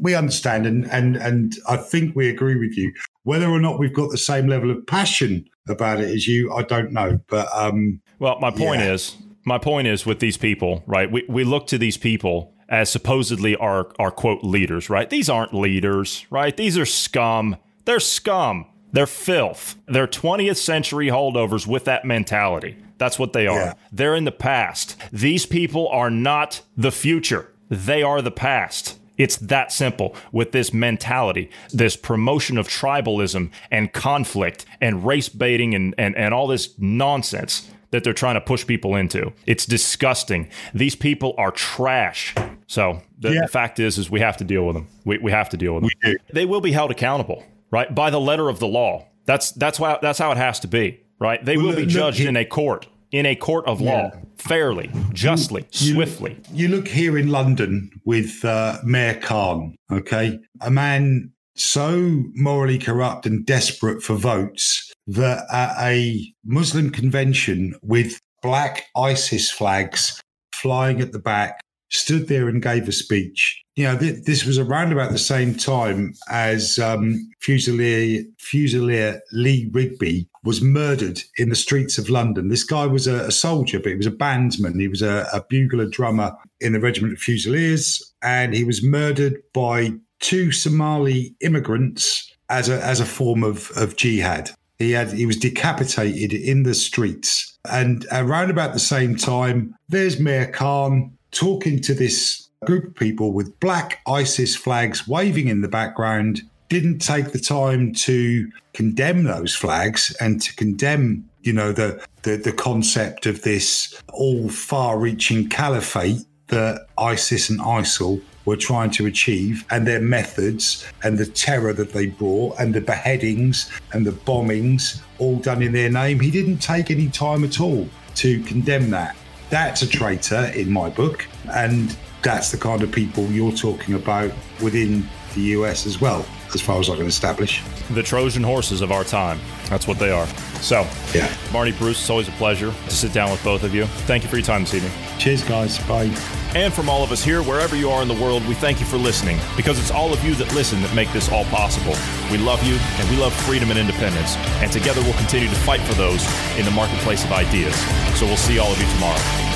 we 0.00 0.14
understand, 0.14 0.66
and 0.66 0.84
and 0.90 1.16
and 1.16 1.54
I 1.68 1.76
think 1.76 2.14
we 2.14 2.28
agree 2.28 2.56
with 2.56 2.76
you. 2.76 2.92
Whether 3.22 3.46
or 3.48 3.60
not 3.60 3.78
we've 3.78 3.94
got 3.94 4.10
the 4.10 4.18
same 4.18 4.46
level 4.46 4.70
of 4.70 4.86
passion 4.86 5.44
about 5.68 6.00
it 6.00 6.10
as 6.10 6.26
you, 6.26 6.52
I 6.52 6.62
don't 6.62 6.92
know. 6.92 7.18
But 7.28 7.48
um, 7.54 8.00
well, 8.18 8.38
my 8.40 8.50
point 8.50 8.80
Yeah. 8.80 8.92
is, 8.92 9.16
my 9.44 9.58
point 9.58 9.86
is 9.88 10.06
with 10.06 10.20
these 10.20 10.36
people, 10.36 10.82
right? 10.86 11.10
We, 11.10 11.24
we 11.28 11.44
look 11.44 11.66
to 11.68 11.78
these 11.78 11.96
people 11.96 12.52
as 12.68 12.90
supposedly 12.90 13.56
our, 13.56 13.92
our 13.98 14.10
quote 14.10 14.42
leaders, 14.42 14.88
right? 14.88 15.08
These 15.10 15.28
aren't 15.28 15.52
leaders, 15.52 16.24
right? 16.30 16.56
These 16.56 16.78
are 16.78 16.86
scum. 16.86 17.56
They're 17.84 18.00
scum. 18.00 18.66
They're 18.92 19.06
filth. 19.06 19.76
They're 19.86 20.06
20th 20.06 20.56
century 20.56 21.08
holdovers 21.08 21.66
with 21.66 21.84
that 21.84 22.04
mentality. 22.04 22.76
That's 22.96 23.18
what 23.18 23.32
they 23.32 23.46
are. 23.46 23.58
Yeah. 23.58 23.74
They're 23.92 24.14
in 24.14 24.24
the 24.24 24.32
past. 24.32 24.96
These 25.12 25.46
people 25.46 25.88
are 25.88 26.10
not 26.10 26.62
the 26.76 26.92
future. 26.92 27.52
They 27.68 28.02
are 28.02 28.22
the 28.22 28.30
past. 28.30 28.98
It's 29.18 29.36
that 29.36 29.70
simple 29.72 30.16
with 30.32 30.52
this 30.52 30.72
mentality, 30.72 31.50
this 31.72 31.96
promotion 31.96 32.56
of 32.58 32.66
tribalism 32.68 33.50
and 33.70 33.92
conflict 33.92 34.64
and 34.80 35.04
race 35.04 35.28
baiting 35.28 35.74
and, 35.74 35.94
and, 35.98 36.16
and 36.16 36.32
all 36.34 36.46
this 36.46 36.70
nonsense 36.78 37.68
that 37.94 38.02
they're 38.02 38.12
trying 38.12 38.34
to 38.34 38.40
push 38.40 38.66
people 38.66 38.96
into. 38.96 39.32
It's 39.46 39.66
disgusting. 39.66 40.48
These 40.74 40.96
people 40.96 41.32
are 41.38 41.52
trash. 41.52 42.34
So 42.66 43.00
the, 43.20 43.32
Yeah. 43.34 43.42
the 43.42 43.46
fact 43.48 43.78
is, 43.78 43.98
is 43.98 44.10
we 44.10 44.18
have 44.18 44.36
to 44.38 44.44
deal 44.44 44.66
with 44.66 44.74
them. 44.74 44.88
We, 45.04 45.18
we 45.18 45.30
have 45.30 45.48
to 45.50 45.56
deal 45.56 45.74
with 45.76 45.84
them. 46.02 46.16
They 46.32 46.44
will 46.44 46.60
be 46.60 46.72
held 46.72 46.90
accountable, 46.90 47.44
right, 47.70 47.94
by 47.94 48.10
the 48.10 48.18
letter 48.20 48.48
of 48.48 48.58
the 48.58 48.66
law. 48.66 49.06
That's 49.26 49.52
that's 49.52 49.78
why 49.78 49.96
that's 50.02 50.18
how 50.18 50.32
it 50.32 50.38
has 50.38 50.58
to 50.60 50.66
be, 50.66 51.00
right? 51.20 51.42
They 51.44 51.56
will 51.56 51.76
be 51.76 51.86
judged 51.86 52.18
in 52.20 52.36
a 52.36 52.44
court, 52.44 52.88
in 53.12 53.26
a 53.26 53.36
court 53.36 53.64
of 53.68 53.80
law, 53.80 54.10
Yeah. 54.12 54.20
fairly, 54.38 54.90
justly, 55.12 55.64
you- 55.70 55.94
swiftly. 55.94 56.36
You 56.52 56.66
look 56.66 56.88
here 56.88 57.16
in 57.16 57.28
London 57.28 57.90
with 58.04 58.44
uh, 58.44 58.78
Mayor 58.84 59.14
Khan, 59.20 59.76
okay? 59.92 60.40
A 60.62 60.70
man 60.70 61.30
so 61.56 62.24
morally 62.34 62.76
corrupt 62.78 63.24
and 63.24 63.46
desperate 63.46 64.02
for 64.02 64.14
votes 64.16 64.83
that 65.06 65.46
at 65.52 65.74
a 65.80 66.32
Muslim 66.44 66.90
convention 66.90 67.74
with 67.82 68.18
black 68.42 68.86
ISIS 68.96 69.50
flags 69.50 70.20
flying 70.54 71.00
at 71.00 71.12
the 71.12 71.18
back, 71.18 71.60
stood 71.90 72.28
there 72.28 72.48
and 72.48 72.62
gave 72.62 72.88
a 72.88 72.92
speech. 72.92 73.62
You 73.76 73.84
know, 73.84 73.98
th- 73.98 74.24
this 74.24 74.44
was 74.44 74.58
around 74.58 74.92
about 74.92 75.12
the 75.12 75.18
same 75.18 75.54
time 75.54 76.14
as 76.28 76.78
um, 76.78 77.30
Fusilier, 77.46 78.24
Fusilier 78.38 79.20
Lee 79.32 79.68
Rigby 79.72 80.28
was 80.42 80.60
murdered 80.60 81.20
in 81.38 81.48
the 81.48 81.54
streets 81.54 81.98
of 81.98 82.10
London. 82.10 82.48
This 82.48 82.64
guy 82.64 82.86
was 82.86 83.06
a, 83.06 83.26
a 83.26 83.30
soldier, 83.30 83.78
but 83.78 83.90
he 83.90 83.96
was 83.96 84.06
a 84.06 84.12
bandsman. 84.12 84.80
He 84.80 84.88
was 84.88 85.02
a, 85.02 85.26
a 85.32 85.42
bugler 85.48 85.86
drummer 85.86 86.34
in 86.60 86.72
the 86.72 86.80
regiment 86.80 87.14
of 87.14 87.18
Fusiliers, 87.20 88.14
and 88.22 88.54
he 88.54 88.64
was 88.64 88.82
murdered 88.82 89.42
by 89.52 89.92
two 90.20 90.50
Somali 90.52 91.34
immigrants 91.40 92.32
as 92.48 92.68
a 92.68 92.82
as 92.84 93.00
a 93.00 93.06
form 93.06 93.42
of, 93.42 93.70
of 93.76 93.96
jihad. 93.96 94.50
He 94.78 94.92
had 94.92 95.12
he 95.12 95.26
was 95.26 95.36
decapitated 95.36 96.32
in 96.32 96.64
the 96.64 96.74
streets, 96.74 97.56
and 97.70 98.06
around 98.10 98.50
about 98.50 98.72
the 98.72 98.80
same 98.80 99.16
time, 99.16 99.74
there's 99.88 100.18
Mayor 100.18 100.50
Khan 100.50 101.16
talking 101.30 101.80
to 101.82 101.94
this 101.94 102.48
group 102.64 102.86
of 102.86 102.94
people 102.94 103.32
with 103.32 103.58
black 103.60 104.00
ISIS 104.06 104.56
flags 104.56 105.06
waving 105.06 105.48
in 105.48 105.60
the 105.60 105.68
background. 105.68 106.42
Didn't 106.68 106.98
take 106.98 107.32
the 107.32 107.38
time 107.38 107.92
to 107.92 108.50
condemn 108.72 109.24
those 109.24 109.54
flags 109.54 110.16
and 110.18 110.40
to 110.42 110.56
condemn, 110.56 111.28
you 111.42 111.52
know, 111.52 111.72
the 111.72 112.04
the, 112.22 112.36
the 112.36 112.52
concept 112.52 113.26
of 113.26 113.42
this 113.42 114.00
all 114.12 114.48
far-reaching 114.48 115.48
caliphate 115.48 116.20
that 116.48 116.86
ISIS 116.98 117.50
and 117.50 117.60
ISIL 117.60 118.22
were 118.44 118.56
trying 118.56 118.90
to 118.90 119.06
achieve 119.06 119.64
and 119.70 119.86
their 119.86 120.00
methods 120.00 120.86
and 121.02 121.18
the 121.18 121.26
terror 121.26 121.72
that 121.72 121.92
they 121.92 122.06
brought 122.06 122.58
and 122.58 122.74
the 122.74 122.80
beheadings 122.80 123.70
and 123.92 124.06
the 124.06 124.12
bombings 124.12 125.00
all 125.18 125.36
done 125.36 125.62
in 125.62 125.72
their 125.72 125.90
name. 125.90 126.20
He 126.20 126.30
didn't 126.30 126.58
take 126.58 126.90
any 126.90 127.08
time 127.08 127.44
at 127.44 127.60
all 127.60 127.88
to 128.16 128.40
condemn 128.42 128.90
that. 128.90 129.16
That's 129.50 129.82
a 129.82 129.86
traitor 129.86 130.52
in 130.54 130.70
my 130.70 130.90
book. 130.90 131.26
And 131.52 131.96
that's 132.22 132.50
the 132.50 132.58
kind 132.58 132.82
of 132.82 132.90
people 132.90 133.24
you're 133.26 133.52
talking 133.52 133.94
about 133.94 134.32
within 134.62 135.06
the 135.34 135.42
US 135.42 135.86
as 135.86 136.00
well, 136.00 136.24
as 136.54 136.60
far 136.60 136.78
as 136.80 136.88
I 136.90 136.96
can 136.96 137.06
establish. 137.06 137.62
The 137.90 138.02
Trojan 138.02 138.42
horses 138.42 138.80
of 138.80 138.92
our 138.92 139.04
time. 139.04 139.38
That's 139.68 139.86
what 139.86 139.98
they 139.98 140.10
are. 140.10 140.26
So, 140.60 140.86
Yeah. 141.12 141.28
Marty 141.52 141.72
Bruce, 141.72 142.00
it's 142.00 142.10
always 142.10 142.28
a 142.28 142.32
pleasure 142.32 142.72
to 142.88 142.94
sit 142.94 143.12
down 143.12 143.30
with 143.30 143.42
both 143.44 143.62
of 143.62 143.74
you. 143.74 143.86
Thank 144.06 144.22
you 144.22 144.28
for 144.30 144.36
your 144.36 144.44
time 144.44 144.62
this 144.64 144.74
evening. 144.74 144.92
Cheers, 145.18 145.42
guys. 145.44 145.78
Bye. 145.86 146.10
And 146.54 146.72
from 146.72 146.88
all 146.88 147.02
of 147.02 147.10
us 147.10 147.22
here, 147.24 147.42
wherever 147.42 147.74
you 147.74 147.90
are 147.90 148.00
in 148.02 148.08
the 148.08 148.14
world, 148.14 148.46
we 148.46 148.54
thank 148.54 148.78
you 148.80 148.86
for 148.86 148.96
listening 148.96 149.38
because 149.56 149.78
it's 149.78 149.90
all 149.90 150.12
of 150.12 150.22
you 150.24 150.34
that 150.36 150.54
listen 150.54 150.80
that 150.82 150.94
make 150.94 151.12
this 151.12 151.28
all 151.30 151.44
possible. 151.46 151.94
We 152.30 152.38
love 152.38 152.62
you 152.62 152.76
and 153.00 153.10
we 153.10 153.16
love 153.16 153.34
freedom 153.44 153.70
and 153.70 153.78
independence. 153.78 154.36
And 154.62 154.70
together 154.70 155.02
we'll 155.02 155.14
continue 155.14 155.48
to 155.48 155.54
fight 155.56 155.80
for 155.80 155.94
those 155.94 156.24
in 156.58 156.64
the 156.64 156.70
marketplace 156.70 157.24
of 157.24 157.32
ideas. 157.32 157.74
So 158.18 158.26
we'll 158.26 158.36
see 158.36 158.58
all 158.58 158.70
of 158.70 158.78
you 158.80 158.86
tomorrow. 158.94 159.53